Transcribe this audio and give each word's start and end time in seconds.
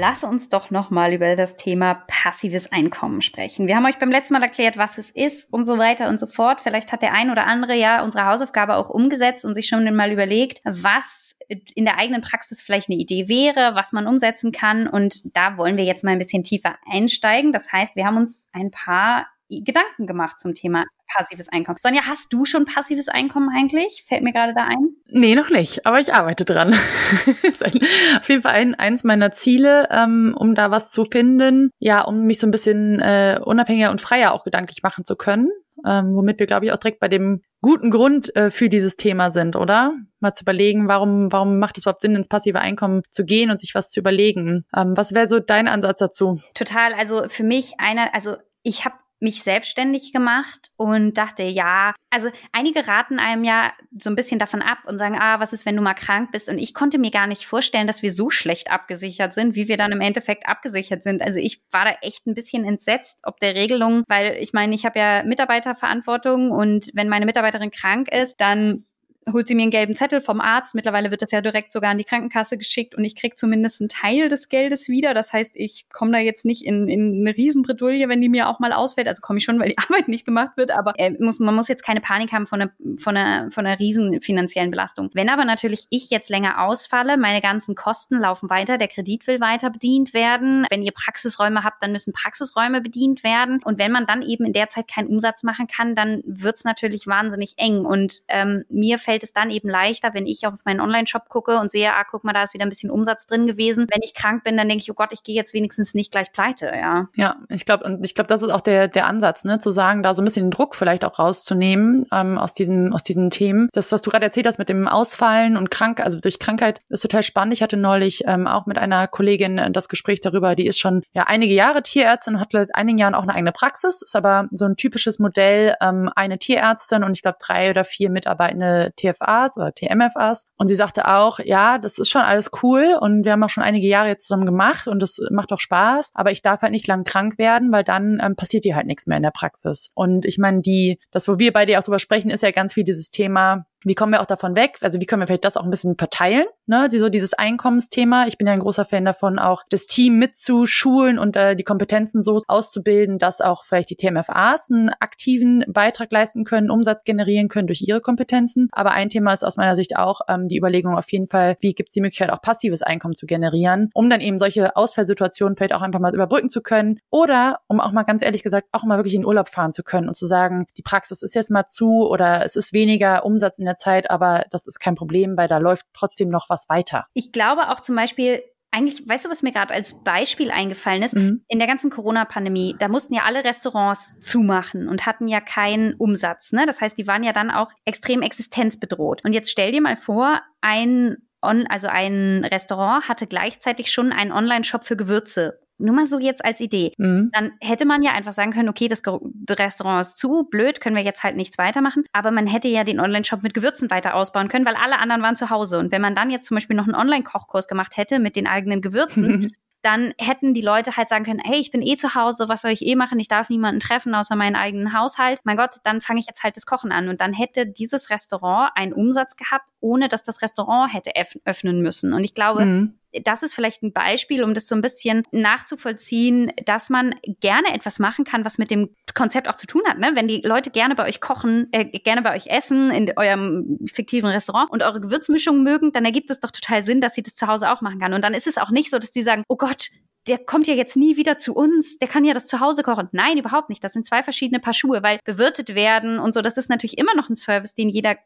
Lass 0.00 0.24
uns 0.24 0.48
doch 0.48 0.70
noch 0.70 0.88
mal 0.88 1.12
über 1.12 1.36
das 1.36 1.56
Thema 1.56 2.06
passives 2.08 2.72
Einkommen 2.72 3.20
sprechen. 3.20 3.66
Wir 3.66 3.76
haben 3.76 3.84
euch 3.84 3.98
beim 3.98 4.10
letzten 4.10 4.32
Mal 4.32 4.42
erklärt, 4.42 4.78
was 4.78 4.96
es 4.96 5.10
ist 5.10 5.52
und 5.52 5.66
so 5.66 5.76
weiter 5.76 6.08
und 6.08 6.18
so 6.18 6.26
fort. 6.26 6.62
Vielleicht 6.62 6.90
hat 6.90 7.02
der 7.02 7.12
ein 7.12 7.30
oder 7.30 7.46
andere 7.46 7.74
ja 7.74 8.02
unsere 8.02 8.24
Hausaufgabe 8.24 8.76
auch 8.76 8.88
umgesetzt 8.88 9.44
und 9.44 9.54
sich 9.54 9.68
schon 9.68 9.94
mal 9.94 10.10
überlegt, 10.10 10.62
was 10.64 11.36
in 11.48 11.84
der 11.84 11.98
eigenen 11.98 12.22
Praxis 12.22 12.62
vielleicht 12.62 12.88
eine 12.88 12.98
Idee 12.98 13.28
wäre, 13.28 13.74
was 13.74 13.92
man 13.92 14.06
umsetzen 14.06 14.52
kann. 14.52 14.88
Und 14.88 15.20
da 15.36 15.58
wollen 15.58 15.76
wir 15.76 15.84
jetzt 15.84 16.02
mal 16.02 16.12
ein 16.12 16.18
bisschen 16.18 16.44
tiefer 16.44 16.76
einsteigen. 16.90 17.52
Das 17.52 17.70
heißt, 17.70 17.94
wir 17.94 18.06
haben 18.06 18.16
uns 18.16 18.48
ein 18.54 18.70
paar 18.70 19.26
Gedanken 19.50 20.06
gemacht 20.06 20.40
zum 20.40 20.54
Thema 20.54 20.86
passives 21.16 21.48
Einkommen. 21.48 21.78
Sonja, 21.80 22.02
hast 22.06 22.32
du 22.32 22.44
schon 22.44 22.64
passives 22.64 23.08
Einkommen 23.08 23.48
eigentlich? 23.56 24.04
Fällt 24.06 24.22
mir 24.22 24.32
gerade 24.32 24.54
da 24.54 24.64
ein? 24.64 24.90
Nee, 25.08 25.34
noch 25.34 25.50
nicht, 25.50 25.86
aber 25.86 26.00
ich 26.00 26.14
arbeite 26.14 26.44
dran. 26.44 26.74
ist 27.42 27.64
ein, 27.64 27.78
auf 28.20 28.28
jeden 28.28 28.42
Fall 28.42 28.52
ein, 28.52 28.74
eins 28.74 29.04
meiner 29.04 29.32
Ziele, 29.32 29.88
ähm, 29.90 30.34
um 30.38 30.54
da 30.54 30.70
was 30.70 30.90
zu 30.90 31.04
finden, 31.04 31.70
ja, 31.78 32.02
um 32.02 32.22
mich 32.22 32.38
so 32.38 32.46
ein 32.46 32.50
bisschen 32.50 33.00
äh, 33.00 33.40
unabhängiger 33.42 33.90
und 33.90 34.00
freier 34.00 34.32
auch 34.32 34.44
gedanklich 34.44 34.82
machen 34.82 35.04
zu 35.04 35.16
können 35.16 35.50
ähm, 35.86 36.14
womit 36.14 36.38
wir, 36.38 36.46
glaube 36.46 36.66
ich, 36.66 36.72
auch 36.72 36.76
direkt 36.76 37.00
bei 37.00 37.08
dem 37.08 37.42
guten 37.60 37.90
Grund 37.90 38.34
äh, 38.36 38.50
für 38.50 38.68
dieses 38.68 38.96
Thema 38.96 39.30
sind, 39.30 39.56
oder? 39.56 39.92
Mal 40.20 40.32
zu 40.32 40.44
überlegen, 40.44 40.88
warum, 40.88 41.30
warum 41.32 41.58
macht 41.58 41.76
es 41.76 41.84
überhaupt 41.84 42.00
Sinn, 42.00 42.14
ins 42.14 42.28
passive 42.28 42.60
Einkommen 42.60 43.02
zu 43.10 43.24
gehen 43.24 43.50
und 43.50 43.60
sich 43.60 43.74
was 43.74 43.90
zu 43.90 44.00
überlegen? 44.00 44.64
Ähm, 44.74 44.96
was 44.96 45.12
wäre 45.12 45.28
so 45.28 45.40
dein 45.40 45.68
Ansatz 45.68 45.98
dazu? 45.98 46.40
Total. 46.54 46.94
Also 46.94 47.28
für 47.28 47.44
mich 47.44 47.74
einer, 47.78 48.14
also 48.14 48.36
ich 48.62 48.84
habe 48.84 48.96
mich 49.20 49.42
selbstständig 49.42 50.12
gemacht 50.12 50.70
und 50.76 51.16
dachte, 51.18 51.42
ja, 51.42 51.94
also 52.10 52.30
einige 52.52 52.88
raten 52.88 53.18
einem 53.18 53.44
ja 53.44 53.72
so 53.96 54.10
ein 54.10 54.16
bisschen 54.16 54.38
davon 54.38 54.62
ab 54.62 54.78
und 54.86 54.98
sagen, 54.98 55.16
ah, 55.18 55.38
was 55.40 55.52
ist, 55.52 55.66
wenn 55.66 55.76
du 55.76 55.82
mal 55.82 55.94
krank 55.94 56.32
bist? 56.32 56.48
Und 56.48 56.58
ich 56.58 56.74
konnte 56.74 56.98
mir 56.98 57.10
gar 57.10 57.26
nicht 57.26 57.46
vorstellen, 57.46 57.86
dass 57.86 58.02
wir 58.02 58.12
so 58.12 58.30
schlecht 58.30 58.70
abgesichert 58.70 59.34
sind, 59.34 59.54
wie 59.54 59.68
wir 59.68 59.76
dann 59.76 59.92
im 59.92 60.00
Endeffekt 60.00 60.48
abgesichert 60.48 61.02
sind. 61.02 61.22
Also 61.22 61.38
ich 61.38 61.62
war 61.70 61.84
da 61.84 61.92
echt 62.02 62.26
ein 62.26 62.34
bisschen 62.34 62.64
entsetzt, 62.64 63.20
ob 63.24 63.38
der 63.40 63.54
Regelung, 63.54 64.04
weil 64.08 64.36
ich 64.40 64.52
meine, 64.52 64.74
ich 64.74 64.84
habe 64.84 64.98
ja 64.98 65.22
Mitarbeiterverantwortung 65.22 66.50
und 66.50 66.90
wenn 66.94 67.08
meine 67.08 67.26
Mitarbeiterin 67.26 67.70
krank 67.70 68.12
ist, 68.12 68.40
dann 68.40 68.86
holt 69.32 69.48
sie 69.48 69.54
mir 69.54 69.62
einen 69.62 69.70
gelben 69.70 69.96
Zettel 69.96 70.20
vom 70.20 70.40
Arzt. 70.40 70.74
Mittlerweile 70.74 71.10
wird 71.10 71.22
das 71.22 71.30
ja 71.30 71.40
direkt 71.40 71.72
sogar 71.72 71.90
an 71.90 71.98
die 71.98 72.04
Krankenkasse 72.04 72.58
geschickt 72.58 72.94
und 72.94 73.04
ich 73.04 73.16
krieg 73.16 73.38
zumindest 73.38 73.80
einen 73.80 73.88
Teil 73.88 74.28
des 74.28 74.48
Geldes 74.48 74.88
wieder. 74.88 75.14
Das 75.14 75.32
heißt, 75.32 75.52
ich 75.54 75.86
komme 75.92 76.12
da 76.12 76.18
jetzt 76.18 76.44
nicht 76.44 76.64
in, 76.64 76.88
in 76.88 77.20
eine 77.20 77.36
Riesenbredouille, 77.36 78.08
wenn 78.08 78.20
die 78.20 78.28
mir 78.28 78.48
auch 78.48 78.58
mal 78.58 78.72
ausfällt. 78.72 79.08
Also 79.08 79.20
komme 79.20 79.38
ich 79.38 79.44
schon, 79.44 79.58
weil 79.58 79.70
die 79.70 79.78
Arbeit 79.90 80.08
nicht 80.08 80.24
gemacht 80.24 80.56
wird, 80.56 80.70
aber 80.70 80.94
äh, 80.98 81.12
muss, 81.18 81.38
man 81.38 81.54
muss 81.54 81.68
jetzt 81.68 81.84
keine 81.84 82.00
Panik 82.00 82.32
haben 82.32 82.46
von 82.46 82.62
einer, 82.62 82.70
von, 82.98 83.16
einer, 83.16 83.50
von 83.50 83.66
einer 83.66 83.78
riesen 83.78 84.20
finanziellen 84.20 84.70
Belastung. 84.70 85.10
Wenn 85.14 85.28
aber 85.28 85.44
natürlich 85.44 85.86
ich 85.90 86.10
jetzt 86.10 86.30
länger 86.30 86.62
ausfalle, 86.62 87.16
meine 87.16 87.40
ganzen 87.40 87.74
Kosten 87.74 88.18
laufen 88.18 88.50
weiter, 88.50 88.78
der 88.78 88.88
Kredit 88.88 89.26
will 89.26 89.40
weiter 89.40 89.70
bedient 89.70 90.14
werden. 90.14 90.66
Wenn 90.70 90.82
ihr 90.82 90.92
Praxisräume 90.92 91.64
habt, 91.64 91.82
dann 91.82 91.92
müssen 91.92 92.12
Praxisräume 92.12 92.80
bedient 92.80 93.24
werden. 93.24 93.60
Und 93.64 93.78
wenn 93.78 93.92
man 93.92 94.06
dann 94.06 94.22
eben 94.22 94.44
in 94.44 94.52
der 94.52 94.68
Zeit 94.68 94.88
keinen 94.88 95.08
Umsatz 95.08 95.42
machen 95.42 95.66
kann, 95.66 95.94
dann 95.94 96.22
wird's 96.24 96.64
natürlich 96.64 97.06
wahnsinnig 97.06 97.54
eng. 97.56 97.84
Und 97.84 98.22
ähm, 98.28 98.64
mir 98.68 98.98
fällt 98.98 99.19
fällt 99.20 99.22
es 99.24 99.32
dann 99.32 99.50
eben 99.50 99.68
leichter, 99.68 100.14
wenn 100.14 100.26
ich 100.26 100.46
auf 100.46 100.54
meinen 100.64 100.80
Online-Shop 100.80 101.28
gucke 101.28 101.58
und 101.58 101.70
sehe, 101.70 101.92
ah, 101.92 102.04
guck 102.08 102.24
mal, 102.24 102.32
da 102.32 102.42
ist 102.42 102.54
wieder 102.54 102.64
ein 102.64 102.68
bisschen 102.68 102.90
Umsatz 102.90 103.26
drin 103.26 103.46
gewesen. 103.46 103.86
Wenn 103.90 104.02
ich 104.02 104.14
krank 104.14 104.44
bin, 104.44 104.56
dann 104.56 104.68
denke 104.68 104.82
ich, 104.82 104.90
oh 104.90 104.94
Gott, 104.94 105.10
ich 105.12 105.22
gehe 105.22 105.34
jetzt 105.34 105.52
wenigstens 105.52 105.94
nicht 105.94 106.10
gleich 106.10 106.32
pleite, 106.32 106.66
ja. 106.66 107.08
Ja, 107.14 107.36
ich 107.48 107.66
glaube, 107.66 107.84
und 107.84 108.04
ich 108.04 108.14
glaube, 108.14 108.28
das 108.28 108.42
ist 108.42 108.50
auch 108.50 108.60
der, 108.60 108.88
der 108.88 109.06
Ansatz, 109.06 109.44
ne, 109.44 109.58
zu 109.58 109.70
sagen, 109.70 110.02
da 110.02 110.14
so 110.14 110.22
ein 110.22 110.24
bisschen 110.24 110.46
den 110.46 110.50
Druck 110.50 110.74
vielleicht 110.74 111.04
auch 111.04 111.18
rauszunehmen 111.18 112.04
ähm, 112.12 112.38
aus 112.38 112.54
diesen, 112.54 112.92
aus 112.92 113.02
diesen 113.02 113.30
Themen. 113.30 113.68
Das, 113.72 113.92
was 113.92 114.02
du 114.02 114.10
gerade 114.10 114.24
erzählt 114.24 114.46
hast 114.46 114.58
mit 114.58 114.68
dem 114.68 114.88
Ausfallen 114.88 115.56
und 115.56 115.70
krank, 115.70 116.00
also 116.00 116.18
durch 116.18 116.38
Krankheit, 116.38 116.80
ist 116.88 117.02
total 117.02 117.22
spannend. 117.22 117.54
Ich 117.54 117.62
hatte 117.62 117.76
neulich 117.76 118.22
ähm, 118.26 118.46
auch 118.46 118.66
mit 118.66 118.78
einer 118.78 119.06
Kollegin 119.06 119.58
äh, 119.58 119.70
das 119.70 119.88
Gespräch 119.88 120.20
darüber, 120.20 120.54
die 120.54 120.66
ist 120.66 120.78
schon 120.78 121.02
ja 121.12 121.24
einige 121.24 121.54
Jahre 121.54 121.82
Tierärztin, 121.82 122.40
hat 122.40 122.52
seit 122.52 122.74
einigen 122.74 122.98
Jahren 122.98 123.14
auch 123.14 123.22
eine 123.22 123.34
eigene 123.34 123.52
Praxis, 123.52 124.02
ist 124.02 124.16
aber 124.16 124.48
so 124.52 124.64
ein 124.64 124.76
typisches 124.76 125.18
Modell, 125.18 125.74
ähm, 125.80 126.10
eine 126.14 126.38
Tierärztin 126.38 127.04
und 127.04 127.12
ich 127.12 127.22
glaube 127.22 127.38
drei 127.40 127.70
oder 127.70 127.84
vier 127.84 128.10
mitarbeitende 128.10 128.92
TFAs 129.00 129.56
oder 129.56 129.72
TMFAs. 129.74 130.44
Und 130.56 130.68
sie 130.68 130.74
sagte 130.74 131.08
auch, 131.08 131.38
ja, 131.38 131.78
das 131.78 131.98
ist 131.98 132.10
schon 132.10 132.22
alles 132.22 132.50
cool 132.62 132.96
und 133.00 133.24
wir 133.24 133.32
haben 133.32 133.42
auch 133.42 133.50
schon 133.50 133.64
einige 133.64 133.86
Jahre 133.86 134.08
jetzt 134.08 134.26
zusammen 134.26 134.46
gemacht 134.46 134.88
und 134.88 135.00
das 135.00 135.18
macht 135.30 135.52
auch 135.52 135.60
Spaß, 135.60 136.10
aber 136.14 136.32
ich 136.32 136.42
darf 136.42 136.62
halt 136.62 136.72
nicht 136.72 136.86
lang 136.86 137.04
krank 137.04 137.38
werden, 137.38 137.72
weil 137.72 137.84
dann 137.84 138.20
ähm, 138.22 138.36
passiert 138.36 138.64
dir 138.64 138.76
halt 138.76 138.86
nichts 138.86 139.06
mehr 139.06 139.16
in 139.16 139.22
der 139.22 139.30
Praxis. 139.30 139.90
Und 139.94 140.24
ich 140.24 140.38
meine, 140.38 140.60
die, 140.60 140.98
das, 141.10 141.28
wo 141.28 141.38
wir 141.38 141.52
bei 141.52 141.66
dir 141.66 141.78
auch 141.78 141.84
drüber 141.84 141.98
sprechen, 141.98 142.30
ist 142.30 142.42
ja 142.42 142.50
ganz 142.50 142.74
viel 142.74 142.84
dieses 142.84 143.10
Thema, 143.10 143.66
wie 143.84 143.94
kommen 143.94 144.12
wir 144.12 144.20
auch 144.20 144.26
davon 144.26 144.54
weg? 144.56 144.78
Also 144.80 145.00
wie 145.00 145.06
können 145.06 145.22
wir 145.22 145.26
vielleicht 145.26 145.44
das 145.44 145.56
auch 145.56 145.64
ein 145.64 145.70
bisschen 145.70 145.96
verteilen? 145.96 146.44
Ne? 146.70 146.88
Die, 146.88 147.00
so 147.00 147.08
dieses 147.08 147.34
Einkommensthema. 147.34 148.28
Ich 148.28 148.38
bin 148.38 148.46
ja 148.46 148.52
ein 148.52 148.60
großer 148.60 148.84
Fan 148.84 149.04
davon, 149.04 149.40
auch 149.40 149.64
das 149.70 149.88
Team 149.88 150.20
mitzuschulen 150.20 151.18
und 151.18 151.34
äh, 151.34 151.56
die 151.56 151.64
Kompetenzen 151.64 152.22
so 152.22 152.44
auszubilden, 152.46 153.18
dass 153.18 153.40
auch 153.40 153.64
vielleicht 153.64 153.90
die 153.90 153.96
TMFAs 153.96 154.70
einen 154.70 154.90
aktiven 155.00 155.64
Beitrag 155.66 156.12
leisten 156.12 156.44
können, 156.44 156.70
Umsatz 156.70 157.02
generieren 157.02 157.48
können 157.48 157.66
durch 157.66 157.82
ihre 157.82 158.00
Kompetenzen. 158.00 158.68
Aber 158.70 158.92
ein 158.92 159.10
Thema 159.10 159.32
ist 159.32 159.42
aus 159.42 159.56
meiner 159.56 159.74
Sicht 159.74 159.96
auch 159.96 160.20
ähm, 160.28 160.46
die 160.46 160.58
Überlegung 160.58 160.96
auf 160.96 161.10
jeden 161.10 161.26
Fall, 161.26 161.56
wie 161.58 161.74
gibt 161.74 161.88
es 161.88 161.94
die 161.94 162.00
Möglichkeit, 162.02 162.30
auch 162.30 162.40
passives 162.40 162.82
Einkommen 162.82 163.16
zu 163.16 163.26
generieren, 163.26 163.90
um 163.92 164.08
dann 164.08 164.20
eben 164.20 164.38
solche 164.38 164.76
Ausfallsituationen 164.76 165.56
vielleicht 165.56 165.74
auch 165.74 165.82
einfach 165.82 165.98
mal 165.98 166.14
überbrücken 166.14 166.50
zu 166.50 166.62
können 166.62 167.00
oder 167.10 167.58
um 167.66 167.80
auch 167.80 167.90
mal 167.90 168.04
ganz 168.04 168.22
ehrlich 168.22 168.44
gesagt 168.44 168.68
auch 168.70 168.84
mal 168.84 168.96
wirklich 168.96 169.16
in 169.16 169.24
Urlaub 169.24 169.48
fahren 169.48 169.72
zu 169.72 169.82
können 169.82 170.06
und 170.06 170.14
zu 170.14 170.24
sagen, 170.24 170.66
die 170.76 170.82
Praxis 170.82 171.22
ist 171.22 171.34
jetzt 171.34 171.50
mal 171.50 171.66
zu 171.66 172.08
oder 172.08 172.44
es 172.44 172.54
ist 172.54 172.72
weniger 172.72 173.24
Umsatz 173.24 173.58
in 173.58 173.64
der 173.64 173.74
Zeit, 173.74 174.08
aber 174.08 174.44
das 174.52 174.68
ist 174.68 174.78
kein 174.78 174.94
Problem, 174.94 175.36
weil 175.36 175.48
da 175.48 175.58
läuft 175.58 175.86
trotzdem 175.94 176.28
noch 176.28 176.48
was 176.48 176.59
weiter. 176.68 177.06
Ich 177.14 177.32
glaube 177.32 177.68
auch 177.68 177.80
zum 177.80 177.96
Beispiel, 177.96 178.42
eigentlich, 178.70 179.08
weißt 179.08 179.24
du, 179.24 179.30
was 179.30 179.42
mir 179.42 179.52
gerade 179.52 179.74
als 179.74 180.02
Beispiel 180.04 180.50
eingefallen 180.50 181.02
ist? 181.02 181.16
Mhm. 181.16 181.44
In 181.48 181.58
der 181.58 181.66
ganzen 181.66 181.90
Corona-Pandemie, 181.90 182.76
da 182.78 182.88
mussten 182.88 183.14
ja 183.14 183.22
alle 183.24 183.44
Restaurants 183.44 184.20
zumachen 184.20 184.88
und 184.88 185.06
hatten 185.06 185.26
ja 185.28 185.40
keinen 185.40 185.94
Umsatz. 185.94 186.52
Ne? 186.52 186.66
Das 186.66 186.80
heißt, 186.80 186.96
die 186.96 187.06
waren 187.06 187.24
ja 187.24 187.32
dann 187.32 187.50
auch 187.50 187.72
extrem 187.84 188.22
existenzbedroht. 188.22 189.24
Und 189.24 189.32
jetzt 189.32 189.50
stell 189.50 189.72
dir 189.72 189.80
mal 189.80 189.96
vor, 189.96 190.40
ein 190.60 191.16
On, 191.42 191.66
also 191.68 191.88
ein 191.88 192.44
Restaurant 192.44 193.08
hatte 193.08 193.26
gleichzeitig 193.26 193.90
schon 193.90 194.12
einen 194.12 194.30
Online-Shop 194.30 194.84
für 194.84 194.96
Gewürze 194.96 195.58
nur 195.80 195.94
mal 195.94 196.06
so 196.06 196.18
jetzt 196.18 196.44
als 196.44 196.60
Idee. 196.60 196.92
Mhm. 196.98 197.30
Dann 197.32 197.52
hätte 197.60 197.86
man 197.86 198.02
ja 198.02 198.12
einfach 198.12 198.32
sagen 198.32 198.52
können, 198.52 198.68
okay, 198.68 198.88
das 198.88 199.02
Restaurant 199.50 200.02
ist 200.02 200.16
zu, 200.16 200.44
blöd, 200.50 200.80
können 200.80 200.96
wir 200.96 201.02
jetzt 201.02 201.24
halt 201.24 201.36
nichts 201.36 201.58
weitermachen. 201.58 202.04
Aber 202.12 202.30
man 202.30 202.46
hätte 202.46 202.68
ja 202.68 202.84
den 202.84 203.00
Online-Shop 203.00 203.42
mit 203.42 203.54
Gewürzen 203.54 203.90
weiter 203.90 204.14
ausbauen 204.14 204.48
können, 204.48 204.66
weil 204.66 204.76
alle 204.76 204.98
anderen 204.98 205.22
waren 205.22 205.36
zu 205.36 205.50
Hause. 205.50 205.78
Und 205.78 205.92
wenn 205.92 206.02
man 206.02 206.14
dann 206.14 206.30
jetzt 206.30 206.46
zum 206.46 206.56
Beispiel 206.56 206.76
noch 206.76 206.84
einen 206.84 206.94
Online-Kochkurs 206.94 207.68
gemacht 207.68 207.96
hätte 207.96 208.18
mit 208.18 208.36
den 208.36 208.46
eigenen 208.46 208.80
Gewürzen, 208.80 209.52
dann 209.82 210.12
hätten 210.18 210.52
die 210.52 210.60
Leute 210.60 210.96
halt 210.96 211.08
sagen 211.08 211.24
können, 211.24 211.40
hey, 211.42 211.58
ich 211.58 211.70
bin 211.70 211.82
eh 211.82 211.96
zu 211.96 212.14
Hause, 212.14 212.48
was 212.48 212.62
soll 212.62 212.70
ich 212.70 212.84
eh 212.84 212.96
machen? 212.96 213.18
Ich 213.18 213.28
darf 213.28 213.48
niemanden 213.48 213.80
treffen 213.80 214.14
außer 214.14 214.36
meinen 214.36 214.56
eigenen 214.56 214.92
Haushalt. 214.92 215.40
Mein 215.44 215.56
Gott, 215.56 215.76
dann 215.84 216.00
fange 216.00 216.20
ich 216.20 216.26
jetzt 216.26 216.42
halt 216.42 216.56
das 216.56 216.66
Kochen 216.66 216.92
an. 216.92 217.08
Und 217.08 217.20
dann 217.20 217.32
hätte 217.32 217.66
dieses 217.66 218.10
Restaurant 218.10 218.72
einen 218.74 218.92
Umsatz 218.92 219.36
gehabt, 219.36 219.70
ohne 219.80 220.08
dass 220.08 220.22
das 220.22 220.42
Restaurant 220.42 220.92
hätte 220.92 221.12
öffnen 221.44 221.80
müssen. 221.80 222.12
Und 222.12 222.24
ich 222.24 222.34
glaube, 222.34 222.64
mhm 222.64 222.99
das 223.24 223.42
ist 223.42 223.54
vielleicht 223.54 223.82
ein 223.82 223.92
Beispiel, 223.92 224.44
um 224.44 224.54
das 224.54 224.68
so 224.68 224.74
ein 224.74 224.80
bisschen 224.80 225.24
nachzuvollziehen, 225.32 226.52
dass 226.64 226.90
man 226.90 227.14
gerne 227.40 227.74
etwas 227.74 227.98
machen 227.98 228.24
kann, 228.24 228.44
was 228.44 228.58
mit 228.58 228.70
dem 228.70 228.90
Konzept 229.14 229.48
auch 229.48 229.56
zu 229.56 229.66
tun 229.66 229.82
hat. 229.86 229.98
Ne? 229.98 230.12
Wenn 230.14 230.28
die 230.28 230.40
Leute 230.42 230.70
gerne 230.70 230.94
bei 230.94 231.08
euch 231.08 231.20
kochen, 231.20 231.68
äh, 231.72 231.84
gerne 231.84 232.22
bei 232.22 232.34
euch 232.34 232.46
essen 232.46 232.90
in 232.90 233.12
eurem 233.16 233.78
fiktiven 233.92 234.30
Restaurant 234.30 234.70
und 234.70 234.82
eure 234.82 235.00
Gewürzmischung 235.00 235.62
mögen, 235.62 235.92
dann 235.92 236.04
ergibt 236.04 236.30
es 236.30 236.40
doch 236.40 236.50
total 236.50 236.82
Sinn, 236.82 237.00
dass 237.00 237.14
sie 237.14 237.22
das 237.22 237.34
zu 237.34 237.46
Hause 237.46 237.70
auch 237.70 237.80
machen 237.80 237.98
kann. 237.98 238.12
Und 238.12 238.22
dann 238.22 238.34
ist 238.34 238.46
es 238.46 238.58
auch 238.58 238.70
nicht 238.70 238.90
so, 238.90 238.98
dass 238.98 239.10
die 239.10 239.22
sagen, 239.22 239.44
oh 239.48 239.56
Gott, 239.56 239.90
der 240.26 240.38
kommt 240.38 240.66
ja 240.66 240.74
jetzt 240.74 240.96
nie 240.96 241.16
wieder 241.16 241.38
zu 241.38 241.54
uns, 241.54 241.98
der 241.98 242.08
kann 242.08 242.24
ja 242.24 242.34
das 242.34 242.46
zu 242.46 242.60
Hause 242.60 242.82
kochen. 242.82 243.08
Nein, 243.12 243.38
überhaupt 243.38 243.70
nicht. 243.70 243.82
Das 243.82 243.94
sind 243.94 244.06
zwei 244.06 244.22
verschiedene 244.22 244.60
Paar 244.60 244.74
Schuhe, 244.74 245.02
weil 245.02 245.18
bewirtet 245.24 245.74
werden 245.74 246.18
und 246.18 246.34
so, 246.34 246.42
das 246.42 246.56
ist 246.56 246.68
natürlich 246.68 246.98
immer 246.98 247.14
noch 247.14 247.30
ein 247.30 247.34
Service, 247.34 247.74
den 247.74 247.88
jeder 247.88 248.16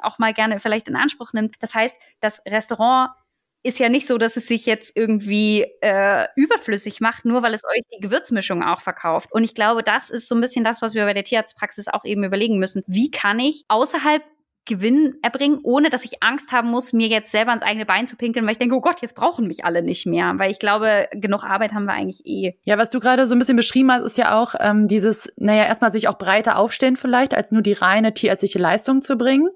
auch 0.00 0.18
mal 0.18 0.32
gerne 0.32 0.60
vielleicht 0.60 0.88
in 0.88 0.96
Anspruch 0.96 1.32
nimmt. 1.32 1.56
Das 1.60 1.74
heißt, 1.74 1.94
das 2.20 2.40
Restaurant 2.46 3.10
ist 3.62 3.78
ja 3.78 3.88
nicht 3.88 4.06
so, 4.06 4.18
dass 4.18 4.36
es 4.36 4.46
sich 4.46 4.66
jetzt 4.66 4.96
irgendwie 4.96 5.66
äh, 5.80 6.26
überflüssig 6.36 7.00
macht, 7.00 7.24
nur 7.24 7.42
weil 7.42 7.54
es 7.54 7.64
euch 7.64 7.82
die 7.94 8.00
Gewürzmischung 8.00 8.62
auch 8.62 8.80
verkauft. 8.80 9.32
Und 9.32 9.44
ich 9.44 9.54
glaube, 9.54 9.82
das 9.82 10.10
ist 10.10 10.28
so 10.28 10.34
ein 10.34 10.40
bisschen 10.40 10.64
das, 10.64 10.82
was 10.82 10.94
wir 10.94 11.04
bei 11.04 11.14
der 11.14 11.24
Tierarztpraxis 11.24 11.88
auch 11.88 12.04
eben 12.04 12.24
überlegen 12.24 12.58
müssen. 12.58 12.82
Wie 12.86 13.10
kann 13.10 13.38
ich 13.38 13.64
außerhalb 13.68 14.22
Gewinn 14.64 15.16
erbringen, 15.22 15.58
ohne 15.64 15.90
dass 15.90 16.04
ich 16.04 16.22
Angst 16.22 16.52
haben 16.52 16.70
muss, 16.70 16.92
mir 16.92 17.08
jetzt 17.08 17.32
selber 17.32 17.52
ins 17.52 17.62
eigene 17.62 17.84
Bein 17.84 18.06
zu 18.06 18.16
pinkeln, 18.16 18.46
weil 18.46 18.52
ich 18.52 18.58
denke, 18.58 18.76
oh 18.76 18.80
Gott, 18.80 19.00
jetzt 19.02 19.16
brauchen 19.16 19.48
mich 19.48 19.64
alle 19.64 19.82
nicht 19.82 20.06
mehr. 20.06 20.34
Weil 20.36 20.52
ich 20.52 20.60
glaube, 20.60 21.08
genug 21.12 21.42
Arbeit 21.42 21.72
haben 21.72 21.84
wir 21.84 21.94
eigentlich 21.94 22.24
eh. 22.26 22.54
Ja, 22.62 22.78
was 22.78 22.90
du 22.90 23.00
gerade 23.00 23.26
so 23.26 23.34
ein 23.34 23.40
bisschen 23.40 23.56
beschrieben 23.56 23.90
hast, 23.90 24.04
ist 24.04 24.18
ja 24.18 24.40
auch 24.40 24.54
ähm, 24.60 24.86
dieses, 24.86 25.32
naja, 25.36 25.64
erstmal 25.64 25.90
sich 25.90 26.06
auch 26.06 26.16
breiter 26.16 26.58
aufstehen 26.58 26.96
vielleicht, 26.96 27.34
als 27.34 27.50
nur 27.50 27.62
die 27.62 27.72
reine 27.72 28.14
tierärztliche 28.14 28.60
Leistung 28.60 29.00
zu 29.00 29.16
bringen. 29.16 29.48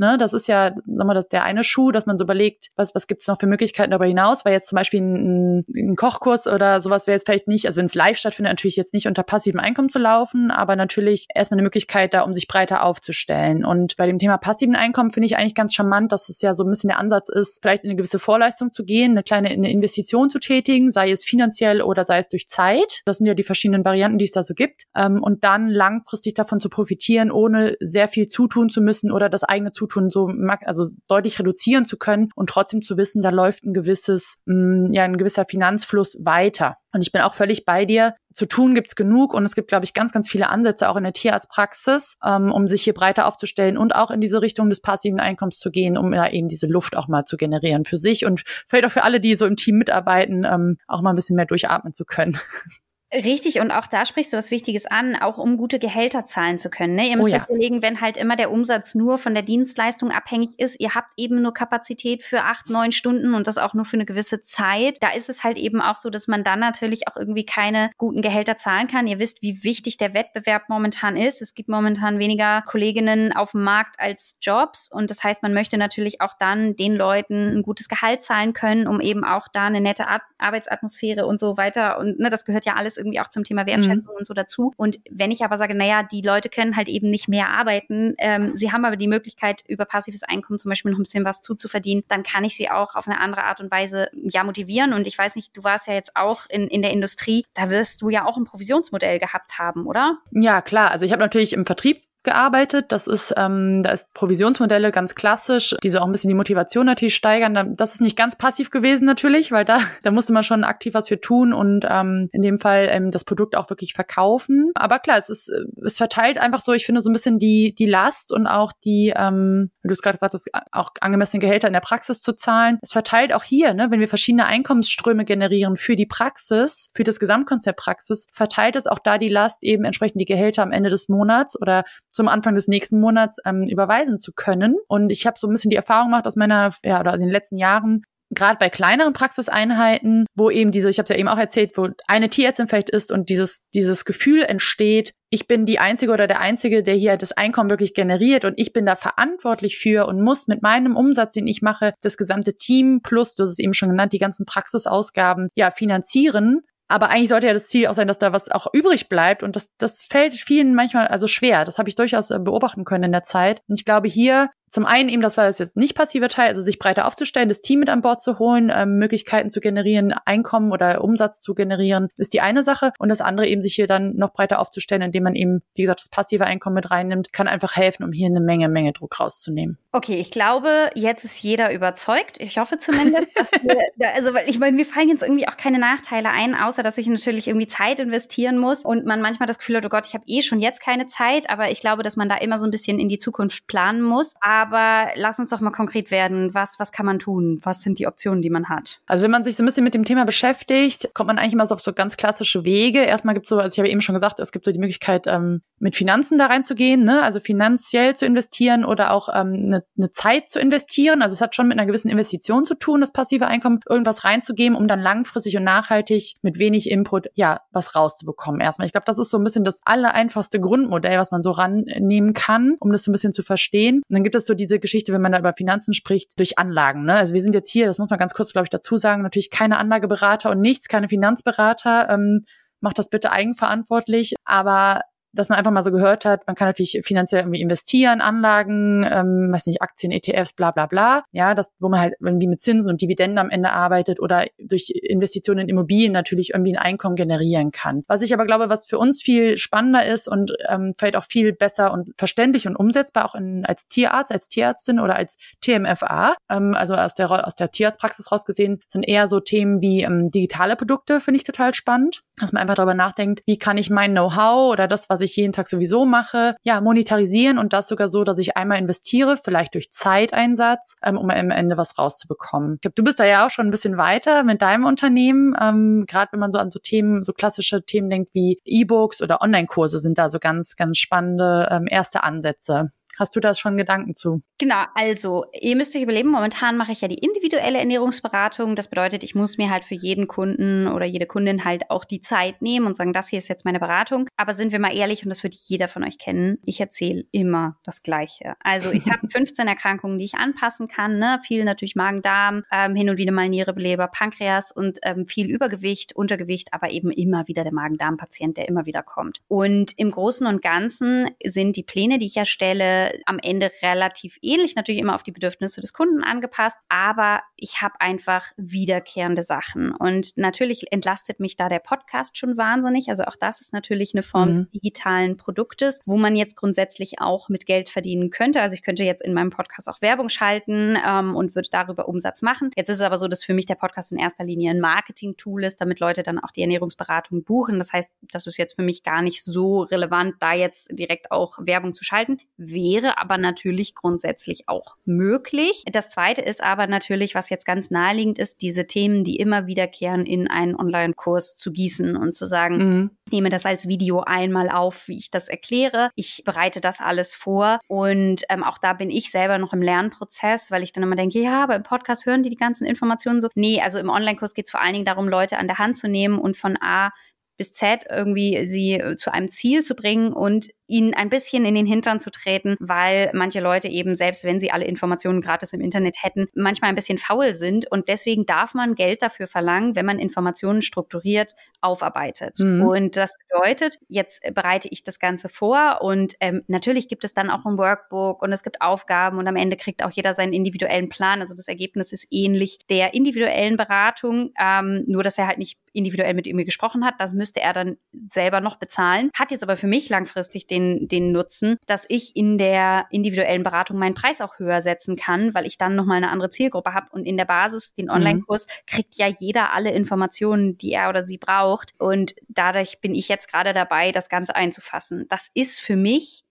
Ne, 0.00 0.16
das 0.16 0.32
ist 0.32 0.46
ja, 0.46 0.76
sag 0.86 1.06
mal, 1.06 1.14
das 1.14 1.28
der 1.28 1.42
eine 1.42 1.64
Schuh, 1.64 1.90
dass 1.90 2.06
man 2.06 2.18
so 2.18 2.24
überlegt, 2.24 2.68
was, 2.76 2.94
was 2.94 3.08
gibt's 3.08 3.26
noch 3.26 3.40
für 3.40 3.48
Möglichkeiten 3.48 3.90
darüber 3.90 4.06
hinaus, 4.06 4.44
weil 4.44 4.52
jetzt 4.52 4.68
zum 4.68 4.76
Beispiel 4.76 5.00
ein, 5.00 5.64
ein 5.74 5.96
Kochkurs 5.96 6.46
oder 6.46 6.80
sowas 6.80 7.08
wäre 7.08 7.16
jetzt 7.16 7.26
vielleicht 7.26 7.48
nicht, 7.48 7.66
also 7.66 7.80
wenn 7.80 7.86
es 7.86 7.96
live 7.96 8.16
stattfindet, 8.16 8.52
natürlich 8.52 8.76
jetzt 8.76 8.94
nicht 8.94 9.08
unter 9.08 9.24
passivem 9.24 9.58
Einkommen 9.58 9.88
zu 9.88 9.98
laufen, 9.98 10.52
aber 10.52 10.76
natürlich 10.76 11.26
erstmal 11.34 11.56
eine 11.56 11.64
Möglichkeit 11.64 12.14
da, 12.14 12.22
um 12.22 12.32
sich 12.32 12.46
breiter 12.46 12.84
aufzustellen. 12.84 13.64
Und 13.64 13.96
bei 13.96 14.06
dem 14.06 14.20
Thema 14.20 14.38
passiven 14.38 14.76
Einkommen 14.76 15.10
finde 15.10 15.26
ich 15.26 15.36
eigentlich 15.36 15.56
ganz 15.56 15.74
charmant, 15.74 16.12
dass 16.12 16.28
es 16.28 16.40
ja 16.42 16.54
so 16.54 16.62
ein 16.62 16.70
bisschen 16.70 16.88
der 16.90 17.00
Ansatz 17.00 17.28
ist, 17.28 17.60
vielleicht 17.60 17.82
in 17.82 17.90
eine 17.90 17.96
gewisse 17.96 18.20
Vorleistung 18.20 18.72
zu 18.72 18.84
gehen, 18.84 19.10
eine 19.10 19.24
kleine 19.24 19.48
eine 19.48 19.68
Investition 19.68 20.30
zu 20.30 20.38
tätigen, 20.38 20.90
sei 20.90 21.10
es 21.10 21.24
finanziell 21.24 21.82
oder 21.82 22.04
sei 22.04 22.18
es 22.18 22.28
durch 22.28 22.46
Zeit. 22.46 23.02
Das 23.04 23.18
sind 23.18 23.26
ja 23.26 23.34
die 23.34 23.42
verschiedenen 23.42 23.84
Varianten, 23.84 24.18
die 24.18 24.26
es 24.26 24.32
da 24.32 24.44
so 24.44 24.54
gibt. 24.54 24.84
Ähm, 24.94 25.24
und 25.24 25.42
dann 25.42 25.68
langfristig 25.68 26.34
davon 26.34 26.60
zu 26.60 26.68
profitieren, 26.68 27.32
ohne 27.32 27.76
sehr 27.80 28.06
viel 28.06 28.28
zutun 28.28 28.68
zu 28.70 28.80
müssen 28.80 29.10
oder 29.10 29.28
das 29.28 29.42
eigene 29.42 29.72
Zutun 29.72 29.87
Zutun 29.88 30.10
so 30.10 30.30
also 30.64 30.86
deutlich 31.08 31.38
reduzieren 31.38 31.84
zu 31.84 31.96
können 31.96 32.30
und 32.34 32.50
trotzdem 32.50 32.82
zu 32.82 32.96
wissen, 32.96 33.22
da 33.22 33.30
läuft 33.30 33.64
ein 33.64 33.72
gewisses, 33.72 34.36
mh, 34.46 34.88
mm, 34.88 34.92
ja, 34.92 35.04
ein 35.04 35.16
gewisser 35.16 35.44
Finanzfluss 35.48 36.18
weiter. 36.22 36.76
Und 36.92 37.02
ich 37.02 37.12
bin 37.12 37.22
auch 37.22 37.34
völlig 37.34 37.64
bei 37.64 37.84
dir. 37.84 38.14
Zu 38.32 38.46
tun 38.46 38.74
gibt's 38.74 38.94
genug 38.94 39.34
und 39.34 39.44
es 39.44 39.54
gibt, 39.54 39.68
glaube 39.68 39.84
ich, 39.84 39.94
ganz, 39.94 40.12
ganz 40.12 40.28
viele 40.28 40.48
Ansätze 40.48 40.88
auch 40.88 40.96
in 40.96 41.04
der 41.04 41.12
Tierarztpraxis, 41.12 42.16
ähm, 42.24 42.52
um 42.52 42.68
sich 42.68 42.82
hier 42.82 42.94
breiter 42.94 43.26
aufzustellen 43.26 43.76
und 43.76 43.94
auch 43.94 44.10
in 44.10 44.20
diese 44.20 44.42
Richtung 44.42 44.68
des 44.68 44.80
passiven 44.80 45.20
Einkommens 45.20 45.58
zu 45.58 45.70
gehen, 45.70 45.98
um 45.98 46.12
da 46.12 46.28
eben 46.28 46.48
diese 46.48 46.66
Luft 46.66 46.96
auch 46.96 47.08
mal 47.08 47.24
zu 47.24 47.36
generieren 47.36 47.84
für 47.84 47.96
sich 47.96 48.24
und 48.24 48.42
vielleicht 48.66 48.84
auch 48.84 48.92
für 48.92 49.02
alle, 49.02 49.20
die 49.20 49.36
so 49.36 49.46
im 49.46 49.56
Team 49.56 49.76
mitarbeiten, 49.76 50.44
ähm, 50.44 50.76
auch 50.86 51.02
mal 51.02 51.10
ein 51.10 51.16
bisschen 51.16 51.36
mehr 51.36 51.46
durchatmen 51.46 51.92
zu 51.92 52.04
können. 52.04 52.38
Richtig, 53.10 53.58
und 53.60 53.70
auch 53.70 53.86
da 53.86 54.04
sprichst 54.04 54.34
du 54.34 54.36
was 54.36 54.50
Wichtiges 54.50 54.84
an, 54.84 55.16
auch 55.16 55.38
um 55.38 55.56
gute 55.56 55.78
Gehälter 55.78 56.26
zahlen 56.26 56.58
zu 56.58 56.68
können. 56.68 56.94
Ne? 56.94 57.08
Ihr 57.08 57.16
müsst 57.16 57.30
oh 57.30 57.32
ja. 57.32 57.42
euch 57.42 57.48
überlegen, 57.48 57.80
wenn 57.80 58.02
halt 58.02 58.18
immer 58.18 58.36
der 58.36 58.50
Umsatz 58.50 58.94
nur 58.94 59.16
von 59.16 59.32
der 59.32 59.42
Dienstleistung 59.42 60.10
abhängig 60.12 60.58
ist, 60.58 60.78
ihr 60.78 60.94
habt 60.94 61.12
eben 61.16 61.40
nur 61.40 61.54
Kapazität 61.54 62.22
für 62.22 62.42
acht, 62.42 62.68
neun 62.68 62.92
Stunden 62.92 63.32
und 63.32 63.46
das 63.46 63.56
auch 63.56 63.72
nur 63.72 63.86
für 63.86 63.96
eine 63.96 64.04
gewisse 64.04 64.42
Zeit. 64.42 64.98
Da 65.00 65.08
ist 65.12 65.30
es 65.30 65.42
halt 65.42 65.56
eben 65.56 65.80
auch 65.80 65.96
so, 65.96 66.10
dass 66.10 66.28
man 66.28 66.44
dann 66.44 66.60
natürlich 66.60 67.08
auch 67.08 67.16
irgendwie 67.16 67.46
keine 67.46 67.90
guten 67.96 68.20
Gehälter 68.20 68.58
zahlen 68.58 68.88
kann. 68.88 69.06
Ihr 69.06 69.18
wisst, 69.18 69.40
wie 69.40 69.64
wichtig 69.64 69.96
der 69.96 70.12
Wettbewerb 70.12 70.68
momentan 70.68 71.16
ist. 71.16 71.40
Es 71.40 71.54
gibt 71.54 71.70
momentan 71.70 72.18
weniger 72.18 72.60
Kolleginnen 72.60 73.34
auf 73.34 73.52
dem 73.52 73.62
Markt 73.62 73.98
als 73.98 74.36
Jobs 74.42 74.92
und 74.92 75.10
das 75.10 75.24
heißt, 75.24 75.42
man 75.42 75.54
möchte 75.54 75.78
natürlich 75.78 76.20
auch 76.20 76.34
dann 76.38 76.76
den 76.76 76.94
Leuten 76.94 77.56
ein 77.56 77.62
gutes 77.62 77.88
Gehalt 77.88 78.22
zahlen 78.22 78.52
können, 78.52 78.86
um 78.86 79.00
eben 79.00 79.24
auch 79.24 79.48
da 79.48 79.64
eine 79.64 79.80
nette 79.80 80.08
Ar 80.08 80.20
Arbeitsatmosphäre 80.36 81.26
und 81.26 81.40
so 81.40 81.56
weiter 81.56 81.98
und 81.98 82.20
ne, 82.20 82.28
das 82.28 82.44
gehört 82.44 82.64
ja 82.64 82.74
alles 82.74 82.97
irgendwie 82.98 83.20
auch 83.20 83.28
zum 83.28 83.44
Thema 83.44 83.66
Wertschätzung 83.66 84.12
mhm. 84.12 84.18
und 84.18 84.26
so 84.26 84.34
dazu. 84.34 84.72
Und 84.76 84.98
wenn 85.10 85.30
ich 85.30 85.44
aber 85.44 85.56
sage, 85.56 85.74
naja, 85.74 86.02
die 86.02 86.20
Leute 86.20 86.48
können 86.48 86.76
halt 86.76 86.88
eben 86.88 87.08
nicht 87.08 87.28
mehr 87.28 87.48
arbeiten, 87.48 88.14
ähm, 88.18 88.56
sie 88.56 88.72
haben 88.72 88.84
aber 88.84 88.96
die 88.96 89.08
Möglichkeit, 89.08 89.62
über 89.66 89.84
passives 89.84 90.22
Einkommen 90.22 90.58
zum 90.58 90.68
Beispiel 90.68 90.90
noch 90.90 90.98
ein 90.98 91.04
bisschen 91.04 91.24
was 91.24 91.40
zuzuverdienen, 91.40 92.04
dann 92.08 92.22
kann 92.22 92.44
ich 92.44 92.56
sie 92.56 92.70
auch 92.70 92.94
auf 92.94 93.06
eine 93.06 93.20
andere 93.20 93.44
Art 93.44 93.60
und 93.60 93.70
Weise 93.70 94.08
ja 94.12 94.44
motivieren. 94.44 94.92
Und 94.92 95.06
ich 95.06 95.16
weiß 95.16 95.36
nicht, 95.36 95.56
du 95.56 95.64
warst 95.64 95.86
ja 95.86 95.94
jetzt 95.94 96.16
auch 96.16 96.46
in, 96.48 96.66
in 96.66 96.82
der 96.82 96.90
Industrie, 96.90 97.44
da 97.54 97.70
wirst 97.70 98.02
du 98.02 98.10
ja 98.10 98.26
auch 98.26 98.36
ein 98.36 98.44
Provisionsmodell 98.44 99.18
gehabt 99.18 99.58
haben, 99.58 99.86
oder? 99.86 100.18
Ja, 100.32 100.60
klar. 100.60 100.90
Also 100.90 101.04
ich 101.04 101.12
habe 101.12 101.22
natürlich 101.22 101.52
im 101.52 101.64
Vertrieb 101.64 102.02
gearbeitet. 102.28 102.92
Das 102.92 103.06
ist, 103.06 103.32
ähm, 103.38 103.82
da 103.82 103.92
ist 103.92 104.12
Provisionsmodelle 104.12 104.92
ganz 104.92 105.14
klassisch, 105.14 105.74
die 105.82 105.88
so 105.88 105.98
auch 105.98 106.04
ein 106.04 106.12
bisschen 106.12 106.28
die 106.28 106.34
Motivation 106.34 106.84
natürlich 106.84 107.14
steigern. 107.14 107.74
Das 107.74 107.94
ist 107.94 108.02
nicht 108.02 108.18
ganz 108.18 108.36
passiv 108.36 108.70
gewesen 108.70 109.06
natürlich, 109.06 109.50
weil 109.50 109.64
da, 109.64 109.78
da 110.02 110.10
musste 110.10 110.34
man 110.34 110.44
schon 110.44 110.62
aktiv 110.62 110.92
was 110.92 111.08
für 111.08 111.20
tun 111.20 111.54
und 111.54 111.86
ähm, 111.88 112.28
in 112.32 112.42
dem 112.42 112.58
Fall 112.58 112.88
ähm, 112.90 113.10
das 113.10 113.24
Produkt 113.24 113.56
auch 113.56 113.70
wirklich 113.70 113.94
verkaufen. 113.94 114.72
Aber 114.74 114.98
klar, 114.98 115.16
es 115.16 115.30
ist, 115.30 115.50
es 115.82 115.96
verteilt 115.96 116.36
einfach 116.36 116.60
so, 116.60 116.72
ich 116.72 116.84
finde, 116.84 117.00
so 117.00 117.08
ein 117.08 117.14
bisschen 117.14 117.38
die, 117.38 117.74
die 117.74 117.86
Last 117.86 118.30
und 118.30 118.46
auch 118.46 118.72
die, 118.84 119.14
ähm, 119.16 119.70
du 119.82 119.90
hast 119.90 120.02
gerade 120.02 120.16
gesagt, 120.16 120.34
das 120.34 120.44
auch 120.70 120.90
angemessene 121.00 121.40
Gehälter 121.40 121.66
in 121.66 121.72
der 121.72 121.80
Praxis 121.80 122.20
zu 122.20 122.34
zahlen. 122.34 122.78
Es 122.82 122.92
verteilt 122.92 123.32
auch 123.32 123.44
hier, 123.44 123.72
ne, 123.72 123.86
wenn 123.90 124.00
wir 124.00 124.08
verschiedene 124.08 124.44
Einkommensströme 124.44 125.24
generieren 125.24 125.78
für 125.78 125.96
die 125.96 126.06
Praxis, 126.06 126.90
für 126.94 127.04
das 127.04 127.18
Gesamtkonzept 127.18 127.78
Praxis, 127.78 128.26
verteilt 128.32 128.76
es 128.76 128.86
auch 128.86 128.98
da 128.98 129.16
die 129.16 129.30
Last 129.30 129.62
eben 129.62 129.84
entsprechend 129.84 130.20
die 130.20 130.26
Gehälter 130.26 130.62
am 130.62 130.72
Ende 130.72 130.90
des 130.90 131.08
Monats 131.08 131.58
oder 131.60 131.84
zum 132.18 132.26
Anfang 132.26 132.56
des 132.56 132.66
nächsten 132.66 132.98
Monats 132.98 133.36
ähm, 133.46 133.68
überweisen 133.70 134.18
zu 134.18 134.32
können. 134.32 134.74
Und 134.88 135.10
ich 135.10 135.24
habe 135.24 135.38
so 135.38 135.46
ein 135.46 135.52
bisschen 135.52 135.70
die 135.70 135.76
Erfahrung 135.76 136.08
gemacht 136.08 136.26
aus 136.26 136.34
meiner, 136.34 136.72
ja, 136.82 136.98
oder 136.98 137.14
in 137.14 137.20
den 137.20 137.28
letzten 137.28 137.58
Jahren, 137.58 138.02
gerade 138.30 138.58
bei 138.58 138.70
kleineren 138.70 139.12
Praxiseinheiten, 139.12 140.26
wo 140.34 140.50
eben 140.50 140.72
diese, 140.72 140.90
ich 140.90 140.98
habe 140.98 141.04
es 141.04 141.10
ja 141.10 141.16
eben 141.16 141.28
auch 141.28 141.38
erzählt, 141.38 141.76
wo 141.76 141.90
eine 142.08 142.28
Tierärztin 142.28 142.66
vielleicht 142.66 142.90
ist 142.90 143.12
und 143.12 143.28
dieses, 143.28 143.62
dieses 143.72 144.04
Gefühl 144.04 144.42
entsteht, 144.42 145.12
ich 145.30 145.46
bin 145.46 145.64
die 145.64 145.78
Einzige 145.78 146.10
oder 146.10 146.26
der 146.26 146.40
Einzige, 146.40 146.82
der 146.82 146.94
hier 146.94 147.16
das 147.16 147.30
Einkommen 147.30 147.70
wirklich 147.70 147.94
generiert 147.94 148.44
und 148.44 148.54
ich 148.56 148.72
bin 148.72 148.84
da 148.84 148.96
verantwortlich 148.96 149.78
für 149.78 150.08
und 150.08 150.20
muss 150.20 150.48
mit 150.48 150.60
meinem 150.60 150.96
Umsatz, 150.96 151.34
den 151.34 151.46
ich 151.46 151.62
mache, 151.62 151.92
das 152.02 152.16
gesamte 152.16 152.56
Team 152.56 152.98
plus, 153.00 153.36
du 153.36 153.44
hast 153.44 153.50
es 153.50 153.58
eben 153.60 153.74
schon 153.74 153.90
genannt, 153.90 154.12
die 154.12 154.18
ganzen 154.18 154.44
Praxisausgaben, 154.44 155.50
ja, 155.54 155.70
finanzieren. 155.70 156.62
Aber 156.88 157.10
eigentlich 157.10 157.28
sollte 157.28 157.46
ja 157.46 157.52
das 157.52 157.68
Ziel 157.68 157.86
auch 157.86 157.94
sein, 157.94 158.08
dass 158.08 158.18
da 158.18 158.32
was 158.32 158.50
auch 158.50 158.66
übrig 158.72 159.08
bleibt. 159.08 159.42
Und 159.42 159.56
das, 159.56 159.74
das 159.76 160.02
fällt 160.02 160.34
vielen 160.34 160.74
manchmal 160.74 161.06
also 161.06 161.26
schwer. 161.26 161.64
Das 161.64 161.78
habe 161.78 161.88
ich 161.88 161.94
durchaus 161.94 162.30
äh, 162.30 162.38
beobachten 162.38 162.84
können 162.84 163.04
in 163.04 163.12
der 163.12 163.22
Zeit. 163.22 163.60
Und 163.68 163.78
ich 163.78 163.84
glaube, 163.84 164.08
hier 164.08 164.48
zum 164.68 164.84
einen 164.84 165.08
eben, 165.08 165.22
das 165.22 165.36
war 165.36 165.46
das 165.46 165.58
jetzt 165.58 165.76
nicht 165.76 165.94
passive 165.94 166.28
Teil, 166.28 166.48
also 166.48 166.62
sich 166.62 166.78
breiter 166.78 167.06
aufzustellen, 167.06 167.48
das 167.48 167.62
Team 167.62 167.80
mit 167.80 167.88
an 167.88 168.02
Bord 168.02 168.22
zu 168.22 168.38
holen, 168.38 168.70
ähm, 168.74 168.98
Möglichkeiten 168.98 169.50
zu 169.50 169.60
generieren, 169.60 170.12
Einkommen 170.24 170.72
oder 170.72 171.02
Umsatz 171.02 171.40
zu 171.40 171.54
generieren, 171.54 172.08
ist 172.18 172.34
die 172.34 172.40
eine 172.40 172.62
Sache. 172.62 172.92
Und 172.98 173.08
das 173.08 173.20
andere 173.20 173.46
eben, 173.46 173.62
sich 173.62 173.74
hier 173.74 173.86
dann 173.86 174.16
noch 174.16 174.32
breiter 174.32 174.60
aufzustellen, 174.60 175.02
indem 175.02 175.24
man 175.24 175.34
eben, 175.34 175.62
wie 175.74 175.82
gesagt, 175.82 176.00
das 176.00 176.08
passive 176.08 176.44
Einkommen 176.44 176.74
mit 176.74 176.90
reinnimmt, 176.90 177.32
kann 177.32 177.48
einfach 177.48 177.76
helfen, 177.76 178.04
um 178.04 178.12
hier 178.12 178.26
eine 178.26 178.40
Menge, 178.40 178.68
Menge 178.68 178.92
Druck 178.92 179.18
rauszunehmen. 179.18 179.78
Okay, 179.92 180.16
ich 180.16 180.30
glaube, 180.30 180.90
jetzt 180.94 181.24
ist 181.24 181.42
jeder 181.42 181.72
überzeugt. 181.72 182.38
Ich 182.40 182.58
hoffe 182.58 182.78
zumindest. 182.78 183.28
wir, 183.62 184.14
also, 184.14 184.34
weil 184.34 184.48
ich 184.48 184.58
meine, 184.58 184.76
mir 184.76 184.86
fallen 184.86 185.08
jetzt 185.08 185.22
irgendwie 185.22 185.48
auch 185.48 185.56
keine 185.56 185.78
Nachteile 185.78 186.30
ein, 186.30 186.54
außer 186.54 186.82
dass 186.82 186.98
ich 186.98 187.06
natürlich 187.06 187.48
irgendwie 187.48 187.66
Zeit 187.66 188.00
investieren 188.00 188.58
muss 188.58 188.84
und 188.84 189.06
man 189.06 189.22
manchmal 189.22 189.46
das 189.46 189.58
Gefühl 189.58 189.76
hat, 189.76 189.86
oh 189.86 189.88
Gott, 189.88 190.06
ich 190.06 190.14
habe 190.14 190.24
eh 190.26 190.42
schon 190.42 190.60
jetzt 190.60 190.80
keine 190.82 191.06
Zeit, 191.06 191.48
aber 191.48 191.70
ich 191.70 191.80
glaube, 191.80 192.02
dass 192.02 192.16
man 192.16 192.28
da 192.28 192.36
immer 192.36 192.58
so 192.58 192.66
ein 192.66 192.70
bisschen 192.70 192.98
in 192.98 193.08
die 193.08 193.18
Zukunft 193.18 193.66
planen 193.66 194.02
muss. 194.02 194.34
Aber 194.40 194.57
aber 194.62 195.12
lass 195.16 195.38
uns 195.38 195.50
doch 195.50 195.60
mal 195.60 195.70
konkret 195.70 196.10
werden. 196.10 196.54
Was, 196.54 196.78
was 196.78 196.92
kann 196.92 197.06
man 197.06 197.18
tun? 197.18 197.60
Was 197.62 197.82
sind 197.82 197.98
die 197.98 198.06
Optionen, 198.06 198.42
die 198.42 198.50
man 198.50 198.68
hat? 198.68 199.00
Also 199.06 199.24
wenn 199.24 199.30
man 199.30 199.44
sich 199.44 199.56
so 199.56 199.62
ein 199.62 199.66
bisschen 199.66 199.84
mit 199.84 199.94
dem 199.94 200.04
Thema 200.04 200.24
beschäftigt, 200.24 201.10
kommt 201.14 201.28
man 201.28 201.38
eigentlich 201.38 201.52
immer 201.52 201.66
so 201.66 201.74
auf 201.74 201.80
so 201.80 201.92
ganz 201.92 202.16
klassische 202.16 202.64
Wege. 202.64 203.00
Erstmal 203.00 203.34
gibt 203.34 203.46
es 203.46 203.50
so, 203.50 203.58
also 203.58 203.74
ich 203.74 203.78
habe 203.78 203.88
eben 203.88 204.00
schon 204.00 204.14
gesagt, 204.14 204.40
es 204.40 204.52
gibt 204.52 204.64
so 204.64 204.72
die 204.72 204.78
Möglichkeit, 204.78 205.26
ähm, 205.26 205.62
mit 205.78 205.96
Finanzen 205.96 206.38
da 206.38 206.46
reinzugehen, 206.46 207.04
ne? 207.04 207.22
also 207.22 207.40
finanziell 207.40 208.16
zu 208.16 208.26
investieren 208.26 208.84
oder 208.84 209.12
auch 209.12 209.28
ähm, 209.28 209.52
eine, 209.66 209.84
eine 209.96 210.10
Zeit 210.10 210.50
zu 210.50 210.58
investieren. 210.58 211.22
Also 211.22 211.34
es 211.34 211.40
hat 211.40 211.54
schon 211.54 211.68
mit 211.68 211.78
einer 211.78 211.86
gewissen 211.86 212.08
Investition 212.08 212.64
zu 212.64 212.74
tun, 212.74 213.00
das 213.00 213.12
passive 213.12 213.46
Einkommen, 213.46 213.80
irgendwas 213.88 214.24
reinzugeben, 214.24 214.76
um 214.76 214.88
dann 214.88 215.00
langfristig 215.00 215.56
und 215.56 215.64
nachhaltig 215.64 216.34
mit 216.42 216.58
wenig 216.58 216.90
Input 216.90 217.28
ja 217.34 217.60
was 217.70 217.94
rauszubekommen. 217.94 218.60
Erstmal, 218.60 218.86
ich 218.86 218.92
glaube, 218.92 219.04
das 219.06 219.18
ist 219.18 219.30
so 219.30 219.38
ein 219.38 219.44
bisschen 219.44 219.64
das 219.64 219.80
allereinfachste 219.84 220.60
Grundmodell, 220.60 221.18
was 221.18 221.30
man 221.30 221.42
so 221.42 221.50
rannehmen 221.52 222.32
kann, 222.32 222.76
um 222.80 222.90
das 222.90 223.04
so 223.04 223.10
ein 223.10 223.12
bisschen 223.12 223.32
zu 223.32 223.42
verstehen. 223.42 223.96
Und 223.96 224.14
dann 224.14 224.24
gibt 224.24 224.34
es 224.34 224.46
so 224.48 224.54
diese 224.54 224.80
Geschichte, 224.80 225.12
wenn 225.12 225.22
man 225.22 225.30
da 225.32 225.38
über 225.38 225.52
Finanzen 225.52 225.94
spricht, 225.94 226.36
durch 226.38 226.58
Anlagen. 226.58 227.04
Ne? 227.04 227.14
Also 227.14 227.34
wir 227.34 227.42
sind 227.42 227.54
jetzt 227.54 227.70
hier, 227.70 227.86
das 227.86 227.98
muss 227.98 228.10
man 228.10 228.18
ganz 228.18 228.34
kurz, 228.34 228.52
glaube 228.52 228.66
ich, 228.66 228.70
dazu 228.70 228.96
sagen, 228.96 229.22
natürlich 229.22 229.50
keine 229.50 229.78
Anlageberater 229.78 230.50
und 230.50 230.60
nichts, 230.60 230.88
keine 230.88 231.08
Finanzberater. 231.08 232.08
Ähm, 232.10 232.40
macht 232.80 232.98
das 232.98 233.08
bitte 233.08 233.30
eigenverantwortlich. 233.30 234.34
Aber 234.44 235.02
dass 235.38 235.48
man 235.48 235.58
einfach 235.58 235.70
mal 235.70 235.84
so 235.84 235.92
gehört 235.92 236.24
hat, 236.24 236.46
man 236.48 236.56
kann 236.56 236.66
natürlich 236.66 237.00
finanziell 237.04 237.42
irgendwie 237.42 237.60
investieren, 237.60 238.20
Anlagen, 238.20 239.06
ähm, 239.08 239.52
weiß 239.52 239.66
nicht, 239.66 239.80
Aktien, 239.80 240.10
ETFs, 240.10 240.52
bla 240.52 240.72
bla 240.72 240.86
bla. 240.86 241.22
Ja, 241.30 241.54
das, 241.54 241.70
wo 241.78 241.88
man 241.88 242.00
halt 242.00 242.14
irgendwie 242.20 242.48
mit 242.48 242.60
Zinsen 242.60 242.90
und 242.90 243.00
Dividenden 243.00 243.38
am 243.38 243.48
Ende 243.48 243.70
arbeitet 243.70 244.18
oder 244.18 244.46
durch 244.58 244.90
Investitionen 244.90 245.60
in 245.60 245.68
Immobilien 245.68 246.12
natürlich 246.12 246.50
irgendwie 246.50 246.76
ein 246.76 246.82
Einkommen 246.82 247.14
generieren 247.14 247.70
kann. 247.70 248.02
Was 248.08 248.22
ich 248.22 248.34
aber 248.34 248.46
glaube, 248.46 248.68
was 248.68 248.86
für 248.86 248.98
uns 248.98 249.22
viel 249.22 249.58
spannender 249.58 250.04
ist 250.04 250.26
und 250.26 250.52
ähm, 250.68 250.92
vielleicht 250.98 251.14
auch 251.14 251.24
viel 251.24 251.52
besser 251.52 251.92
und 251.92 252.10
verständlich 252.18 252.66
und 252.66 252.74
umsetzbar, 252.74 253.24
auch 253.24 253.36
in, 253.36 253.64
als 253.64 253.86
Tierarzt, 253.86 254.32
als 254.32 254.48
Tierärztin 254.48 254.98
oder 254.98 255.14
als 255.14 255.36
TMFA, 255.60 256.34
ähm, 256.50 256.74
also 256.74 256.94
aus 256.94 257.14
der, 257.14 257.46
aus 257.46 257.54
der 257.54 257.70
Tierarztpraxis 257.70 258.32
rausgesehen, 258.32 258.80
sind 258.88 259.04
eher 259.04 259.28
so 259.28 259.38
Themen 259.38 259.80
wie 259.80 260.02
ähm, 260.02 260.32
digitale 260.32 260.74
Produkte, 260.74 261.20
finde 261.20 261.36
ich 261.36 261.44
total 261.44 261.74
spannend. 261.74 262.22
Dass 262.40 262.52
man 262.52 262.62
einfach 262.62 262.74
darüber 262.74 262.94
nachdenkt, 262.94 263.42
wie 263.46 263.58
kann 263.58 263.78
ich 263.78 263.90
mein 263.90 264.12
Know-how 264.12 264.72
oder 264.72 264.88
das, 264.88 265.08
was 265.08 265.20
ich 265.20 265.36
jeden 265.36 265.52
Tag 265.52 265.68
sowieso 265.68 266.04
mache, 266.04 266.56
ja, 266.62 266.80
monetarisieren 266.80 267.58
und 267.58 267.72
das 267.72 267.88
sogar 267.88 268.08
so, 268.08 268.24
dass 268.24 268.38
ich 268.38 268.56
einmal 268.56 268.78
investiere, 268.78 269.36
vielleicht 269.36 269.74
durch 269.74 269.90
Zeiteinsatz, 269.90 270.96
ähm, 271.02 271.18
um 271.18 271.30
am 271.30 271.50
Ende 271.50 271.76
was 271.76 271.98
rauszubekommen. 271.98 272.74
Ich 272.74 272.80
glaube, 272.82 272.94
du 272.94 273.04
bist 273.04 273.20
da 273.20 273.24
ja 273.24 273.46
auch 273.46 273.50
schon 273.50 273.66
ein 273.66 273.70
bisschen 273.70 273.96
weiter 273.96 274.44
mit 274.44 274.62
deinem 274.62 274.84
Unternehmen, 274.84 275.54
ähm, 275.60 276.04
gerade 276.06 276.32
wenn 276.32 276.40
man 276.40 276.52
so 276.52 276.58
an 276.58 276.70
so 276.70 276.78
Themen, 276.78 277.22
so 277.22 277.32
klassische 277.32 277.82
Themen 277.82 278.10
denkt 278.10 278.34
wie 278.34 278.60
E-Books 278.64 279.22
oder 279.22 279.40
Online-Kurse 279.42 279.98
sind 279.98 280.18
da 280.18 280.30
so 280.30 280.38
ganz, 280.38 280.76
ganz 280.76 280.98
spannende 280.98 281.68
ähm, 281.70 281.86
erste 281.88 282.24
Ansätze. 282.24 282.90
Hast 283.18 283.34
du 283.34 283.40
da 283.40 283.54
schon 283.54 283.76
Gedanken 283.76 284.14
zu? 284.14 284.40
Genau, 284.58 284.84
also 284.94 285.46
ihr 285.60 285.74
müsst 285.74 285.96
euch 285.96 286.02
überlegen, 286.02 286.28
momentan 286.28 286.76
mache 286.76 286.92
ich 286.92 287.00
ja 287.00 287.08
die 287.08 287.18
individuelle 287.18 287.78
Ernährungsberatung. 287.78 288.76
Das 288.76 288.88
bedeutet, 288.88 289.24
ich 289.24 289.34
muss 289.34 289.58
mir 289.58 289.70
halt 289.70 289.84
für 289.84 289.94
jeden 289.94 290.28
Kunden 290.28 290.86
oder 290.86 291.04
jede 291.04 291.26
Kundin 291.26 291.64
halt 291.64 291.90
auch 291.90 292.04
die 292.04 292.20
Zeit 292.20 292.62
nehmen 292.62 292.86
und 292.86 292.96
sagen, 292.96 293.12
das 293.12 293.28
hier 293.28 293.38
ist 293.38 293.48
jetzt 293.48 293.64
meine 293.64 293.80
Beratung. 293.80 294.28
Aber 294.36 294.52
sind 294.52 294.72
wir 294.72 294.78
mal 294.78 294.94
ehrlich, 294.94 295.24
und 295.24 295.30
das 295.30 295.42
wird 295.42 295.54
jeder 295.54 295.88
von 295.88 296.04
euch 296.04 296.18
kennen, 296.18 296.58
ich 296.62 296.80
erzähle 296.80 297.24
immer 297.32 297.78
das 297.84 298.02
Gleiche. 298.02 298.54
Also 298.60 298.92
ich 298.92 299.06
habe 299.06 299.26
15 299.32 299.66
Erkrankungen, 299.66 300.18
die 300.18 300.24
ich 300.24 300.34
anpassen 300.34 300.86
kann. 300.86 301.18
Ne? 301.18 301.40
Viel 301.42 301.64
natürlich 301.64 301.96
Magen-Darm, 301.96 302.64
ähm, 302.70 302.94
hin 302.94 303.10
und 303.10 303.18
wieder 303.18 303.32
mal 303.32 303.48
Niere, 303.48 303.72
Leber, 303.72 304.08
Pankreas 304.08 304.70
und 304.70 304.98
ähm, 305.02 305.26
viel 305.26 305.50
Übergewicht, 305.50 306.14
Untergewicht, 306.14 306.72
aber 306.72 306.90
eben 306.90 307.10
immer 307.10 307.48
wieder 307.48 307.64
der 307.64 307.72
Magen-Darm-Patient, 307.72 308.56
der 308.56 308.68
immer 308.68 308.86
wieder 308.86 309.02
kommt. 309.02 309.40
Und 309.48 309.92
im 309.96 310.10
Großen 310.10 310.46
und 310.46 310.62
Ganzen 310.62 311.30
sind 311.44 311.76
die 311.76 311.82
Pläne, 311.82 312.18
die 312.18 312.26
ich 312.26 312.36
erstelle, 312.36 313.07
am 313.26 313.38
Ende 313.38 313.70
relativ 313.82 314.38
ähnlich, 314.42 314.76
natürlich 314.76 315.00
immer 315.00 315.14
auf 315.14 315.22
die 315.22 315.32
Bedürfnisse 315.32 315.80
des 315.80 315.92
Kunden 315.92 316.22
angepasst, 316.22 316.78
aber 316.88 317.42
ich 317.56 317.82
habe 317.82 318.00
einfach 318.00 318.46
wiederkehrende 318.56 319.42
Sachen. 319.42 319.92
Und 319.92 320.36
natürlich 320.36 320.92
entlastet 320.92 321.40
mich 321.40 321.56
da 321.56 321.68
der 321.68 321.80
Podcast 321.80 322.38
schon 322.38 322.56
wahnsinnig. 322.56 323.08
Also 323.08 323.24
auch 323.24 323.36
das 323.36 323.60
ist 323.60 323.72
natürlich 323.72 324.14
eine 324.14 324.22
Form 324.22 324.50
mhm. 324.50 324.54
des 324.54 324.70
digitalen 324.70 325.36
Produktes, 325.36 326.00
wo 326.06 326.16
man 326.16 326.36
jetzt 326.36 326.56
grundsätzlich 326.56 327.20
auch 327.20 327.48
mit 327.48 327.66
Geld 327.66 327.88
verdienen 327.88 328.30
könnte. 328.30 328.60
Also 328.62 328.74
ich 328.74 328.82
könnte 328.82 329.04
jetzt 329.04 329.22
in 329.22 329.34
meinem 329.34 329.50
Podcast 329.50 329.88
auch 329.88 330.00
Werbung 330.00 330.28
schalten 330.28 330.96
ähm, 331.04 331.34
und 331.34 331.54
würde 331.54 331.68
darüber 331.70 332.08
Umsatz 332.08 332.42
machen. 332.42 332.70
Jetzt 332.76 332.88
ist 332.88 332.96
es 332.96 333.02
aber 333.02 333.18
so, 333.18 333.28
dass 333.28 333.44
für 333.44 333.54
mich 333.54 333.66
der 333.66 333.74
Podcast 333.74 334.12
in 334.12 334.18
erster 334.18 334.44
Linie 334.44 334.70
ein 334.70 334.80
Marketing-Tool 334.80 335.64
ist, 335.64 335.80
damit 335.80 336.00
Leute 336.00 336.22
dann 336.22 336.38
auch 336.38 336.50
die 336.50 336.62
Ernährungsberatung 336.62 337.44
buchen. 337.44 337.78
Das 337.78 337.92
heißt, 337.92 338.10
das 338.32 338.46
ist 338.46 338.56
jetzt 338.56 338.74
für 338.74 338.82
mich 338.82 339.02
gar 339.02 339.22
nicht 339.22 339.42
so 339.42 339.82
relevant, 339.82 340.36
da 340.40 340.52
jetzt 340.52 340.90
direkt 340.92 341.30
auch 341.30 341.58
Werbung 341.60 341.94
zu 341.94 342.04
schalten. 342.04 342.40
Wäre 342.56 342.97
aber 343.04 343.38
natürlich 343.38 343.94
grundsätzlich 343.94 344.68
auch 344.68 344.96
möglich. 345.04 345.84
Das 345.90 346.08
zweite 346.08 346.42
ist 346.42 346.62
aber 346.62 346.86
natürlich, 346.86 347.34
was 347.34 347.50
jetzt 347.50 347.64
ganz 347.64 347.90
naheliegend 347.90 348.38
ist, 348.38 348.62
diese 348.62 348.86
Themen, 348.86 349.24
die 349.24 349.36
immer 349.36 349.66
wiederkehren, 349.66 350.26
in 350.26 350.48
einen 350.48 350.74
Online-Kurs 350.74 351.56
zu 351.56 351.72
gießen 351.72 352.16
und 352.16 352.34
zu 352.34 352.46
sagen, 352.46 352.76
mhm. 352.76 353.10
ich 353.26 353.32
nehme 353.32 353.50
das 353.50 353.66
als 353.66 353.88
Video 353.88 354.20
einmal 354.20 354.68
auf, 354.68 355.08
wie 355.08 355.18
ich 355.18 355.30
das 355.30 355.48
erkläre. 355.48 356.10
Ich 356.14 356.42
bereite 356.44 356.80
das 356.80 357.00
alles 357.00 357.34
vor 357.34 357.80
und 357.88 358.42
ähm, 358.48 358.64
auch 358.64 358.78
da 358.78 358.92
bin 358.92 359.10
ich 359.10 359.30
selber 359.30 359.58
noch 359.58 359.72
im 359.72 359.82
Lernprozess, 359.82 360.70
weil 360.70 360.82
ich 360.82 360.92
dann 360.92 361.04
immer 361.04 361.16
denke, 361.16 361.40
ja, 361.40 361.62
aber 361.62 361.76
im 361.76 361.82
Podcast 361.82 362.26
hören 362.26 362.42
die 362.42 362.50
die 362.50 362.56
ganzen 362.56 362.86
Informationen 362.86 363.40
so. 363.40 363.48
Nee, 363.54 363.80
also 363.80 363.98
im 363.98 364.10
Online-Kurs 364.10 364.54
geht 364.54 364.66
es 364.66 364.70
vor 364.70 364.82
allen 364.82 364.94
Dingen 364.94 365.04
darum, 365.04 365.28
Leute 365.28 365.58
an 365.58 365.68
der 365.68 365.78
Hand 365.78 365.96
zu 365.96 366.08
nehmen 366.08 366.38
und 366.38 366.56
von 366.56 366.76
A 366.80 367.10
bis 367.58 367.72
Z 367.72 368.06
irgendwie 368.08 368.66
sie 368.66 368.94
äh, 368.94 369.16
zu 369.16 369.32
einem 369.32 369.50
Ziel 369.50 369.82
zu 369.82 369.94
bringen 369.94 370.32
und 370.32 370.70
ihnen 370.88 371.14
ein 371.14 371.28
bisschen 371.28 371.64
in 371.64 371.74
den 371.74 371.86
Hintern 371.86 372.18
zu 372.18 372.30
treten, 372.30 372.76
weil 372.80 373.30
manche 373.34 373.60
Leute 373.60 373.88
eben, 373.88 374.14
selbst 374.14 374.44
wenn 374.44 374.58
sie 374.58 374.70
alle 374.72 374.86
Informationen 374.86 375.40
gratis 375.40 375.72
im 375.72 375.80
Internet 375.80 376.16
hätten, 376.22 376.48
manchmal 376.54 376.88
ein 376.88 376.94
bisschen 376.94 377.18
faul 377.18 377.52
sind. 377.52 377.86
Und 377.90 378.08
deswegen 378.08 378.46
darf 378.46 378.74
man 378.74 378.94
Geld 378.94 379.22
dafür 379.22 379.46
verlangen, 379.46 379.94
wenn 379.94 380.06
man 380.06 380.18
Informationen 380.18 380.82
strukturiert 380.82 381.54
aufarbeitet. 381.80 382.58
Mhm. 382.58 382.82
Und 382.82 383.16
das 383.16 383.32
bedeutet, 383.48 383.98
jetzt 384.08 384.42
bereite 384.54 384.88
ich 384.88 385.04
das 385.04 385.18
Ganze 385.20 385.48
vor 385.48 385.98
und 386.00 386.34
ähm, 386.40 386.62
natürlich 386.66 387.08
gibt 387.08 387.24
es 387.24 387.34
dann 387.34 387.50
auch 387.50 387.64
ein 387.64 387.78
Workbook 387.78 388.42
und 388.42 388.52
es 388.52 388.62
gibt 388.62 388.80
Aufgaben 388.80 389.38
und 389.38 389.46
am 389.46 389.56
Ende 389.56 389.76
kriegt 389.76 390.02
auch 390.02 390.10
jeder 390.10 390.34
seinen 390.34 390.52
individuellen 390.52 391.08
Plan. 391.08 391.40
Also 391.40 391.54
das 391.54 391.68
Ergebnis 391.68 392.12
ist 392.12 392.26
ähnlich 392.30 392.78
der 392.90 393.14
individuellen 393.14 393.76
Beratung, 393.76 394.52
ähm, 394.58 395.04
nur 395.06 395.22
dass 395.22 395.38
er 395.38 395.46
halt 395.46 395.58
nicht 395.58 395.78
individuell 395.92 396.34
mit 396.34 396.52
mir 396.52 396.64
gesprochen 396.64 397.04
hat. 397.04 397.14
Das 397.18 397.32
müsste 397.32 397.60
er 397.60 397.72
dann 397.72 397.96
selber 398.26 398.60
noch 398.60 398.76
bezahlen. 398.76 399.30
Hat 399.34 399.50
jetzt 399.50 399.62
aber 399.62 399.76
für 399.76 399.86
mich 399.86 400.08
langfristig 400.08 400.66
den 400.66 400.77
den, 400.78 401.08
den 401.08 401.32
Nutzen, 401.32 401.78
dass 401.86 402.06
ich 402.08 402.36
in 402.36 402.58
der 402.58 403.06
individuellen 403.10 403.62
Beratung 403.62 403.98
meinen 403.98 404.14
Preis 404.14 404.40
auch 404.40 404.58
höher 404.58 404.82
setzen 404.82 405.16
kann, 405.16 405.54
weil 405.54 405.66
ich 405.66 405.78
dann 405.78 405.96
nochmal 405.96 406.18
eine 406.18 406.30
andere 406.30 406.50
Zielgruppe 406.50 406.94
habe. 406.94 407.06
Und 407.10 407.24
in 407.24 407.36
der 407.36 407.44
Basis, 407.44 407.94
den 407.94 408.06
mhm. 408.06 408.12
Online-Kurs, 408.12 408.66
kriegt 408.86 409.16
ja 409.16 409.26
jeder 409.26 409.72
alle 409.72 409.90
Informationen, 409.90 410.78
die 410.78 410.92
er 410.92 411.08
oder 411.08 411.22
sie 411.22 411.38
braucht. 411.38 411.92
Und 411.98 412.34
dadurch 412.48 413.00
bin 413.00 413.14
ich 413.14 413.28
jetzt 413.28 413.50
gerade 413.50 413.74
dabei, 413.74 414.12
das 414.12 414.28
Ganze 414.28 414.54
einzufassen. 414.54 415.26
Das 415.28 415.50
ist 415.54 415.80
für 415.80 415.96
mich 415.96 416.44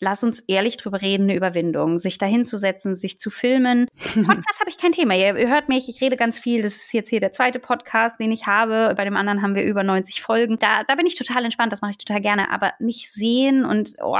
lass 0.00 0.22
uns 0.22 0.40
ehrlich 0.40 0.76
drüber 0.76 1.00
reden, 1.02 1.24
eine 1.24 1.34
Überwindung. 1.34 1.98
Sich 1.98 2.18
dahinzusetzen, 2.18 2.94
sich 2.94 3.18
zu 3.18 3.30
filmen. 3.30 3.86
Podcast 4.14 4.60
habe 4.60 4.70
ich 4.70 4.78
kein 4.78 4.92
Thema. 4.92 5.14
Ihr, 5.14 5.36
ihr, 5.36 5.48
hört 5.48 5.68
mich, 5.68 5.88
ich 5.88 6.00
rede 6.00 6.16
ganz 6.16 6.38
viel. 6.38 6.62
Das 6.62 6.76
ist 6.76 6.92
jetzt 6.92 7.10
hier 7.10 7.20
der 7.20 7.32
zweite 7.32 7.58
Podcast, 7.58 8.20
den 8.20 8.32
ich 8.32 8.46
habe. 8.46 8.94
Bei 8.96 9.04
dem 9.04 9.16
anderen 9.16 9.42
haben 9.42 9.54
wir 9.54 9.64
über 9.64 9.82
90 9.82 10.22
Folgen. 10.22 10.58
Da, 10.58 10.84
da 10.84 10.94
bin 10.94 11.06
ich 11.06 11.16
total 11.16 11.44
entspannt, 11.44 11.72
das 11.72 11.80
mache 11.80 11.92
ich 11.92 11.98
total 11.98 12.20
gerne. 12.20 12.50
Aber 12.50 12.72
mich 12.78 13.10
sehen 13.10 13.64
und 13.64 13.94
oh, 14.00 14.16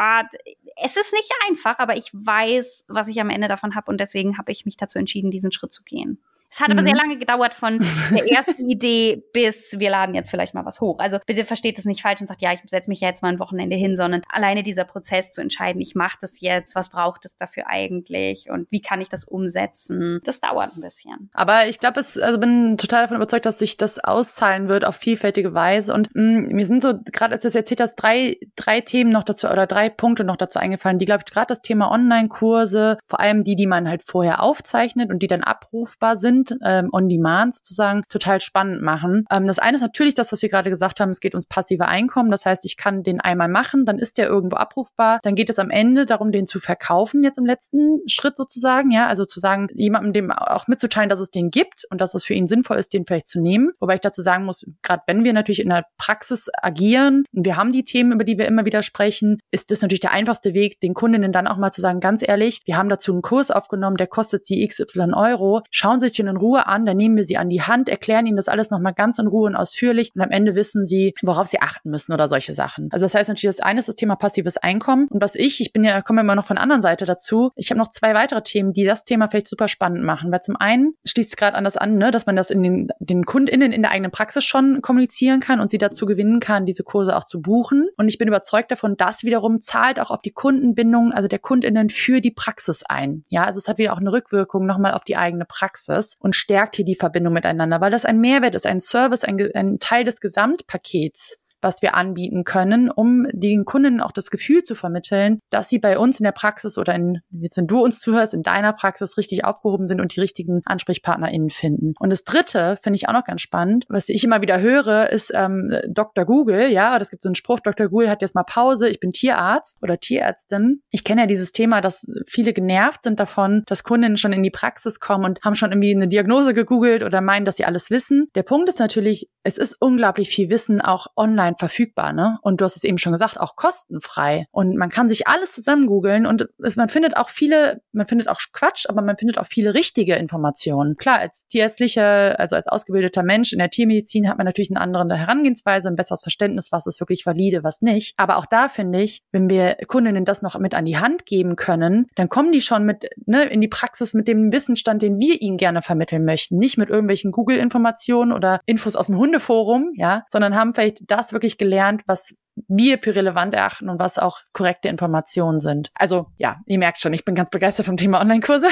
es 0.82 0.96
ist 0.96 1.12
nicht 1.12 1.30
einfach, 1.48 1.78
aber 1.78 1.96
ich 1.96 2.10
weiß, 2.12 2.84
was 2.88 3.08
ich 3.08 3.20
am 3.20 3.30
Ende 3.30 3.48
davon 3.48 3.74
habe 3.74 3.90
und 3.90 3.98
deswegen 3.98 4.38
habe 4.38 4.52
ich 4.52 4.64
mich 4.64 4.76
dazu 4.76 4.98
entschieden, 4.98 5.30
diesen 5.30 5.52
Schritt 5.52 5.72
zu 5.72 5.82
gehen. 5.82 6.18
Es 6.50 6.60
hat 6.60 6.70
aber 6.70 6.82
sehr 6.82 6.92
mhm. 6.92 6.98
lange 6.98 7.18
gedauert 7.18 7.54
von 7.54 7.78
der 8.10 8.30
ersten 8.30 8.68
Idee 8.68 9.22
bis 9.32 9.78
wir 9.78 9.90
laden 9.90 10.14
jetzt 10.14 10.30
vielleicht 10.30 10.54
mal 10.54 10.64
was 10.64 10.80
hoch. 10.80 10.98
Also 10.98 11.18
bitte 11.24 11.44
versteht 11.44 11.78
es 11.78 11.84
nicht 11.84 12.02
falsch 12.02 12.20
und 12.20 12.26
sagt, 12.26 12.42
ja, 12.42 12.52
ich 12.52 12.60
setze 12.66 12.88
mich 12.88 13.00
jetzt 13.00 13.22
mal 13.22 13.28
ein 13.28 13.38
Wochenende 13.38 13.76
hin, 13.76 13.96
sondern 13.96 14.22
alleine 14.28 14.62
dieser 14.62 14.84
Prozess 14.84 15.30
zu 15.30 15.40
entscheiden, 15.40 15.80
ich 15.80 15.94
mache 15.94 16.18
das 16.20 16.40
jetzt, 16.40 16.74
was 16.74 16.88
braucht 16.90 17.24
es 17.24 17.36
dafür 17.36 17.64
eigentlich 17.68 18.50
und 18.50 18.66
wie 18.70 18.80
kann 18.80 19.00
ich 19.00 19.08
das 19.08 19.24
umsetzen, 19.24 20.20
das 20.24 20.40
dauert 20.40 20.76
ein 20.76 20.80
bisschen. 20.80 21.30
Aber 21.32 21.66
ich 21.66 21.80
glaube, 21.80 22.00
es, 22.00 22.18
also 22.18 22.38
bin 22.38 22.76
total 22.78 23.02
davon 23.02 23.16
überzeugt, 23.16 23.46
dass 23.46 23.58
sich 23.58 23.76
das 23.76 23.98
auszahlen 23.98 24.68
wird 24.68 24.84
auf 24.84 24.96
vielfältige 24.96 25.54
Weise. 25.54 25.92
Und 25.92 26.14
mh, 26.14 26.22
mm, 26.22 26.54
mir 26.54 26.66
sind 26.66 26.82
so, 26.82 26.94
gerade 27.12 27.34
als 27.34 27.42
du 27.42 27.48
es 27.48 27.54
erzählt 27.54 27.80
hast, 27.80 27.96
drei, 27.96 28.38
drei 28.56 28.80
Themen 28.80 29.10
noch 29.10 29.24
dazu 29.24 29.48
oder 29.48 29.66
drei 29.66 29.88
Punkte 29.88 30.24
noch 30.24 30.36
dazu 30.36 30.58
eingefallen, 30.58 30.98
die, 30.98 31.04
glaube 31.04 31.24
ich, 31.26 31.32
gerade 31.32 31.48
das 31.48 31.62
Thema 31.62 31.90
Online-Kurse, 31.90 32.98
vor 33.04 33.20
allem 33.20 33.44
die, 33.44 33.56
die 33.56 33.66
man 33.66 33.88
halt 33.88 34.02
vorher 34.02 34.42
aufzeichnet 34.42 35.10
und 35.10 35.20
die 35.20 35.26
dann 35.26 35.42
abrufbar 35.42 36.16
sind, 36.16 36.37
sind, 36.38 36.58
ähm, 36.64 36.88
on 36.92 37.08
demand 37.08 37.54
sozusagen, 37.54 38.02
total 38.08 38.40
spannend 38.40 38.82
machen. 38.82 39.24
Ähm, 39.30 39.46
das 39.46 39.58
eine 39.58 39.76
ist 39.76 39.82
natürlich 39.82 40.14
das, 40.14 40.32
was 40.32 40.42
wir 40.42 40.48
gerade 40.48 40.70
gesagt 40.70 41.00
haben, 41.00 41.10
es 41.10 41.20
geht 41.20 41.34
ums 41.34 41.46
passive 41.46 41.86
Einkommen. 41.86 42.30
Das 42.30 42.46
heißt, 42.46 42.64
ich 42.64 42.76
kann 42.76 43.02
den 43.02 43.20
einmal 43.20 43.48
machen, 43.48 43.84
dann 43.84 43.98
ist 43.98 44.18
der 44.18 44.28
irgendwo 44.28 44.56
abrufbar. 44.56 45.18
Dann 45.22 45.34
geht 45.34 45.50
es 45.50 45.58
am 45.58 45.70
Ende 45.70 46.06
darum, 46.06 46.32
den 46.32 46.46
zu 46.46 46.60
verkaufen, 46.60 47.22
jetzt 47.22 47.38
im 47.38 47.46
letzten 47.46 48.00
Schritt 48.08 48.36
sozusagen, 48.36 48.90
ja, 48.90 49.06
also 49.06 49.24
zu 49.24 49.40
sagen, 49.40 49.68
jemandem 49.74 50.12
dem 50.12 50.30
auch 50.30 50.68
mitzuteilen, 50.68 51.08
dass 51.08 51.20
es 51.20 51.30
den 51.30 51.50
gibt 51.50 51.84
und 51.90 52.00
dass 52.00 52.14
es 52.14 52.24
für 52.24 52.34
ihn 52.34 52.46
sinnvoll 52.46 52.78
ist, 52.78 52.92
den 52.92 53.06
vielleicht 53.06 53.28
zu 53.28 53.40
nehmen. 53.40 53.72
Wobei 53.80 53.96
ich 53.96 54.00
dazu 54.00 54.22
sagen 54.22 54.44
muss, 54.44 54.64
gerade 54.82 55.02
wenn 55.06 55.24
wir 55.24 55.32
natürlich 55.32 55.60
in 55.60 55.68
der 55.68 55.84
Praxis 55.96 56.48
agieren, 56.62 57.24
wir 57.32 57.56
haben 57.56 57.72
die 57.72 57.84
Themen, 57.84 58.12
über 58.12 58.24
die 58.24 58.38
wir 58.38 58.46
immer 58.46 58.64
wieder 58.64 58.82
sprechen, 58.82 59.38
ist 59.50 59.70
das 59.70 59.82
natürlich 59.82 60.00
der 60.00 60.12
einfachste 60.12 60.54
Weg, 60.54 60.80
den 60.80 60.94
Kundinnen 60.94 61.32
dann 61.32 61.46
auch 61.46 61.56
mal 61.56 61.72
zu 61.72 61.80
sagen, 61.80 62.00
ganz 62.00 62.26
ehrlich, 62.26 62.60
wir 62.64 62.76
haben 62.76 62.88
dazu 62.88 63.12
einen 63.12 63.22
Kurs 63.22 63.50
aufgenommen, 63.50 63.96
der 63.96 64.06
kostet 64.06 64.46
sie 64.46 64.66
XY 64.66 65.12
Euro. 65.14 65.62
Schauen 65.70 66.00
Sie 66.00 66.08
sich 66.08 66.16
den 66.16 66.27
in 66.28 66.36
Ruhe 66.36 66.66
an, 66.66 66.86
dann 66.86 66.96
nehmen 66.96 67.16
wir 67.16 67.24
sie 67.24 67.36
an 67.36 67.48
die 67.48 67.62
Hand, 67.62 67.88
erklären 67.88 68.26
ihnen 68.26 68.36
das 68.36 68.48
alles 68.48 68.70
nochmal 68.70 68.94
ganz 68.94 69.18
in 69.18 69.26
Ruhe 69.26 69.46
und 69.46 69.56
ausführlich 69.56 70.12
und 70.14 70.20
am 70.20 70.30
Ende 70.30 70.54
wissen 70.54 70.84
sie, 70.84 71.14
worauf 71.22 71.46
sie 71.46 71.60
achten 71.60 71.90
müssen 71.90 72.12
oder 72.12 72.28
solche 72.28 72.54
Sachen. 72.54 72.88
Also 72.92 73.04
das 73.04 73.14
heißt 73.14 73.28
natürlich, 73.28 73.56
das 73.56 73.64
eine 73.64 73.80
ist 73.80 73.88
das 73.88 73.96
Thema 73.96 74.16
passives 74.16 74.56
Einkommen 74.56 75.08
und 75.08 75.22
was 75.22 75.34
ich, 75.34 75.60
ich 75.60 75.72
bin 75.72 75.84
ja, 75.84 76.02
komme 76.02 76.20
immer 76.20 76.34
noch 76.34 76.46
von 76.46 76.56
der 76.56 76.62
anderen 76.62 76.82
Seite 76.82 77.04
dazu, 77.04 77.50
ich 77.56 77.70
habe 77.70 77.78
noch 77.78 77.88
zwei 77.88 78.14
weitere 78.14 78.42
Themen, 78.42 78.72
die 78.72 78.84
das 78.84 79.04
Thema 79.04 79.28
vielleicht 79.28 79.48
super 79.48 79.68
spannend 79.68 80.04
machen, 80.04 80.30
weil 80.32 80.40
zum 80.40 80.56
einen 80.56 80.94
schließt 81.06 81.30
es 81.30 81.36
gerade 81.36 81.56
an 81.56 81.68
an, 81.76 81.98
ne, 81.98 82.10
dass 82.10 82.26
man 82.26 82.36
das 82.36 82.50
in 82.50 82.62
den, 82.62 82.88
den 82.98 83.26
KundInnen 83.26 83.72
in 83.72 83.82
der 83.82 83.90
eigenen 83.90 84.10
Praxis 84.10 84.44
schon 84.44 84.80
kommunizieren 84.80 85.40
kann 85.40 85.60
und 85.60 85.70
sie 85.70 85.78
dazu 85.78 86.06
gewinnen 86.06 86.40
kann, 86.40 86.66
diese 86.66 86.82
Kurse 86.82 87.16
auch 87.16 87.26
zu 87.26 87.40
buchen 87.40 87.88
und 87.96 88.08
ich 88.08 88.18
bin 88.18 88.28
überzeugt 88.28 88.70
davon, 88.70 88.96
das 88.96 89.22
wiederum 89.22 89.60
zahlt 89.60 90.00
auch 90.00 90.10
auf 90.10 90.22
die 90.22 90.30
Kundenbindung, 90.30 91.12
also 91.12 91.28
der 91.28 91.38
KundInnen 91.38 91.90
für 91.90 92.20
die 92.20 92.30
Praxis 92.30 92.84
ein. 92.84 93.24
Ja, 93.28 93.44
also 93.44 93.58
es 93.58 93.68
hat 93.68 93.78
wieder 93.78 93.92
auch 93.92 93.98
eine 93.98 94.12
Rückwirkung 94.12 94.66
nochmal 94.66 94.92
auf 94.92 95.04
die 95.04 95.16
eigene 95.16 95.44
Praxis 95.44 96.17
und 96.18 96.34
stärkt 96.34 96.76
hier 96.76 96.84
die 96.84 96.94
Verbindung 96.94 97.32
miteinander, 97.32 97.80
weil 97.80 97.90
das 97.90 98.04
ein 98.04 98.20
Mehrwert 98.20 98.54
ist, 98.54 98.66
ein 98.66 98.80
Service, 98.80 99.24
ein, 99.24 99.50
ein 99.54 99.78
Teil 99.78 100.04
des 100.04 100.20
Gesamtpakets 100.20 101.38
was 101.60 101.82
wir 101.82 101.94
anbieten 101.94 102.44
können, 102.44 102.90
um 102.90 103.26
den 103.32 103.64
Kunden 103.64 104.00
auch 104.00 104.12
das 104.12 104.30
Gefühl 104.30 104.62
zu 104.62 104.74
vermitteln, 104.74 105.40
dass 105.50 105.68
sie 105.68 105.78
bei 105.78 105.98
uns 105.98 106.20
in 106.20 106.24
der 106.24 106.32
Praxis 106.32 106.78
oder 106.78 106.94
in, 106.94 107.20
jetzt 107.30 107.56
wenn 107.56 107.66
du 107.66 107.82
uns 107.82 108.00
zuhörst, 108.00 108.34
in 108.34 108.42
deiner 108.42 108.72
Praxis 108.72 109.16
richtig 109.16 109.44
aufgehoben 109.44 109.88
sind 109.88 110.00
und 110.00 110.14
die 110.14 110.20
richtigen 110.20 110.60
AnsprechpartnerInnen 110.64 111.50
finden. 111.50 111.94
Und 111.98 112.10
das 112.10 112.24
dritte 112.24 112.78
finde 112.82 112.96
ich 112.96 113.08
auch 113.08 113.12
noch 113.12 113.24
ganz 113.24 113.40
spannend, 113.40 113.84
was 113.88 114.08
ich 114.08 114.24
immer 114.24 114.40
wieder 114.40 114.60
höre, 114.60 115.10
ist 115.10 115.32
ähm, 115.34 115.72
Dr. 115.88 116.24
Google, 116.24 116.70
ja, 116.70 116.98
das 116.98 117.10
gibt 117.10 117.22
so 117.22 117.28
einen 117.28 117.34
Spruch, 117.34 117.60
Dr. 117.60 117.88
Google 117.88 118.10
hat 118.10 118.22
jetzt 118.22 118.34
mal 118.34 118.44
Pause, 118.44 118.88
ich 118.88 119.00
bin 119.00 119.12
Tierarzt 119.12 119.78
oder 119.82 119.98
Tierärztin. 119.98 120.82
Ich 120.90 121.04
kenne 121.04 121.22
ja 121.22 121.26
dieses 121.26 121.52
Thema, 121.52 121.80
dass 121.80 122.06
viele 122.26 122.52
genervt 122.52 123.02
sind 123.02 123.20
davon, 123.20 123.62
dass 123.66 123.84
Kundinnen 123.84 124.16
schon 124.16 124.32
in 124.32 124.42
die 124.42 124.50
Praxis 124.50 125.00
kommen 125.00 125.24
und 125.24 125.40
haben 125.42 125.56
schon 125.56 125.70
irgendwie 125.70 125.94
eine 125.94 126.08
Diagnose 126.08 126.54
gegoogelt 126.54 127.02
oder 127.02 127.20
meinen, 127.20 127.44
dass 127.44 127.56
sie 127.56 127.64
alles 127.64 127.90
wissen. 127.90 128.28
Der 128.34 128.42
Punkt 128.42 128.68
ist 128.68 128.78
natürlich, 128.78 129.28
es 129.42 129.58
ist 129.58 129.76
unglaublich 129.80 130.28
viel 130.28 130.50
Wissen 130.50 130.80
auch 130.80 131.08
online 131.16 131.47
online 131.48 131.56
verfügbar, 131.58 132.12
ne? 132.12 132.38
Und 132.42 132.60
du 132.60 132.64
hast 132.64 132.76
es 132.76 132.84
eben 132.84 132.98
schon 132.98 133.12
gesagt, 133.12 133.38
auch 133.38 133.56
kostenfrei. 133.56 134.46
Und 134.50 134.76
man 134.76 134.90
kann 134.90 135.08
sich 135.08 135.26
alles 135.26 135.52
zusammen 135.52 135.86
googeln 135.86 136.26
und 136.26 136.48
es, 136.62 136.76
man 136.76 136.88
findet 136.88 137.16
auch 137.16 137.28
viele, 137.28 137.80
man 137.92 138.06
findet 138.06 138.28
auch 138.28 138.40
Quatsch, 138.52 138.86
aber 138.88 139.02
man 139.02 139.16
findet 139.16 139.38
auch 139.38 139.46
viele 139.46 139.74
richtige 139.74 140.16
Informationen. 140.16 140.96
Klar, 140.96 141.18
als 141.18 141.46
tierärztlicher, 141.48 142.38
also 142.38 142.56
als 142.56 142.66
ausgebildeter 142.66 143.22
Mensch 143.22 143.52
in 143.52 143.58
der 143.58 143.70
Tiermedizin 143.70 144.28
hat 144.28 144.38
man 144.38 144.44
natürlich 144.44 144.70
eine 144.70 144.80
andere 144.80 145.16
Herangehensweise, 145.16 145.88
ein 145.88 145.96
besseres 145.96 146.22
Verständnis, 146.22 146.72
was 146.72 146.86
ist 146.86 147.00
wirklich 147.00 147.26
valide, 147.26 147.64
was 147.64 147.82
nicht. 147.82 148.14
Aber 148.16 148.36
auch 148.36 148.46
da 148.46 148.68
finde 148.68 149.02
ich, 149.02 149.22
wenn 149.32 149.48
wir 149.50 149.76
Kundinnen 149.86 150.24
das 150.24 150.42
noch 150.42 150.58
mit 150.58 150.74
an 150.74 150.84
die 150.84 150.98
Hand 150.98 151.26
geben 151.26 151.56
können, 151.56 152.06
dann 152.16 152.28
kommen 152.28 152.52
die 152.52 152.60
schon 152.60 152.84
mit 152.84 153.08
ne, 153.26 153.44
in 153.44 153.60
die 153.60 153.68
Praxis 153.68 154.14
mit 154.14 154.28
dem 154.28 154.52
Wissensstand, 154.52 155.02
den 155.02 155.18
wir 155.18 155.40
ihnen 155.40 155.56
gerne 155.56 155.82
vermitteln 155.82 156.24
möchten. 156.24 156.58
Nicht 156.58 156.78
mit 156.78 156.90
irgendwelchen 156.90 157.32
Google-Informationen 157.32 158.32
oder 158.32 158.60
Infos 158.66 158.96
aus 158.96 159.06
dem 159.06 159.16
Hundeforum, 159.16 159.92
ja, 159.94 160.24
sondern 160.30 160.54
haben 160.54 160.74
vielleicht 160.74 160.98
das 161.10 161.32
wirklich 161.32 161.37
gelernt, 161.58 162.02
was 162.06 162.34
wir 162.66 162.98
für 162.98 163.14
relevant 163.14 163.54
erachten 163.54 163.88
und 163.88 163.98
was 163.98 164.18
auch 164.18 164.40
korrekte 164.52 164.88
Informationen 164.88 165.60
sind. 165.60 165.90
Also 165.94 166.26
ja, 166.38 166.56
ihr 166.66 166.78
merkt 166.78 166.98
schon, 166.98 167.12
ich 167.12 167.24
bin 167.24 167.34
ganz 167.34 167.50
begeistert 167.50 167.86
vom 167.86 167.96
Thema 167.96 168.20
Online-Kurse. 168.20 168.68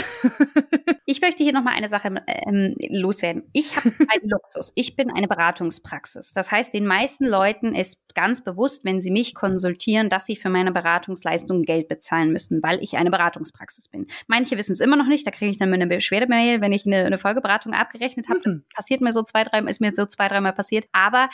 ich 1.07 1.21
möchte 1.21 1.45
hier 1.45 1.53
nochmal 1.53 1.75
eine 1.75 1.89
Sache 1.89 2.09
ähm, 2.27 2.75
loswerden. 2.91 3.49
Ich 3.53 3.77
habe 3.77 3.89
einen 4.09 4.29
Luxus. 4.29 4.73
Ich 4.75 4.97
bin 4.97 5.11
eine 5.11 5.29
Beratungspraxis. 5.29 6.33
Das 6.33 6.51
heißt, 6.51 6.75
den 6.75 6.87
meisten 6.87 7.27
Leuten 7.27 7.75
ist 7.75 8.15
ganz 8.15 8.43
bewusst, 8.43 8.85
wenn 8.85 9.01
sie 9.01 9.11
mich 9.11 9.35
konsultieren, 9.35 10.11
dass 10.11 10.27
sie 10.27 10.37
für 10.37 10.49
meine 10.49 10.73
Beratungsleistung 10.73 11.63
Geld 11.63 11.89
bezahlen 11.89 12.33
müssen, 12.33 12.63
weil 12.63 12.83
ich 12.83 12.97
eine 12.97 13.11
Beratungspraxis 13.11 13.89
bin. 13.89 14.07
Manche 14.27 14.57
wissen 14.57 14.73
es 14.73 14.81
immer 14.81 14.97
noch 14.97 15.07
nicht. 15.07 15.27
Da 15.27 15.31
kriege 15.31 15.51
ich 15.51 15.59
dann 15.59 15.73
eine 15.73 15.87
Beschwerdemail, 15.87 16.61
wenn 16.61 16.73
ich 16.73 16.87
eine, 16.87 17.05
eine 17.05 17.19
Folgeberatung 17.19 17.75
abgerechnet 17.75 18.29
habe. 18.29 18.41
Mhm. 18.45 18.65
Das 18.71 18.85
passiert 18.85 19.01
mir 19.01 19.13
so 19.13 19.23
zwei, 19.23 19.45
drei, 19.45 19.61
ist 19.61 19.81
mir 19.81 19.93
so 19.95 20.07
zwei, 20.07 20.29
dreimal 20.29 20.53
passiert. 20.53 20.87
Aber 20.93 21.29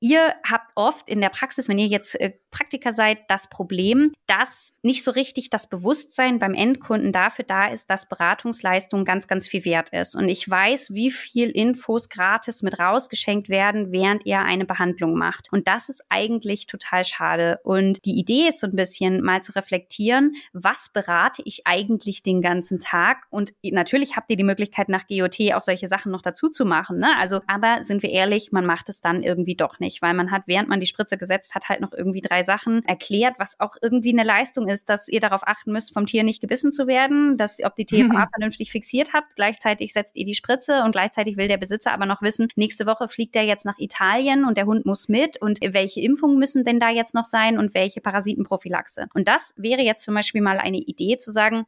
Ihr 0.00 0.34
habt 0.48 0.72
oft 0.76 1.08
in 1.08 1.20
der 1.20 1.30
Praxis, 1.30 1.68
wenn 1.68 1.78
ihr 1.78 1.86
jetzt 1.86 2.14
äh, 2.20 2.34
Praktiker 2.50 2.92
seid, 2.92 3.18
das 3.28 3.48
Problem, 3.48 4.12
dass 4.26 4.72
nicht 4.82 5.02
so 5.02 5.10
richtig 5.10 5.50
das 5.50 5.68
Bewusstsein 5.68 6.38
beim 6.38 6.54
Endkunden 6.54 7.12
dafür 7.12 7.44
da 7.44 7.68
ist, 7.68 7.90
dass 7.90 8.08
Beratungsleistung 8.08 9.04
ganz, 9.04 9.26
ganz 9.26 9.48
viel 9.48 9.64
wert 9.64 9.90
ist. 9.90 10.14
Und 10.14 10.28
ich 10.28 10.48
weiß, 10.48 10.94
wie 10.94 11.10
viel 11.10 11.50
Infos 11.50 12.08
gratis 12.08 12.62
mit 12.62 12.78
rausgeschenkt 12.78 13.48
werden, 13.48 13.92
während 13.92 14.24
ihr 14.24 14.40
eine 14.40 14.64
Behandlung 14.64 15.14
macht. 15.16 15.52
Und 15.52 15.68
das 15.68 15.88
ist 15.88 16.04
eigentlich 16.08 16.66
total 16.66 17.04
schade. 17.04 17.58
Und 17.64 18.04
die 18.04 18.18
Idee 18.18 18.48
ist 18.48 18.60
so 18.60 18.66
ein 18.66 18.76
bisschen 18.76 19.22
mal 19.22 19.42
zu 19.42 19.52
reflektieren, 19.52 20.36
was 20.52 20.90
berate 20.92 21.42
ich 21.44 21.66
eigentlich 21.66 22.22
den 22.22 22.40
ganzen 22.40 22.80
Tag? 22.80 23.24
Und 23.30 23.52
natürlich 23.62 24.16
habt 24.16 24.30
ihr 24.30 24.36
die 24.36 24.44
Möglichkeit, 24.44 24.88
nach 24.88 25.06
GOT 25.08 25.52
auch 25.54 25.62
solche 25.62 25.88
Sachen 25.88 26.12
noch 26.12 26.22
dazu 26.22 26.48
zu 26.48 26.64
machen. 26.64 26.98
Ne? 26.98 27.10
Also, 27.18 27.40
aber 27.46 27.84
sind 27.84 28.02
wir 28.02 28.10
ehrlich, 28.10 28.52
man 28.52 28.64
macht 28.64 28.88
es 28.88 29.00
dann 29.00 29.22
irgendwie 29.22 29.56
doch 29.56 29.80
nicht 29.80 29.88
nicht, 29.88 30.02
weil 30.02 30.14
man 30.14 30.30
hat, 30.30 30.42
während 30.46 30.68
man 30.68 30.80
die 30.80 30.86
Spritze 30.86 31.16
gesetzt 31.18 31.54
hat, 31.54 31.68
halt 31.68 31.80
noch 31.80 31.92
irgendwie 31.92 32.20
drei 32.20 32.37
Sachen 32.42 32.84
erklärt, 32.84 33.34
was 33.38 33.58
auch 33.60 33.76
irgendwie 33.80 34.12
eine 34.12 34.24
Leistung 34.24 34.68
ist, 34.68 34.88
dass 34.88 35.08
ihr 35.08 35.20
darauf 35.20 35.46
achten 35.46 35.72
müsst, 35.72 35.92
vom 35.92 36.06
Tier 36.06 36.22
nicht 36.22 36.40
gebissen 36.40 36.72
zu 36.72 36.86
werden, 36.86 37.36
dass 37.36 37.62
ob 37.62 37.76
die 37.76 37.86
TFA 37.86 38.28
vernünftig 38.32 38.70
fixiert 38.70 39.12
habt. 39.12 39.36
Gleichzeitig 39.36 39.92
setzt 39.92 40.16
ihr 40.16 40.24
die 40.24 40.34
Spritze 40.34 40.82
und 40.84 40.92
gleichzeitig 40.92 41.36
will 41.36 41.48
der 41.48 41.56
Besitzer 41.56 41.92
aber 41.92 42.06
noch 42.06 42.22
wissen, 42.22 42.48
nächste 42.56 42.86
Woche 42.86 43.08
fliegt 43.08 43.36
er 43.36 43.44
jetzt 43.44 43.64
nach 43.64 43.78
Italien 43.78 44.44
und 44.44 44.56
der 44.56 44.66
Hund 44.66 44.86
muss 44.86 45.08
mit 45.08 45.40
und 45.40 45.60
welche 45.60 46.00
Impfungen 46.00 46.38
müssen 46.38 46.64
denn 46.64 46.80
da 46.80 46.90
jetzt 46.90 47.14
noch 47.14 47.24
sein 47.24 47.58
und 47.58 47.74
welche 47.74 48.00
Parasitenprophylaxe. 48.00 49.06
Und 49.14 49.28
das 49.28 49.54
wäre 49.56 49.82
jetzt 49.82 50.04
zum 50.04 50.14
Beispiel 50.14 50.42
mal 50.42 50.58
eine 50.58 50.78
Idee 50.78 51.18
zu 51.18 51.30
sagen, 51.30 51.66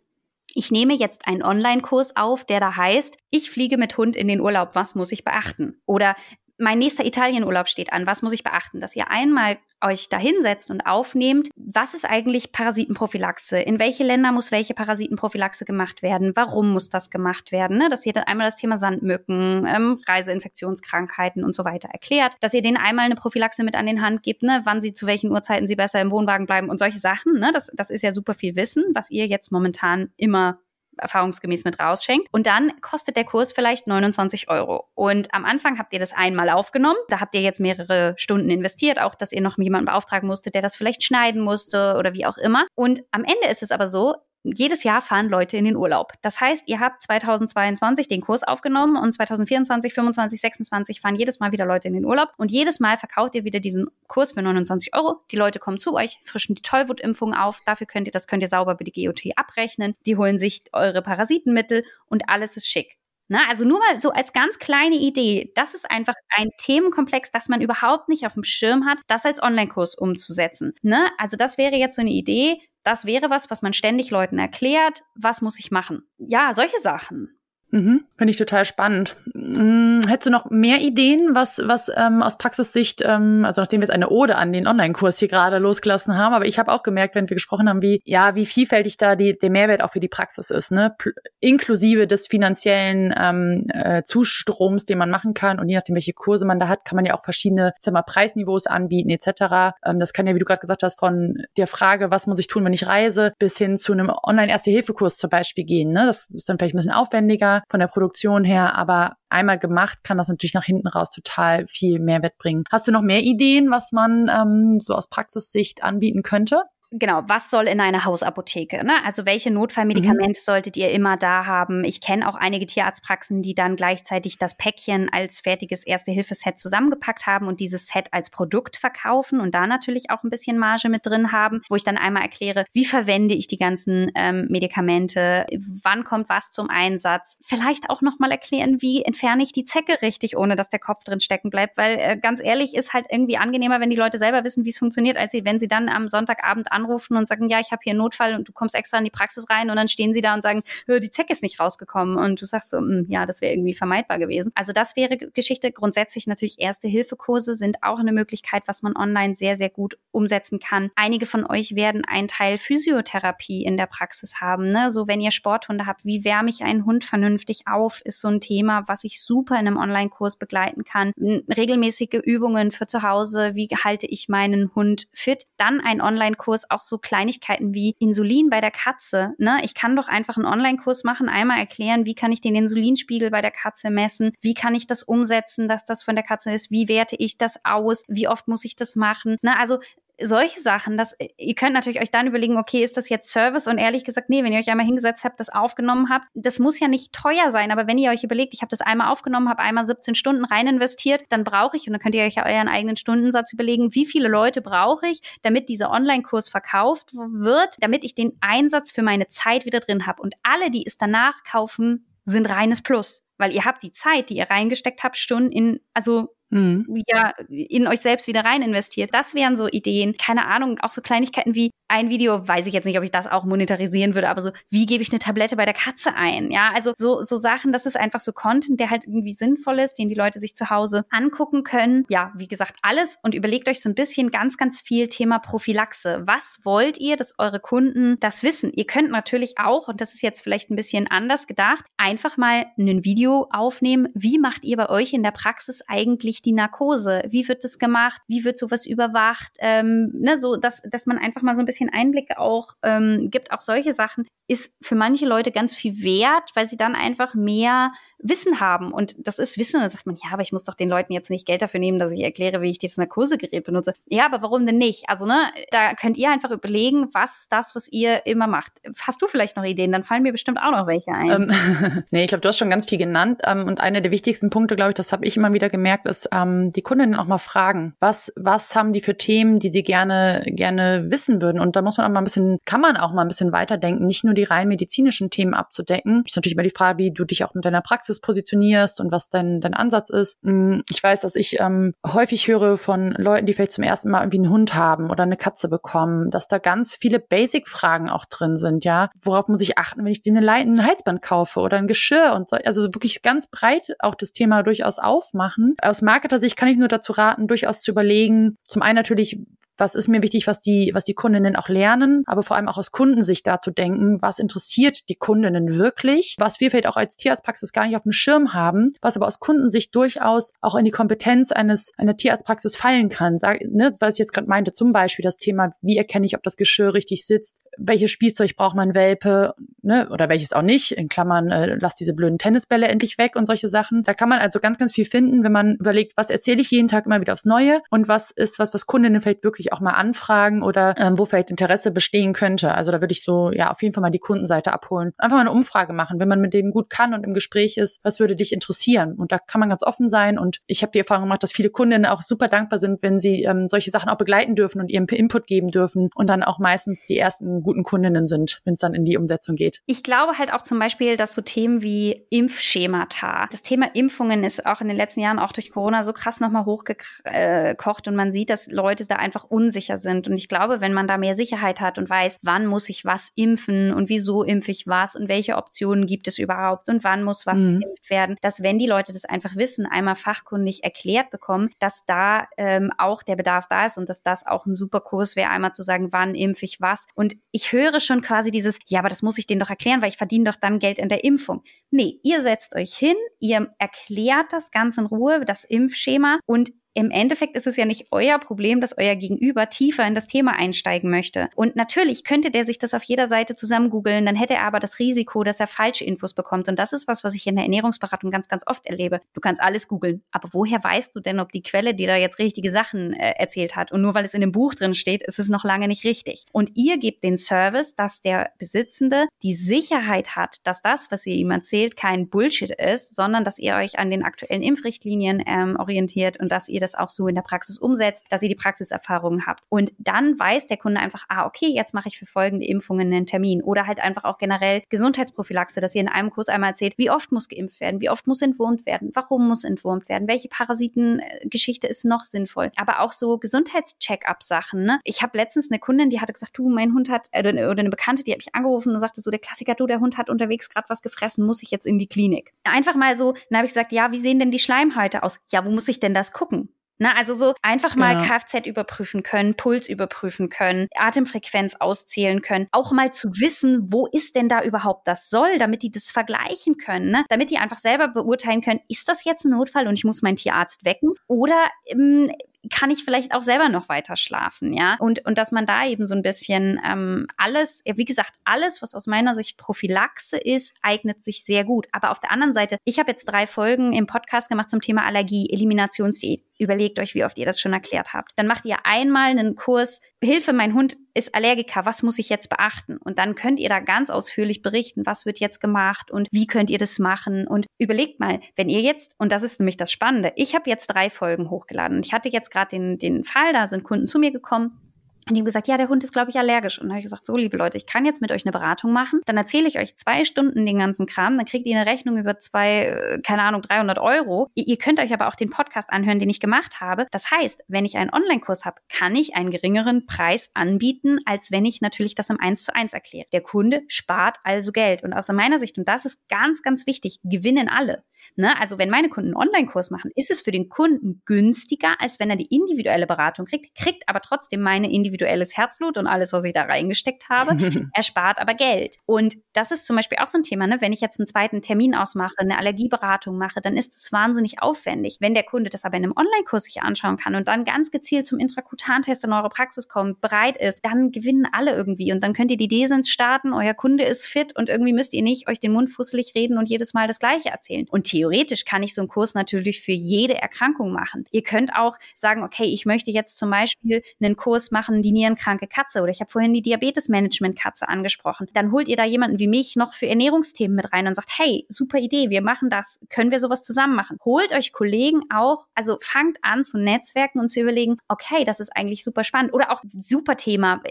ich 0.52 0.70
nehme 0.70 0.94
jetzt 0.94 1.26
einen 1.26 1.42
Online-Kurs 1.42 2.16
auf, 2.16 2.44
der 2.44 2.60
da 2.60 2.76
heißt, 2.76 3.16
ich 3.30 3.50
fliege 3.50 3.78
mit 3.78 3.96
Hund 3.96 4.16
in 4.16 4.28
den 4.28 4.40
Urlaub, 4.40 4.70
was 4.74 4.94
muss 4.94 5.12
ich 5.12 5.24
beachten? 5.24 5.80
Oder 5.86 6.16
mein 6.60 6.78
nächster 6.78 7.04
Italienurlaub 7.04 7.68
steht 7.68 7.92
an. 7.92 8.06
Was 8.06 8.22
muss 8.22 8.32
ich 8.32 8.44
beachten? 8.44 8.80
Dass 8.80 8.94
ihr 8.94 9.10
einmal 9.10 9.58
euch 9.82 10.08
da 10.08 10.18
hinsetzt 10.18 10.70
und 10.70 10.82
aufnehmt, 10.82 11.48
was 11.56 11.94
ist 11.94 12.04
eigentlich 12.04 12.52
Parasitenprophylaxe? 12.52 13.58
In 13.58 13.78
welche 13.78 14.04
Länder 14.04 14.30
muss 14.30 14.52
welche 14.52 14.74
Parasitenprophylaxe 14.74 15.64
gemacht 15.64 16.02
werden? 16.02 16.32
Warum 16.34 16.70
muss 16.70 16.90
das 16.90 17.10
gemacht 17.10 17.50
werden? 17.50 17.78
Ne? 17.78 17.88
Dass 17.88 18.04
ihr 18.04 18.12
dann 18.12 18.24
einmal 18.24 18.46
das 18.46 18.56
Thema 18.56 18.76
Sandmücken, 18.76 19.66
ähm, 19.66 19.98
Reiseinfektionskrankheiten 20.06 21.44
und 21.44 21.54
so 21.54 21.64
weiter 21.64 21.88
erklärt. 21.90 22.34
Dass 22.40 22.54
ihr 22.54 22.62
denen 22.62 22.76
einmal 22.76 23.06
eine 23.06 23.16
Prophylaxe 23.16 23.64
mit 23.64 23.74
an 23.74 23.86
den 23.86 24.02
Hand 24.02 24.22
gibt, 24.22 24.42
ne? 24.42 24.60
wann 24.64 24.80
sie 24.80 24.92
zu 24.92 25.06
welchen 25.06 25.30
Uhrzeiten 25.30 25.66
sie 25.66 25.76
besser 25.76 26.00
im 26.00 26.10
Wohnwagen 26.10 26.46
bleiben 26.46 26.68
und 26.68 26.78
solche 26.78 26.98
Sachen. 26.98 27.40
Ne? 27.40 27.50
Das, 27.52 27.70
das 27.74 27.90
ist 27.90 28.02
ja 28.02 28.12
super 28.12 28.34
viel 28.34 28.56
Wissen, 28.56 28.84
was 28.94 29.10
ihr 29.10 29.26
jetzt 29.26 29.50
momentan 29.50 30.10
immer 30.16 30.58
erfahrungsgemäß 30.98 31.64
mit 31.64 31.78
rausschenkt. 31.78 32.26
Und 32.32 32.46
dann 32.46 32.72
kostet 32.80 33.16
der 33.16 33.24
Kurs 33.24 33.52
vielleicht 33.52 33.86
29 33.86 34.48
Euro. 34.48 34.88
Und 34.94 35.32
am 35.34 35.44
Anfang 35.44 35.78
habt 35.78 35.92
ihr 35.92 35.98
das 35.98 36.12
einmal 36.12 36.50
aufgenommen. 36.50 36.98
Da 37.08 37.20
habt 37.20 37.34
ihr 37.34 37.40
jetzt 37.40 37.60
mehrere 37.60 38.14
Stunden 38.16 38.50
investiert, 38.50 39.00
auch 39.00 39.14
dass 39.14 39.32
ihr 39.32 39.40
noch 39.40 39.58
jemanden 39.58 39.86
beauftragen 39.86 40.28
musstet, 40.28 40.54
der 40.54 40.62
das 40.62 40.76
vielleicht 40.76 41.02
schneiden 41.02 41.42
musste 41.42 41.96
oder 41.98 42.12
wie 42.12 42.26
auch 42.26 42.36
immer. 42.36 42.66
Und 42.74 43.02
am 43.10 43.24
Ende 43.24 43.48
ist 43.48 43.62
es 43.62 43.70
aber 43.70 43.86
so, 43.86 44.14
jedes 44.42 44.84
Jahr 44.84 45.02
fahren 45.02 45.28
Leute 45.28 45.56
in 45.56 45.64
den 45.64 45.76
Urlaub. 45.76 46.12
Das 46.22 46.40
heißt, 46.40 46.64
ihr 46.66 46.80
habt 46.80 47.02
2022 47.02 48.08
den 48.08 48.20
Kurs 48.20 48.42
aufgenommen 48.42 48.96
und 48.96 49.12
2024, 49.12 49.92
25, 49.92 50.40
26 50.40 51.00
fahren 51.00 51.16
jedes 51.16 51.40
Mal 51.40 51.52
wieder 51.52 51.66
Leute 51.66 51.88
in 51.88 51.94
den 51.94 52.04
Urlaub 52.04 52.30
und 52.36 52.50
jedes 52.50 52.80
Mal 52.80 52.96
verkauft 52.96 53.34
ihr 53.34 53.44
wieder 53.44 53.60
diesen 53.60 53.88
Kurs 54.06 54.32
für 54.32 54.42
29 54.42 54.94
Euro. 54.94 55.20
Die 55.30 55.36
Leute 55.36 55.58
kommen 55.58 55.78
zu 55.78 55.94
euch, 55.94 56.18
frischen 56.24 56.54
die 56.54 56.62
Tollwutimpfung 56.62 57.34
auf. 57.34 57.60
Dafür 57.64 57.86
könnt 57.86 58.06
ihr, 58.06 58.12
das 58.12 58.26
könnt 58.26 58.42
ihr 58.42 58.48
sauber 58.48 58.72
über 58.72 58.84
die 58.84 59.04
GOT 59.04 59.36
abrechnen. 59.36 59.94
Die 60.06 60.16
holen 60.16 60.38
sich 60.38 60.62
eure 60.72 61.02
Parasitenmittel 61.02 61.84
und 62.06 62.28
alles 62.28 62.56
ist 62.56 62.68
schick. 62.68 63.00
Na, 63.32 63.48
also 63.48 63.64
nur 63.64 63.78
mal 63.78 64.00
so 64.00 64.10
als 64.10 64.32
ganz 64.32 64.58
kleine 64.58 64.96
Idee. 64.96 65.52
Das 65.54 65.74
ist 65.74 65.88
einfach 65.88 66.14
ein 66.36 66.48
Themenkomplex, 66.58 67.30
das 67.30 67.48
man 67.48 67.60
überhaupt 67.60 68.08
nicht 68.08 68.26
auf 68.26 68.32
dem 68.34 68.42
Schirm 68.42 68.86
hat, 68.86 68.98
das 69.06 69.24
als 69.24 69.40
Online-Kurs 69.40 69.94
umzusetzen. 69.94 70.74
Ne? 70.82 71.08
Also 71.16 71.36
das 71.36 71.56
wäre 71.56 71.76
jetzt 71.76 71.94
so 71.94 72.00
eine 72.00 72.10
Idee, 72.10 72.60
das 72.82 73.04
wäre 73.04 73.30
was, 73.30 73.50
was 73.50 73.62
man 73.62 73.72
ständig 73.72 74.10
Leuten 74.10 74.38
erklärt. 74.38 75.02
Was 75.14 75.42
muss 75.42 75.58
ich 75.58 75.70
machen? 75.70 76.02
Ja, 76.18 76.54
solche 76.54 76.78
Sachen. 76.78 77.39
Mhm, 77.72 78.04
Finde 78.16 78.32
ich 78.32 78.36
total 78.36 78.64
spannend. 78.64 79.14
Hm, 79.32 80.02
hättest 80.08 80.26
du 80.26 80.30
noch 80.30 80.50
mehr 80.50 80.80
Ideen, 80.80 81.34
was, 81.34 81.60
was 81.64 81.88
ähm, 81.96 82.20
aus 82.20 82.36
Praxissicht, 82.36 83.02
ähm, 83.06 83.44
also 83.44 83.60
nachdem 83.60 83.80
wir 83.80 83.86
jetzt 83.86 83.94
eine 83.94 84.10
Ode 84.10 84.34
an 84.36 84.52
den 84.52 84.66
Online-Kurs 84.66 85.18
hier 85.18 85.28
gerade 85.28 85.58
losgelassen 85.58 86.16
haben, 86.16 86.34
aber 86.34 86.46
ich 86.46 86.58
habe 86.58 86.72
auch 86.72 86.82
gemerkt, 86.82 87.14
wenn 87.14 87.28
wir 87.28 87.36
gesprochen 87.36 87.68
haben, 87.68 87.80
wie, 87.80 88.00
ja, 88.04 88.34
wie 88.34 88.46
vielfältig 88.46 88.96
da 88.96 89.14
die, 89.14 89.38
der 89.38 89.50
Mehrwert 89.50 89.82
auch 89.82 89.92
für 89.92 90.00
die 90.00 90.08
Praxis 90.08 90.50
ist, 90.50 90.72
ne? 90.72 90.94
P 90.98 91.10
inklusive 91.38 92.08
des 92.08 92.26
finanziellen 92.26 93.14
ähm, 93.16 93.66
äh, 93.72 94.02
Zustroms, 94.02 94.84
den 94.84 94.98
man 94.98 95.10
machen 95.10 95.32
kann 95.32 95.60
und 95.60 95.68
je 95.68 95.76
nachdem, 95.76 95.94
welche 95.94 96.12
Kurse 96.12 96.44
man 96.44 96.58
da 96.58 96.66
hat, 96.66 96.84
kann 96.84 96.96
man 96.96 97.04
ja 97.04 97.16
auch 97.16 97.22
verschiedene, 97.22 97.72
sag 97.78 97.94
mal, 97.94 98.02
Preisniveaus 98.02 98.66
anbieten, 98.66 99.10
etc. 99.10 99.76
Ähm, 99.86 100.00
das 100.00 100.12
kann 100.12 100.26
ja, 100.26 100.34
wie 100.34 100.40
du 100.40 100.44
gerade 100.44 100.60
gesagt 100.60 100.82
hast, 100.82 100.98
von 100.98 101.36
der 101.56 101.68
Frage, 101.68 102.10
was 102.10 102.26
muss 102.26 102.40
ich 102.40 102.48
tun, 102.48 102.64
wenn 102.64 102.72
ich 102.72 102.86
reise, 102.88 103.32
bis 103.38 103.56
hin 103.56 103.78
zu 103.78 103.92
einem 103.92 104.10
Online-Erste-Hilfe-Kurs 104.10 105.18
zum 105.18 105.30
Beispiel 105.30 105.64
gehen, 105.64 105.92
ne? 105.92 106.06
Das 106.06 106.28
ist 106.30 106.48
dann 106.48 106.58
vielleicht 106.58 106.74
ein 106.74 106.78
bisschen 106.78 106.92
aufwendiger 106.92 107.59
von 107.68 107.80
der 107.80 107.86
Produktion 107.88 108.44
her, 108.44 108.76
aber 108.76 109.16
einmal 109.28 109.58
gemacht 109.58 109.98
kann 110.02 110.18
das 110.18 110.28
natürlich 110.28 110.54
nach 110.54 110.64
hinten 110.64 110.88
raus 110.88 111.10
total 111.10 111.66
viel 111.68 111.98
Mehrwert 111.98 112.38
bringen. 112.38 112.64
Hast 112.70 112.88
du 112.88 112.92
noch 112.92 113.02
mehr 113.02 113.20
Ideen, 113.20 113.70
was 113.70 113.92
man 113.92 114.28
ähm, 114.28 114.78
so 114.80 114.94
aus 114.94 115.08
Praxissicht 115.08 115.82
anbieten 115.82 116.22
könnte? 116.22 116.62
Genau, 116.90 117.22
was 117.26 117.50
soll 117.50 117.66
in 117.68 117.80
einer 117.80 118.04
Hausapotheke? 118.04 118.84
Ne? 118.84 118.94
Also 119.04 119.24
welche 119.24 119.50
Notfallmedikamente 119.50 120.40
mhm. 120.40 120.44
solltet 120.44 120.76
ihr 120.76 120.90
immer 120.90 121.16
da 121.16 121.46
haben? 121.46 121.84
Ich 121.84 122.00
kenne 122.00 122.28
auch 122.28 122.34
einige 122.34 122.66
Tierarztpraxen, 122.66 123.42
die 123.42 123.54
dann 123.54 123.76
gleichzeitig 123.76 124.38
das 124.38 124.56
Päckchen 124.56 125.08
als 125.12 125.40
fertiges 125.40 125.84
Erste-Hilfe-Set 125.84 126.58
zusammengepackt 126.58 127.26
haben 127.26 127.46
und 127.46 127.60
dieses 127.60 127.86
Set 127.86 128.08
als 128.12 128.30
Produkt 128.30 128.76
verkaufen 128.76 129.40
und 129.40 129.54
da 129.54 129.66
natürlich 129.66 130.10
auch 130.10 130.24
ein 130.24 130.30
bisschen 130.30 130.58
Marge 130.58 130.88
mit 130.88 131.06
drin 131.06 131.32
haben, 131.32 131.62
wo 131.68 131.76
ich 131.76 131.84
dann 131.84 131.96
einmal 131.96 132.22
erkläre, 132.22 132.64
wie 132.72 132.84
verwende 132.84 133.34
ich 133.34 133.46
die 133.46 133.58
ganzen 133.58 134.10
ähm, 134.14 134.46
Medikamente, 134.50 135.46
wann 135.82 136.04
kommt 136.04 136.28
was 136.28 136.50
zum 136.50 136.70
Einsatz. 136.70 137.38
Vielleicht 137.42 137.88
auch 137.90 138.02
nochmal 138.02 138.32
erklären, 138.32 138.82
wie 138.82 139.02
entferne 139.02 139.42
ich 139.42 139.52
die 139.52 139.64
Zecke 139.64 140.02
richtig, 140.02 140.36
ohne 140.36 140.56
dass 140.56 140.68
der 140.68 140.80
Kopf 140.80 141.04
drin 141.04 141.20
stecken 141.20 141.50
bleibt, 141.50 141.76
weil 141.76 141.98
äh, 141.98 142.16
ganz 142.16 142.40
ehrlich 142.42 142.74
ist 142.74 142.92
halt 142.92 143.06
irgendwie 143.10 143.36
angenehmer, 143.36 143.80
wenn 143.80 143.90
die 143.90 143.96
Leute 143.96 144.18
selber 144.18 144.44
wissen, 144.44 144.64
wie 144.64 144.70
es 144.70 144.78
funktioniert, 144.78 145.16
als 145.16 145.32
sie, 145.32 145.44
wenn 145.44 145.58
sie 145.58 145.68
dann 145.68 145.88
am 145.88 146.08
Sonntagabend 146.08 146.72
an 146.72 146.79
anrufen 146.80 147.16
und 147.16 147.26
sagen, 147.26 147.48
ja, 147.48 147.60
ich 147.60 147.70
habe 147.70 147.80
hier 147.82 147.92
einen 147.92 147.98
Notfall 147.98 148.34
und 148.34 148.48
du 148.48 148.52
kommst 148.52 148.74
extra 148.74 148.98
in 148.98 149.04
die 149.04 149.10
Praxis 149.10 149.48
rein 149.50 149.70
und 149.70 149.76
dann 149.76 149.88
stehen 149.88 150.14
sie 150.14 150.20
da 150.20 150.34
und 150.34 150.42
sagen, 150.42 150.62
die 150.88 151.10
Zecke 151.10 151.32
ist 151.32 151.42
nicht 151.42 151.60
rausgekommen 151.60 152.16
und 152.16 152.40
du 152.40 152.46
sagst 152.46 152.70
so, 152.70 152.78
hm, 152.78 153.06
ja, 153.08 153.26
das 153.26 153.40
wäre 153.40 153.52
irgendwie 153.52 153.74
vermeidbar 153.74 154.18
gewesen. 154.18 154.52
Also 154.54 154.72
das 154.72 154.96
wäre 154.96 155.16
Geschichte. 155.16 155.72
Grundsätzlich 155.72 156.26
natürlich 156.26 156.58
Erste-Hilfe-Kurse 156.58 157.54
sind 157.54 157.82
auch 157.82 157.98
eine 157.98 158.12
Möglichkeit, 158.12 158.64
was 158.66 158.82
man 158.82 158.96
online 158.96 159.36
sehr, 159.36 159.56
sehr 159.56 159.70
gut 159.70 159.98
umsetzen 160.10 160.58
kann. 160.58 160.90
Einige 160.96 161.26
von 161.26 161.46
euch 161.46 161.74
werden 161.74 162.04
einen 162.04 162.28
Teil 162.28 162.58
Physiotherapie 162.58 163.64
in 163.64 163.76
der 163.76 163.86
Praxis 163.86 164.40
haben. 164.40 164.70
Ne? 164.72 164.90
So 164.90 165.06
wenn 165.06 165.20
ihr 165.20 165.30
Sporthunde 165.30 165.86
habt, 165.86 166.04
wie 166.04 166.24
wärme 166.24 166.50
ich 166.50 166.62
einen 166.62 166.86
Hund 166.86 167.04
vernünftig 167.04 167.62
auf, 167.66 168.00
ist 168.04 168.20
so 168.20 168.28
ein 168.28 168.40
Thema, 168.40 168.84
was 168.86 169.04
ich 169.04 169.22
super 169.22 169.54
in 169.54 169.66
einem 169.66 169.76
Online-Kurs 169.76 170.36
begleiten 170.36 170.84
kann. 170.84 171.12
Regelmäßige 171.18 172.20
Übungen 172.24 172.70
für 172.70 172.86
zu 172.86 173.02
Hause, 173.02 173.54
wie 173.54 173.68
halte 173.68 174.06
ich 174.06 174.28
meinen 174.28 174.74
Hund 174.74 175.06
fit. 175.12 175.46
Dann 175.56 175.80
ein 175.80 176.00
Online-Kurs 176.00 176.69
auch 176.70 176.80
so 176.80 176.98
Kleinigkeiten 176.98 177.74
wie 177.74 177.94
Insulin 177.98 178.50
bei 178.50 178.60
der 178.60 178.70
Katze. 178.70 179.34
Ne? 179.38 179.60
Ich 179.62 179.74
kann 179.74 179.96
doch 179.96 180.08
einfach 180.08 180.36
einen 180.36 180.46
Online-Kurs 180.46 181.04
machen, 181.04 181.28
einmal 181.28 181.58
erklären, 181.58 182.04
wie 182.04 182.14
kann 182.14 182.32
ich 182.32 182.40
den 182.40 182.54
Insulinspiegel 182.54 183.30
bei 183.30 183.42
der 183.42 183.50
Katze 183.50 183.90
messen, 183.90 184.32
wie 184.40 184.54
kann 184.54 184.74
ich 184.74 184.86
das 184.86 185.02
umsetzen, 185.02 185.68
dass 185.68 185.84
das 185.84 186.02
von 186.02 186.14
der 186.14 186.24
Katze 186.24 186.52
ist, 186.52 186.70
wie 186.70 186.88
werte 186.88 187.16
ich 187.16 187.38
das 187.38 187.64
aus, 187.64 188.04
wie 188.08 188.28
oft 188.28 188.48
muss 188.48 188.64
ich 188.64 188.76
das 188.76 188.96
machen. 188.96 189.36
Ne? 189.42 189.58
Also 189.58 189.78
solche 190.22 190.60
Sachen, 190.60 190.96
dass 190.96 191.16
ihr 191.36 191.54
könnt 191.54 191.72
natürlich 191.72 192.00
euch 192.00 192.10
dann 192.10 192.26
überlegen, 192.26 192.58
okay, 192.58 192.82
ist 192.82 192.96
das 192.96 193.08
jetzt 193.08 193.30
Service? 193.30 193.66
Und 193.66 193.78
ehrlich 193.78 194.04
gesagt, 194.04 194.30
nee, 194.30 194.42
wenn 194.42 194.52
ihr 194.52 194.58
euch 194.58 194.68
einmal 194.68 194.86
hingesetzt 194.86 195.24
habt, 195.24 195.40
das 195.40 195.48
aufgenommen 195.48 196.08
habt, 196.10 196.26
das 196.34 196.58
muss 196.58 196.78
ja 196.80 196.88
nicht 196.88 197.12
teuer 197.12 197.50
sein, 197.50 197.70
aber 197.70 197.86
wenn 197.86 197.98
ihr 197.98 198.10
euch 198.10 198.24
überlegt, 198.24 198.54
ich 198.54 198.62
habe 198.62 198.70
das 198.70 198.80
einmal 198.80 199.10
aufgenommen, 199.10 199.48
habe 199.48 199.62
einmal 199.62 199.84
17 199.84 200.14
Stunden 200.14 200.44
rein 200.44 200.66
investiert, 200.66 201.24
dann 201.28 201.44
brauche 201.44 201.76
ich, 201.76 201.86
und 201.86 201.92
dann 201.92 202.00
könnt 202.00 202.14
ihr 202.14 202.24
euch 202.24 202.34
ja 202.34 202.46
euren 202.46 202.68
eigenen 202.68 202.96
Stundensatz 202.96 203.52
überlegen, 203.52 203.94
wie 203.94 204.06
viele 204.06 204.28
Leute 204.28 204.62
brauche 204.62 205.06
ich, 205.06 205.20
damit 205.42 205.68
dieser 205.68 205.90
Online-Kurs 205.90 206.48
verkauft 206.48 207.12
wird, 207.12 207.76
damit 207.80 208.04
ich 208.04 208.14
den 208.14 208.36
Einsatz 208.40 208.92
für 208.92 209.02
meine 209.02 209.28
Zeit 209.28 209.66
wieder 209.66 209.80
drin 209.80 210.06
habe. 210.06 210.22
Und 210.22 210.34
alle, 210.42 210.70
die 210.70 210.84
es 210.86 210.98
danach 210.98 211.42
kaufen, 211.44 212.06
sind 212.24 212.46
reines 212.46 212.82
Plus. 212.82 213.26
Weil 213.38 213.52
ihr 213.52 213.64
habt 213.64 213.82
die 213.82 213.92
Zeit, 213.92 214.30
die 214.30 214.36
ihr 214.36 214.50
reingesteckt 214.50 215.02
habt, 215.02 215.16
Stunden 215.16 215.50
in, 215.50 215.80
also 215.94 216.34
mhm. 216.50 217.02
ja 217.08 217.32
in 217.48 217.86
euch 217.86 218.00
selbst 218.00 218.26
wieder 218.26 218.44
rein 218.44 218.62
investiert. 218.62 219.10
Das 219.12 219.34
wären 219.34 219.56
so 219.56 219.68
Ideen. 219.68 220.16
Keine 220.16 220.46
Ahnung, 220.46 220.78
auch 220.80 220.90
so 220.90 221.00
Kleinigkeiten 221.00 221.54
wie 221.54 221.70
ein 221.90 222.08
Video, 222.08 222.46
weiß 222.46 222.66
ich 222.66 222.72
jetzt 222.72 222.84
nicht, 222.84 222.96
ob 222.98 223.04
ich 223.04 223.10
das 223.10 223.26
auch 223.26 223.44
monetarisieren 223.44 224.14
würde, 224.14 224.28
aber 224.28 224.42
so, 224.42 224.50
wie 224.70 224.86
gebe 224.86 225.02
ich 225.02 225.10
eine 225.10 225.18
Tablette 225.18 225.56
bei 225.56 225.64
der 225.64 225.74
Katze 225.74 226.14
ein? 226.14 226.52
Ja, 226.52 226.70
also 226.72 226.92
so, 226.94 227.20
so 227.22 227.36
Sachen, 227.36 227.72
das 227.72 227.84
ist 227.84 227.96
einfach 227.96 228.20
so 228.20 228.32
Content, 228.32 228.78
der 228.78 228.90
halt 228.90 229.04
irgendwie 229.04 229.32
sinnvoll 229.32 229.80
ist, 229.80 229.94
den 229.94 230.08
die 230.08 230.14
Leute 230.14 230.38
sich 230.38 230.54
zu 230.54 230.70
Hause 230.70 231.04
angucken 231.10 231.64
können. 231.64 232.06
Ja, 232.08 232.32
wie 232.36 232.46
gesagt, 232.46 232.78
alles 232.82 233.18
und 233.24 233.34
überlegt 233.34 233.68
euch 233.68 233.80
so 233.80 233.88
ein 233.88 233.96
bisschen 233.96 234.30
ganz, 234.30 234.56
ganz 234.56 234.80
viel 234.80 235.08
Thema 235.08 235.40
Prophylaxe. 235.40 236.22
Was 236.24 236.60
wollt 236.62 236.98
ihr, 236.98 237.16
dass 237.16 237.38
eure 237.38 237.58
Kunden 237.58 238.18
das 238.20 238.44
wissen? 238.44 238.72
Ihr 238.72 238.86
könnt 238.86 239.10
natürlich 239.10 239.54
auch, 239.58 239.88
und 239.88 240.00
das 240.00 240.14
ist 240.14 240.22
jetzt 240.22 240.42
vielleicht 240.42 240.70
ein 240.70 240.76
bisschen 240.76 241.08
anders 241.08 241.48
gedacht, 241.48 241.84
einfach 241.96 242.36
mal 242.36 242.66
ein 242.78 243.04
Video 243.04 243.48
aufnehmen. 243.50 244.08
Wie 244.14 244.38
macht 244.38 244.64
ihr 244.64 244.76
bei 244.76 244.88
euch 244.88 245.12
in 245.12 245.24
der 245.24 245.32
Praxis 245.32 245.82
eigentlich 245.88 246.39
die 246.42 246.52
Narkose? 246.52 247.22
Wie 247.28 247.48
wird 247.48 247.64
das 247.64 247.78
gemacht? 247.78 248.22
Wie 248.28 248.44
wird 248.44 248.58
sowas 248.58 248.86
überwacht? 248.86 249.52
Ähm, 249.58 250.12
ne, 250.14 250.38
so, 250.38 250.56
dass, 250.56 250.82
dass 250.82 251.06
man 251.06 251.18
einfach 251.18 251.42
mal 251.42 251.56
so 251.56 251.62
ein 251.62 251.66
bisschen 251.66 251.80
bisschen 251.80 251.90
Einblick 251.90 252.36
auch 252.36 252.74
ähm, 252.82 253.28
gibt, 253.30 253.52
auch 253.52 253.60
solche 253.60 253.92
Sachen, 253.92 254.26
ist 254.48 254.74
für 254.82 254.94
manche 254.94 255.26
Leute 255.26 255.52
ganz 255.52 255.74
viel 255.74 256.02
wert, 256.02 256.50
weil 256.54 256.66
sie 256.66 256.76
dann 256.76 256.94
einfach 256.94 257.34
mehr 257.34 257.92
Wissen 258.22 258.60
haben. 258.60 258.92
Und 258.92 259.14
das 259.26 259.38
ist 259.38 259.58
Wissen. 259.58 259.80
dann 259.80 259.90
sagt 259.90 260.06
man, 260.06 260.16
ja, 260.16 260.30
aber 260.32 260.42
ich 260.42 260.52
muss 260.52 260.64
doch 260.64 260.74
den 260.74 260.88
Leuten 260.88 261.12
jetzt 261.12 261.30
nicht 261.30 261.46
Geld 261.46 261.62
dafür 261.62 261.80
nehmen, 261.80 261.98
dass 261.98 262.12
ich 262.12 262.20
erkläre, 262.20 262.60
wie 262.60 262.70
ich 262.70 262.78
dieses 262.78 262.98
Narkosegerät 262.98 263.64
benutze. 263.64 263.94
Ja, 264.08 264.26
aber 264.26 264.42
warum 264.42 264.66
denn 264.66 264.78
nicht? 264.78 265.08
Also, 265.08 265.26
ne, 265.26 265.48
da 265.70 265.94
könnt 265.94 266.16
ihr 266.16 266.30
einfach 266.30 266.50
überlegen, 266.50 267.08
was 267.12 267.38
ist 267.38 267.52
das, 267.52 267.74
was 267.74 267.88
ihr 267.88 268.26
immer 268.26 268.46
macht. 268.46 268.72
Hast 269.00 269.22
du 269.22 269.26
vielleicht 269.26 269.56
noch 269.56 269.64
Ideen? 269.64 269.92
Dann 269.92 270.04
fallen 270.04 270.22
mir 270.22 270.32
bestimmt 270.32 270.58
auch 270.58 270.70
noch 270.70 270.86
welche 270.86 271.12
ein. 271.12 271.30
Ähm, 271.30 272.04
nee, 272.10 272.24
ich 272.24 272.28
glaube, 272.28 272.42
du 272.42 272.48
hast 272.48 272.58
schon 272.58 272.70
ganz 272.70 272.88
viel 272.88 272.98
genannt. 272.98 273.40
Ähm, 273.44 273.66
und 273.66 273.80
einer 273.80 274.00
der 274.00 274.10
wichtigsten 274.10 274.50
Punkte, 274.50 274.76
glaube 274.76 274.90
ich, 274.90 274.96
das 274.96 275.12
habe 275.12 275.24
ich 275.24 275.36
immer 275.36 275.52
wieder 275.52 275.70
gemerkt, 275.70 276.06
ist, 276.06 276.28
ähm, 276.32 276.72
die 276.72 276.82
Kundinnen 276.82 277.14
auch 277.14 277.26
mal 277.26 277.38
fragen, 277.38 277.94
was, 278.00 278.32
was 278.36 278.74
haben 278.74 278.92
die 278.92 279.00
für 279.00 279.16
Themen, 279.16 279.58
die 279.58 279.70
sie 279.70 279.82
gerne, 279.82 280.42
gerne 280.46 281.06
wissen 281.10 281.40
würden? 281.40 281.60
Und 281.60 281.76
da 281.76 281.82
muss 281.82 281.96
man 281.96 282.06
auch 282.06 282.10
mal 282.10 282.20
ein 282.20 282.24
bisschen, 282.24 282.58
kann 282.64 282.80
man 282.80 282.96
auch 282.96 283.12
mal 283.12 283.22
ein 283.22 283.28
bisschen 283.28 283.52
weiterdenken, 283.52 284.06
nicht 284.06 284.24
nur 284.24 284.34
die 284.34 284.44
rein 284.44 284.68
medizinischen 284.68 285.30
Themen 285.30 285.54
abzudecken. 285.54 286.24
Ist 286.26 286.36
natürlich 286.36 286.54
immer 286.54 286.62
die 286.62 286.70
Frage, 286.70 286.98
wie 286.98 287.10
du 287.10 287.24
dich 287.24 287.44
auch 287.44 287.54
mit 287.54 287.64
deiner 287.64 287.80
Praxis 287.80 288.09
Praxis 288.10 288.20
positionierst 288.20 289.00
und 289.00 289.12
was 289.12 289.28
dein, 289.28 289.60
dein 289.60 289.74
Ansatz 289.74 290.10
ist. 290.10 290.38
Mm, 290.42 290.80
ich 290.90 291.02
weiß, 291.02 291.20
dass 291.20 291.36
ich 291.36 291.60
ähm, 291.60 291.94
häufig 292.06 292.48
höre 292.48 292.76
von 292.76 293.12
Leuten, 293.12 293.46
die 293.46 293.52
vielleicht 293.52 293.72
zum 293.72 293.84
ersten 293.84 294.10
Mal 294.10 294.22
irgendwie 294.22 294.38
einen 294.38 294.50
Hund 294.50 294.74
haben 294.74 295.10
oder 295.10 295.22
eine 295.22 295.36
Katze 295.36 295.68
bekommen, 295.68 296.30
dass 296.30 296.48
da 296.48 296.58
ganz 296.58 296.96
viele 296.96 297.20
Basic-Fragen 297.20 298.08
auch 298.08 298.24
drin 298.24 298.58
sind, 298.58 298.84
ja. 298.84 299.10
Worauf 299.20 299.48
muss 299.48 299.60
ich 299.60 299.78
achten, 299.78 300.04
wenn 300.04 300.12
ich 300.12 300.22
eine 300.26 300.50
ein 300.50 300.84
Halsband 300.84 301.22
kaufe 301.22 301.60
oder 301.60 301.76
ein 301.76 301.86
Geschirr 301.86 302.32
und 302.34 302.50
so. 302.50 302.56
Also 302.64 302.82
wirklich 302.82 303.22
ganz 303.22 303.48
breit 303.48 303.94
auch 304.00 304.14
das 304.14 304.32
Thema 304.32 304.62
durchaus 304.62 304.98
aufmachen. 304.98 305.76
Aus 305.82 306.02
Marketer-Sicht 306.02 306.56
kann 306.56 306.68
ich 306.68 306.76
nur 306.76 306.88
dazu 306.88 307.12
raten, 307.12 307.46
durchaus 307.46 307.82
zu 307.82 307.90
überlegen, 307.90 308.56
zum 308.64 308.82
einen 308.82 308.96
natürlich, 308.96 309.38
was 309.80 309.94
ist 309.94 310.08
mir 310.08 310.22
wichtig, 310.22 310.46
was 310.46 310.60
die, 310.60 310.90
was 310.94 311.04
die 311.04 311.14
Kundinnen 311.14 311.56
auch 311.56 311.68
lernen, 311.68 312.22
aber 312.26 312.42
vor 312.42 312.56
allem 312.56 312.68
auch 312.68 312.78
aus 312.78 312.92
Kundensicht 312.92 313.46
da 313.46 313.60
zu 313.60 313.70
denken, 313.70 314.20
was 314.20 314.38
interessiert 314.38 315.08
die 315.08 315.16
Kundinnen 315.16 315.78
wirklich, 315.78 316.36
was 316.38 316.60
wir 316.60 316.70
vielleicht 316.70 316.86
auch 316.86 316.96
als 316.96 317.16
Tierarztpraxis 317.16 317.72
gar 317.72 317.86
nicht 317.86 317.96
auf 317.96 318.02
dem 318.02 318.12
Schirm 318.12 318.52
haben, 318.52 318.92
was 319.00 319.16
aber 319.16 319.26
aus 319.26 319.40
Kundensicht 319.40 319.94
durchaus 319.94 320.52
auch 320.60 320.74
in 320.76 320.84
die 320.84 320.90
Kompetenz 320.90 321.50
eines 321.50 321.92
einer 321.96 322.16
Tierarztpraxis 322.16 322.76
fallen 322.76 323.08
kann. 323.08 323.38
Sag, 323.38 323.62
ne, 323.62 323.96
was 323.98 324.14
ich 324.14 324.18
jetzt 324.18 324.32
gerade 324.32 324.48
meinte, 324.48 324.72
zum 324.72 324.92
Beispiel 324.92 325.22
das 325.22 325.38
Thema, 325.38 325.72
wie 325.80 325.96
erkenne 325.96 326.26
ich, 326.26 326.36
ob 326.36 326.42
das 326.42 326.56
Geschirr 326.56 326.94
richtig 326.94 327.26
sitzt, 327.26 327.62
welches 327.78 328.10
Spielzeug 328.10 328.56
braucht 328.56 328.76
man 328.76 328.94
Welpe, 328.94 329.54
ne, 329.82 330.08
oder 330.10 330.28
welches 330.28 330.52
auch 330.52 330.62
nicht, 330.62 330.92
in 330.92 331.08
Klammern, 331.08 331.50
äh, 331.50 331.76
lass 331.80 331.96
diese 331.96 332.12
blöden 332.12 332.38
Tennisbälle 332.38 332.88
endlich 332.88 333.16
weg 333.18 333.36
und 333.36 333.46
solche 333.46 333.68
Sachen. 333.68 334.02
Da 334.02 334.14
kann 334.14 334.28
man 334.28 334.40
also 334.40 334.60
ganz, 334.60 334.78
ganz 334.78 334.92
viel 334.92 335.06
finden, 335.06 335.42
wenn 335.44 335.52
man 335.52 335.76
überlegt, 335.76 336.12
was 336.16 336.30
erzähle 336.30 336.60
ich 336.60 336.70
jeden 336.70 336.88
Tag 336.88 337.06
immer 337.06 337.20
wieder 337.20 337.32
aufs 337.32 337.44
Neue 337.44 337.80
und 337.90 338.08
was 338.08 338.30
ist 338.30 338.58
was, 338.58 338.74
was 338.74 338.86
Kundinnen 338.86 339.20
vielleicht 339.20 339.44
wirklich 339.44 339.69
auch 339.72 339.80
mal 339.80 339.92
anfragen 339.92 340.62
oder 340.62 340.94
ähm, 340.98 341.18
wo 341.18 341.24
vielleicht 341.24 341.50
Interesse 341.50 341.90
bestehen 341.90 342.32
könnte. 342.32 342.74
Also 342.74 342.90
da 342.90 343.00
würde 343.00 343.12
ich 343.12 343.22
so, 343.22 343.50
ja, 343.52 343.70
auf 343.70 343.82
jeden 343.82 343.94
Fall 343.94 344.02
mal 344.02 344.10
die 344.10 344.18
Kundenseite 344.18 344.72
abholen. 344.72 345.12
Einfach 345.18 345.36
mal 345.36 345.42
eine 345.42 345.52
Umfrage 345.52 345.92
machen, 345.92 346.20
wenn 346.20 346.28
man 346.28 346.40
mit 346.40 346.54
denen 346.54 346.72
gut 346.72 346.90
kann 346.90 347.14
und 347.14 347.24
im 347.24 347.34
Gespräch 347.34 347.76
ist, 347.76 348.00
was 348.02 348.20
würde 348.20 348.36
dich 348.36 348.52
interessieren? 348.52 349.14
Und 349.14 349.32
da 349.32 349.38
kann 349.38 349.60
man 349.60 349.68
ganz 349.68 349.82
offen 349.82 350.08
sein 350.08 350.38
und 350.38 350.58
ich 350.66 350.82
habe 350.82 350.92
die 350.92 350.98
Erfahrung 350.98 351.24
gemacht, 351.24 351.42
dass 351.42 351.52
viele 351.52 351.70
Kundinnen 351.70 352.06
auch 352.06 352.22
super 352.22 352.48
dankbar 352.48 352.78
sind, 352.78 353.02
wenn 353.02 353.18
sie 353.18 353.44
ähm, 353.44 353.68
solche 353.68 353.90
Sachen 353.90 354.08
auch 354.08 354.18
begleiten 354.18 354.54
dürfen 354.54 354.80
und 354.80 354.90
ihren 354.90 355.06
Input 355.06 355.46
geben 355.46 355.68
dürfen 355.68 356.10
und 356.14 356.26
dann 356.28 356.42
auch 356.42 356.58
meistens 356.58 356.98
die 357.08 357.18
ersten 357.18 357.62
guten 357.62 357.82
Kundinnen 357.82 358.26
sind, 358.26 358.60
wenn 358.64 358.74
es 358.74 358.80
dann 358.80 358.94
in 358.94 359.04
die 359.04 359.16
Umsetzung 359.16 359.56
geht. 359.56 359.80
Ich 359.86 360.02
glaube 360.02 360.38
halt 360.38 360.52
auch 360.52 360.62
zum 360.62 360.78
Beispiel, 360.78 361.16
dass 361.16 361.34
so 361.34 361.42
Themen 361.42 361.82
wie 361.82 362.26
Impfschemata, 362.30 363.48
das 363.50 363.62
Thema 363.62 363.86
Impfungen 363.94 364.44
ist 364.44 364.66
auch 364.66 364.80
in 364.80 364.88
den 364.88 364.96
letzten 364.96 365.20
Jahren 365.20 365.38
auch 365.38 365.52
durch 365.52 365.70
Corona 365.70 366.02
so 366.02 366.12
krass 366.12 366.40
nochmal 366.40 366.64
hochgekocht 366.64 368.08
und 368.08 368.14
man 368.14 368.32
sieht, 368.32 368.50
dass 368.50 368.70
Leute 368.70 369.06
da 369.06 369.16
einfach 369.16 369.49
unsicher 369.50 369.98
sind. 369.98 370.28
Und 370.28 370.36
ich 370.36 370.48
glaube, 370.48 370.80
wenn 370.80 370.92
man 370.92 371.06
da 371.06 371.18
mehr 371.18 371.34
Sicherheit 371.34 371.80
hat 371.80 371.98
und 371.98 372.08
weiß, 372.08 372.38
wann 372.42 372.66
muss 372.66 372.88
ich 372.88 373.04
was 373.04 373.30
impfen 373.34 373.92
und 373.92 374.08
wieso 374.08 374.42
impfe 374.42 374.70
ich 374.70 374.86
was 374.86 375.16
und 375.16 375.28
welche 375.28 375.56
Optionen 375.56 376.06
gibt 376.06 376.28
es 376.28 376.38
überhaupt 376.38 376.88
und 376.88 377.04
wann 377.04 377.24
muss 377.24 377.46
was 377.46 377.60
mhm. 377.60 377.80
geimpft 377.80 378.10
werden, 378.10 378.36
dass 378.42 378.62
wenn 378.62 378.78
die 378.78 378.86
Leute 378.86 379.12
das 379.12 379.24
einfach 379.24 379.56
wissen, 379.56 379.86
einmal 379.86 380.14
fachkundig 380.16 380.84
erklärt 380.84 381.30
bekommen, 381.30 381.70
dass 381.78 382.04
da 382.06 382.46
ähm, 382.56 382.92
auch 382.96 383.22
der 383.22 383.36
Bedarf 383.36 383.66
da 383.68 383.86
ist 383.86 383.98
und 383.98 384.08
dass 384.08 384.22
das 384.22 384.46
auch 384.46 384.66
ein 384.66 384.74
super 384.74 385.00
Kurs 385.00 385.36
wäre, 385.36 385.50
einmal 385.50 385.72
zu 385.72 385.82
sagen, 385.82 386.08
wann 386.12 386.34
impfe 386.34 386.64
ich 386.64 386.80
was. 386.80 387.06
Und 387.14 387.36
ich 387.50 387.72
höre 387.72 388.00
schon 388.00 388.22
quasi 388.22 388.50
dieses, 388.50 388.78
ja, 388.86 389.00
aber 389.00 389.08
das 389.08 389.22
muss 389.22 389.38
ich 389.38 389.46
denen 389.46 389.60
doch 389.60 389.70
erklären, 389.70 390.00
weil 390.02 390.10
ich 390.10 390.16
verdiene 390.16 390.50
doch 390.50 390.56
dann 390.56 390.78
Geld 390.78 390.98
in 390.98 391.08
der 391.08 391.24
Impfung. 391.24 391.62
Nee, 391.90 392.20
ihr 392.22 392.40
setzt 392.40 392.74
euch 392.74 392.94
hin, 392.94 393.16
ihr 393.40 393.66
erklärt 393.78 394.52
das 394.52 394.70
Ganze 394.70 395.00
in 395.00 395.06
Ruhe, 395.06 395.44
das 395.44 395.64
Impfschema 395.64 396.38
und 396.46 396.72
im 396.94 397.10
Endeffekt 397.10 397.56
ist 397.56 397.66
es 397.66 397.76
ja 397.76 397.84
nicht 397.84 398.06
euer 398.10 398.38
Problem, 398.38 398.80
dass 398.80 398.98
euer 398.98 399.14
Gegenüber 399.14 399.68
tiefer 399.68 400.06
in 400.06 400.14
das 400.14 400.26
Thema 400.26 400.52
einsteigen 400.52 401.10
möchte. 401.10 401.48
Und 401.54 401.76
natürlich 401.76 402.24
könnte 402.24 402.50
der 402.50 402.64
sich 402.64 402.78
das 402.78 402.94
auf 402.94 403.02
jeder 403.04 403.26
Seite 403.26 403.54
zusammen 403.54 403.90
googeln, 403.90 404.26
dann 404.26 404.34
hätte 404.34 404.54
er 404.54 404.64
aber 404.64 404.80
das 404.80 404.98
Risiko, 404.98 405.44
dass 405.44 405.60
er 405.60 405.68
falsche 405.68 406.04
Infos 406.04 406.34
bekommt. 406.34 406.68
Und 406.68 406.78
das 406.78 406.92
ist 406.92 407.06
was, 407.06 407.22
was 407.22 407.34
ich 407.34 407.46
in 407.46 407.54
der 407.54 407.64
Ernährungsberatung 407.64 408.30
ganz, 408.30 408.48
ganz 408.48 408.66
oft 408.66 408.86
erlebe. 408.86 409.20
Du 409.34 409.40
kannst 409.40 409.62
alles 409.62 409.86
googeln, 409.86 410.22
aber 410.32 410.48
woher 410.52 410.82
weißt 410.82 411.14
du 411.14 411.20
denn, 411.20 411.38
ob 411.38 411.52
die 411.52 411.62
Quelle 411.62 411.94
dir 411.94 412.08
da 412.08 412.16
jetzt 412.16 412.38
richtige 412.38 412.70
Sachen 412.70 413.12
äh, 413.12 413.34
erzählt 413.38 413.76
hat? 413.76 413.92
Und 413.92 414.02
nur 414.02 414.14
weil 414.14 414.24
es 414.24 414.34
in 414.34 414.40
dem 414.40 414.52
Buch 414.52 414.74
drin 414.74 414.94
steht, 414.94 415.22
ist 415.22 415.38
es 415.38 415.48
noch 415.48 415.64
lange 415.64 415.86
nicht 415.86 416.04
richtig. 416.04 416.46
Und 416.52 416.72
ihr 416.74 416.98
gebt 416.98 417.22
den 417.22 417.36
Service, 417.36 417.94
dass 417.94 418.20
der 418.20 418.50
Besitzende 418.58 419.28
die 419.42 419.54
Sicherheit 419.54 420.34
hat, 420.34 420.56
dass 420.64 420.82
das, 420.82 421.10
was 421.10 421.24
ihr 421.26 421.34
ihm 421.34 421.50
erzählt, 421.52 421.96
kein 421.96 422.28
Bullshit 422.28 422.70
ist, 422.70 423.14
sondern 423.14 423.44
dass 423.44 423.58
ihr 423.58 423.76
euch 423.76 423.98
an 423.98 424.10
den 424.10 424.24
aktuellen 424.24 424.62
Impfrichtlinien 424.62 425.42
ähm, 425.46 425.76
orientiert 425.78 426.40
und 426.40 426.50
dass 426.50 426.68
ihr 426.68 426.79
ihr 426.80 426.86
das 426.86 426.94
auch 426.94 427.10
so 427.10 427.28
in 427.28 427.34
der 427.34 427.42
Praxis 427.42 427.78
umsetzt, 427.78 428.26
dass 428.30 428.42
ihr 428.42 428.48
die 428.48 428.54
Praxiserfahrung 428.54 429.46
habt. 429.46 429.64
Und 429.68 429.92
dann 429.98 430.38
weiß 430.38 430.66
der 430.66 430.76
Kunde 430.76 431.00
einfach, 431.00 431.24
ah, 431.28 431.46
okay, 431.46 431.68
jetzt 431.68 431.94
mache 431.94 432.08
ich 432.08 432.18
für 432.18 432.26
folgende 432.26 432.66
Impfungen 432.66 433.12
einen 433.12 433.26
Termin. 433.26 433.62
Oder 433.62 433.86
halt 433.86 434.00
einfach 434.00 434.24
auch 434.24 434.38
generell 434.38 434.82
Gesundheitsprophylaxe, 434.88 435.80
dass 435.80 435.94
ihr 435.94 436.00
in 436.00 436.08
einem 436.08 436.30
Kurs 436.30 436.48
einmal 436.48 436.70
erzählt, 436.70 436.94
wie 436.96 437.10
oft 437.10 437.32
muss 437.32 437.48
geimpft 437.48 437.80
werden, 437.80 438.00
wie 438.00 438.10
oft 438.10 438.26
muss 438.26 438.42
entwurmt 438.42 438.86
werden, 438.86 439.10
warum 439.14 439.48
muss 439.48 439.64
entwurmt 439.64 440.08
werden, 440.08 440.28
welche 440.28 440.48
Parasitengeschichte 440.48 441.86
ist 441.86 442.04
noch 442.04 442.20
sinnvoll. 442.20 442.72
Aber 442.76 443.00
auch 443.00 443.12
so 443.12 443.38
Gesundheitscheck-up-Sachen. 443.38 444.82
Ne? 444.82 445.00
Ich 445.04 445.22
habe 445.22 445.36
letztens 445.36 445.70
eine 445.70 445.78
Kundin, 445.78 446.10
die 446.10 446.20
hatte 446.20 446.32
gesagt, 446.32 446.56
du, 446.56 446.68
mein 446.68 446.94
Hund 446.94 447.08
hat, 447.08 447.28
äh, 447.32 447.40
oder 447.40 447.80
eine 447.80 447.90
Bekannte, 447.90 448.24
die 448.24 448.32
hat 448.32 448.38
mich 448.38 448.54
angerufen 448.54 448.94
und 448.94 449.00
sagte 449.00 449.20
so, 449.20 449.30
der 449.30 449.40
Klassiker, 449.40 449.74
du, 449.74 449.86
der 449.86 450.00
Hund 450.00 450.16
hat 450.16 450.30
unterwegs 450.30 450.70
gerade 450.70 450.88
was 450.88 451.02
gefressen, 451.02 451.44
muss 451.44 451.62
ich 451.62 451.70
jetzt 451.70 451.86
in 451.86 451.98
die 451.98 452.06
Klinik. 452.06 452.52
Einfach 452.64 452.94
mal 452.94 453.16
so, 453.16 453.34
dann 453.50 453.58
habe 453.58 453.66
ich 453.66 453.72
gesagt, 453.72 453.92
ja, 453.92 454.12
wie 454.12 454.18
sehen 454.18 454.38
denn 454.38 454.50
die 454.50 454.58
Schleimhäute 454.58 455.22
aus? 455.22 455.40
Ja, 455.48 455.64
wo 455.64 455.70
muss 455.70 455.88
ich 455.88 456.00
denn 456.00 456.14
das 456.14 456.32
gucken? 456.32 456.69
Na, 457.02 457.14
also 457.16 457.34
so 457.34 457.54
einfach 457.62 457.96
mal 457.96 458.14
genau. 458.14 458.26
Kfz 458.26 458.66
überprüfen 458.66 459.22
können, 459.22 459.54
Puls 459.54 459.88
überprüfen 459.88 460.50
können, 460.50 460.86
Atemfrequenz 460.94 461.76
auszählen 461.76 462.42
können, 462.42 462.68
auch 462.72 462.92
mal 462.92 463.10
zu 463.10 463.30
wissen, 463.40 463.90
wo 463.90 464.06
ist 464.06 464.36
denn 464.36 464.50
da 464.50 464.62
überhaupt 464.62 465.08
das 465.08 465.30
Soll, 465.30 465.58
damit 465.58 465.82
die 465.82 465.90
das 465.90 466.12
vergleichen 466.12 466.76
können, 466.76 467.10
ne? 467.10 467.24
damit 467.30 467.50
die 467.50 467.56
einfach 467.56 467.78
selber 467.78 468.08
beurteilen 468.08 468.60
können, 468.60 468.80
ist 468.88 469.08
das 469.08 469.24
jetzt 469.24 469.46
ein 469.46 469.52
Notfall 469.52 469.88
und 469.88 469.94
ich 469.94 470.04
muss 470.04 470.20
meinen 470.20 470.36
Tierarzt 470.36 470.84
wecken 470.84 471.14
oder 471.26 471.70
ähm, 471.86 472.30
kann 472.70 472.90
ich 472.90 473.04
vielleicht 473.04 473.32
auch 473.32 473.42
selber 473.42 473.70
noch 473.70 473.88
weiter 473.88 474.16
schlafen, 474.16 474.74
ja? 474.74 474.96
Und, 474.98 475.24
und 475.24 475.38
dass 475.38 475.50
man 475.50 475.64
da 475.64 475.86
eben 475.86 476.06
so 476.06 476.14
ein 476.14 476.20
bisschen 476.20 476.78
ähm, 476.84 477.26
alles, 477.38 477.82
wie 477.86 478.04
gesagt, 478.04 478.34
alles, 478.44 478.82
was 478.82 478.94
aus 478.94 479.06
meiner 479.06 479.34
Sicht 479.34 479.56
Prophylaxe 479.56 480.36
ist, 480.36 480.74
eignet 480.82 481.22
sich 481.22 481.42
sehr 481.42 481.64
gut. 481.64 481.86
Aber 481.92 482.10
auf 482.10 482.20
der 482.20 482.30
anderen 482.30 482.52
Seite, 482.52 482.76
ich 482.84 482.98
habe 482.98 483.10
jetzt 483.10 483.24
drei 483.24 483.46
Folgen 483.46 483.94
im 483.94 484.06
Podcast 484.06 484.50
gemacht 484.50 484.68
zum 484.68 484.82
Thema 484.82 485.06
Allergie, 485.06 485.48
Eliminationsdiät. 485.50 486.42
Überlegt 486.60 486.98
euch, 486.98 487.14
wie 487.14 487.24
oft 487.24 487.38
ihr 487.38 487.46
das 487.46 487.60
schon 487.60 487.72
erklärt 487.72 488.12
habt. 488.12 488.32
Dann 488.36 488.46
macht 488.46 488.64
ihr 488.66 488.84
einmal 488.84 489.30
einen 489.30 489.56
Kurs, 489.56 490.00
Hilfe, 490.22 490.52
mein 490.52 490.74
Hund 490.74 490.98
ist 491.14 491.34
Allergiker, 491.34 491.86
was 491.86 492.02
muss 492.02 492.18
ich 492.18 492.28
jetzt 492.28 492.50
beachten? 492.50 492.98
Und 492.98 493.18
dann 493.18 493.34
könnt 493.34 493.58
ihr 493.58 493.70
da 493.70 493.80
ganz 493.80 494.10
ausführlich 494.10 494.60
berichten, 494.60 495.06
was 495.06 495.24
wird 495.24 495.38
jetzt 495.38 495.60
gemacht 495.60 496.10
und 496.10 496.28
wie 496.30 496.46
könnt 496.46 496.68
ihr 496.68 496.76
das 496.76 496.98
machen. 496.98 497.46
Und 497.46 497.64
überlegt 497.78 498.20
mal, 498.20 498.40
wenn 498.54 498.68
ihr 498.68 498.82
jetzt, 498.82 499.14
und 499.18 499.32
das 499.32 499.42
ist 499.42 499.60
nämlich 499.60 499.78
das 499.78 499.90
Spannende, 499.90 500.32
ich 500.36 500.54
habe 500.54 500.68
jetzt 500.68 500.88
drei 500.88 501.08
Folgen 501.08 501.48
hochgeladen. 501.48 502.02
Ich 502.04 502.12
hatte 502.12 502.28
jetzt 502.28 502.50
gerade 502.50 502.68
den, 502.68 502.98
den 502.98 503.24
Fall, 503.24 503.54
da 503.54 503.66
sind 503.66 503.82
Kunden 503.82 504.06
zu 504.06 504.18
mir 504.18 504.30
gekommen 504.30 504.89
und 505.28 505.34
die 505.34 505.40
haben 505.40 505.44
gesagt, 505.44 505.68
ja, 505.68 505.76
der 505.76 505.88
Hund 505.88 506.02
ist, 506.02 506.12
glaube 506.12 506.30
ich, 506.30 506.36
allergisch. 506.38 506.78
Und 506.78 506.84
dann 506.84 506.92
habe 506.92 507.00
ich 507.00 507.04
gesagt, 507.04 507.26
so, 507.26 507.36
liebe 507.36 507.56
Leute, 507.56 507.76
ich 507.76 507.86
kann 507.86 508.04
jetzt 508.04 508.20
mit 508.20 508.32
euch 508.32 508.44
eine 508.44 508.52
Beratung 508.52 508.92
machen. 508.92 509.20
Dann 509.26 509.36
erzähle 509.36 509.68
ich 509.68 509.78
euch 509.78 509.96
zwei 509.96 510.24
Stunden 510.24 510.66
den 510.66 510.78
ganzen 510.78 511.06
Kram. 511.06 511.36
Dann 511.36 511.46
kriegt 511.46 511.66
ihr 511.66 511.78
eine 511.78 511.90
Rechnung 511.90 512.16
über 512.16 512.38
zwei, 512.38 512.86
äh, 512.86 513.20
keine 513.22 513.42
Ahnung, 513.42 513.62
300 513.62 513.98
Euro. 513.98 514.48
Ihr, 514.54 514.66
ihr 514.66 514.76
könnt 514.76 514.98
euch 514.98 515.12
aber 515.12 515.28
auch 515.28 515.34
den 515.34 515.50
Podcast 515.50 515.92
anhören, 515.92 516.18
den 516.18 516.30
ich 516.30 516.40
gemacht 516.40 516.80
habe. 516.80 517.06
Das 517.10 517.30
heißt, 517.30 517.62
wenn 517.68 517.84
ich 517.84 517.96
einen 517.96 518.12
Online-Kurs 518.12 518.64
habe, 518.64 518.80
kann 518.88 519.14
ich 519.14 519.36
einen 519.36 519.50
geringeren 519.50 520.06
Preis 520.06 520.50
anbieten, 520.54 521.18
als 521.26 521.50
wenn 521.50 521.64
ich 521.64 521.80
natürlich 521.80 522.14
das 522.14 522.30
im 522.30 522.40
1 522.40 522.64
zu 522.64 522.74
1 522.74 522.92
erkläre. 522.92 523.26
Der 523.32 523.42
Kunde 523.42 523.82
spart 523.88 524.38
also 524.42 524.72
Geld. 524.72 525.02
Und 525.02 525.12
aus 525.12 525.28
meiner 525.28 525.58
Sicht, 525.58 525.78
und 525.78 525.86
das 525.86 526.04
ist 526.04 526.28
ganz, 526.28 526.62
ganz 526.62 526.86
wichtig, 526.86 527.20
gewinnen 527.22 527.68
alle. 527.68 528.02
Ne? 528.36 528.58
Also 528.60 528.78
wenn 528.78 528.90
meine 528.90 529.08
Kunden 529.08 529.34
einen 529.34 529.48
Online-Kurs 529.48 529.90
machen, 529.90 530.10
ist 530.14 530.30
es 530.30 530.40
für 530.40 530.50
den 530.50 530.68
Kunden 530.68 531.22
günstiger, 531.24 532.00
als 532.00 532.20
wenn 532.20 532.30
er 532.30 532.36
die 532.36 532.46
individuelle 532.46 533.06
Beratung 533.06 533.46
kriegt, 533.46 533.74
kriegt 533.76 534.08
aber 534.08 534.20
trotzdem 534.20 534.60
meine 534.60 534.90
individuelles 534.90 535.56
Herzblut 535.56 535.96
und 535.96 536.06
alles, 536.06 536.32
was 536.32 536.44
ich 536.44 536.52
da 536.52 536.62
reingesteckt 536.62 537.28
habe. 537.28 537.56
er 537.92 538.02
spart 538.02 538.38
aber 538.38 538.54
Geld. 538.54 538.96
Und 539.06 539.36
das 539.52 539.70
ist 539.70 539.86
zum 539.86 539.96
Beispiel 539.96 540.18
auch 540.20 540.28
so 540.28 540.38
ein 540.38 540.42
Thema, 540.42 540.66
ne? 540.66 540.78
wenn 540.80 540.92
ich 540.92 541.00
jetzt 541.00 541.20
einen 541.20 541.26
zweiten 541.26 541.62
Termin 541.62 541.94
ausmache, 541.94 542.34
eine 542.38 542.58
Allergieberatung 542.58 543.36
mache, 543.36 543.60
dann 543.60 543.76
ist 543.76 543.96
es 543.96 544.12
wahnsinnig 544.12 544.62
aufwendig. 544.62 545.18
Wenn 545.20 545.34
der 545.34 545.44
Kunde 545.44 545.70
das 545.70 545.84
aber 545.84 545.96
in 545.96 546.04
einem 546.04 546.14
Online-Kurs 546.16 546.64
sich 546.64 546.82
anschauen 546.82 547.16
kann 547.16 547.34
und 547.34 547.48
dann 547.48 547.64
ganz 547.64 547.90
gezielt 547.90 548.26
zum 548.26 548.38
Intrakutantest 548.38 549.24
in 549.24 549.32
eure 549.32 549.48
Praxis 549.48 549.88
kommt, 549.88 550.20
bereit 550.20 550.56
ist, 550.56 550.84
dann 550.84 551.10
gewinnen 551.10 551.46
alle 551.52 551.74
irgendwie. 551.74 552.12
Und 552.12 552.22
dann 552.22 552.32
könnt 552.32 552.50
ihr 552.50 552.56
die 552.56 552.68
Desens 552.68 553.10
starten, 553.10 553.52
euer 553.52 553.74
Kunde 553.74 554.04
ist 554.04 554.26
fit 554.26 554.56
und 554.56 554.68
irgendwie 554.68 554.92
müsst 554.92 555.12
ihr 555.14 555.22
nicht 555.22 555.48
euch 555.48 555.60
den 555.60 555.72
Mund 555.72 555.90
fusselig 555.90 556.32
reden 556.34 556.58
und 556.58 556.68
jedes 556.68 556.94
Mal 556.94 557.06
das 557.06 557.18
Gleiche 557.18 557.50
erzählen. 557.50 557.86
Und 557.90 558.04
theoretisch 558.20 558.66
kann 558.66 558.82
ich 558.82 558.94
so 558.94 559.00
einen 559.00 559.08
Kurs 559.08 559.34
natürlich 559.34 559.80
für 559.80 559.92
jede 559.92 560.34
Erkrankung 560.34 560.92
machen. 560.92 561.24
Ihr 561.30 561.42
könnt 561.42 561.74
auch 561.74 561.96
sagen, 562.14 562.42
okay, 562.44 562.64
ich 562.64 562.84
möchte 562.84 563.10
jetzt 563.10 563.38
zum 563.38 563.48
Beispiel 563.48 564.02
einen 564.20 564.36
Kurs 564.36 564.70
machen, 564.70 565.00
die 565.00 565.12
nierenkranke 565.12 565.66
Katze 565.66 566.02
oder 566.02 566.10
ich 566.10 566.20
habe 566.20 566.30
vorhin 566.30 566.52
die 566.52 566.60
Diabetes-Management-Katze 566.60 567.88
angesprochen. 567.88 568.48
Dann 568.52 568.72
holt 568.72 568.88
ihr 568.88 568.96
da 568.96 569.04
jemanden 569.04 569.38
wie 569.38 569.48
mich 569.48 569.74
noch 569.74 569.94
für 569.94 570.06
Ernährungsthemen 570.06 570.76
mit 570.76 570.92
rein 570.92 571.06
und 571.06 571.14
sagt, 571.14 571.30
hey, 571.38 571.64
super 571.70 571.98
Idee, 571.98 572.28
wir 572.28 572.42
machen 572.42 572.68
das, 572.68 573.00
können 573.08 573.30
wir 573.30 573.40
sowas 573.40 573.62
zusammen 573.62 573.96
machen? 573.96 574.18
Holt 574.22 574.52
euch 574.52 574.72
Kollegen 574.72 575.22
auch, 575.34 575.66
also 575.74 575.96
fangt 576.02 576.36
an 576.42 576.62
zu 576.62 576.78
netzwerken 576.78 577.40
und 577.40 577.48
zu 577.48 577.60
überlegen, 577.60 577.96
okay, 578.08 578.44
das 578.44 578.60
ist 578.60 578.76
eigentlich 578.76 579.02
super 579.02 579.24
spannend 579.24 579.54
oder 579.54 579.70
auch 579.70 579.82
super 579.98 580.36
Thema 580.36 580.82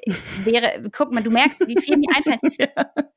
wäre, 0.45 0.89
guck 0.91 1.13
mal, 1.13 1.21
du 1.21 1.29
merkst, 1.29 1.67
wie 1.67 1.79
viel 1.79 1.97
mir 1.97 2.09
einfällt. 2.15 2.39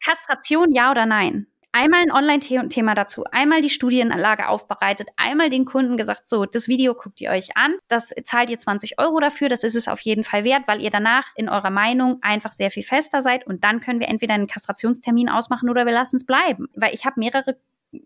Kastration, 0.05 0.71
ja 0.73 0.91
oder 0.91 1.07
nein? 1.07 1.47
Einmal 1.73 2.03
ein 2.03 2.13
Online-Thema 2.13 2.95
dazu, 2.95 3.25
einmal 3.31 3.63
die 3.63 3.71
Studienlage 3.71 4.49
aufbereitet, 4.49 5.09
einmal 5.17 5.51
den 5.51 5.65
Kunden 5.65 5.97
gesagt, 5.97 6.29
so, 6.29 6.45
das 6.45 6.69
Video 6.69 6.95
guckt 6.95 7.21
ihr 7.21 7.31
euch 7.31 7.57
an, 7.57 7.75
das 7.89 8.15
zahlt 8.25 8.51
ihr 8.51 8.59
20 8.59 8.99
Euro 8.99 9.19
dafür, 9.21 9.49
das 9.49 9.65
ist 9.65 9.75
es 9.75 9.89
auf 9.89 10.01
jeden 10.01 10.25
Fall 10.25 10.45
wert, 10.45 10.63
weil 10.67 10.81
ihr 10.81 10.91
danach 10.91 11.27
in 11.35 11.49
eurer 11.49 11.71
Meinung 11.71 12.19
einfach 12.23 12.53
sehr 12.53 12.71
viel 12.71 12.83
fester 12.83 13.23
seid 13.23 13.47
und 13.47 13.65
dann 13.65 13.81
können 13.81 14.01
wir 14.01 14.09
entweder 14.09 14.35
einen 14.35 14.47
Kastrationstermin 14.47 15.29
ausmachen 15.29 15.71
oder 15.71 15.87
wir 15.87 15.93
lassen 15.93 16.17
es 16.17 16.27
bleiben. 16.27 16.69
Weil 16.75 16.95
ich 16.95 17.05
habe 17.05 17.19
mehrere 17.19 17.57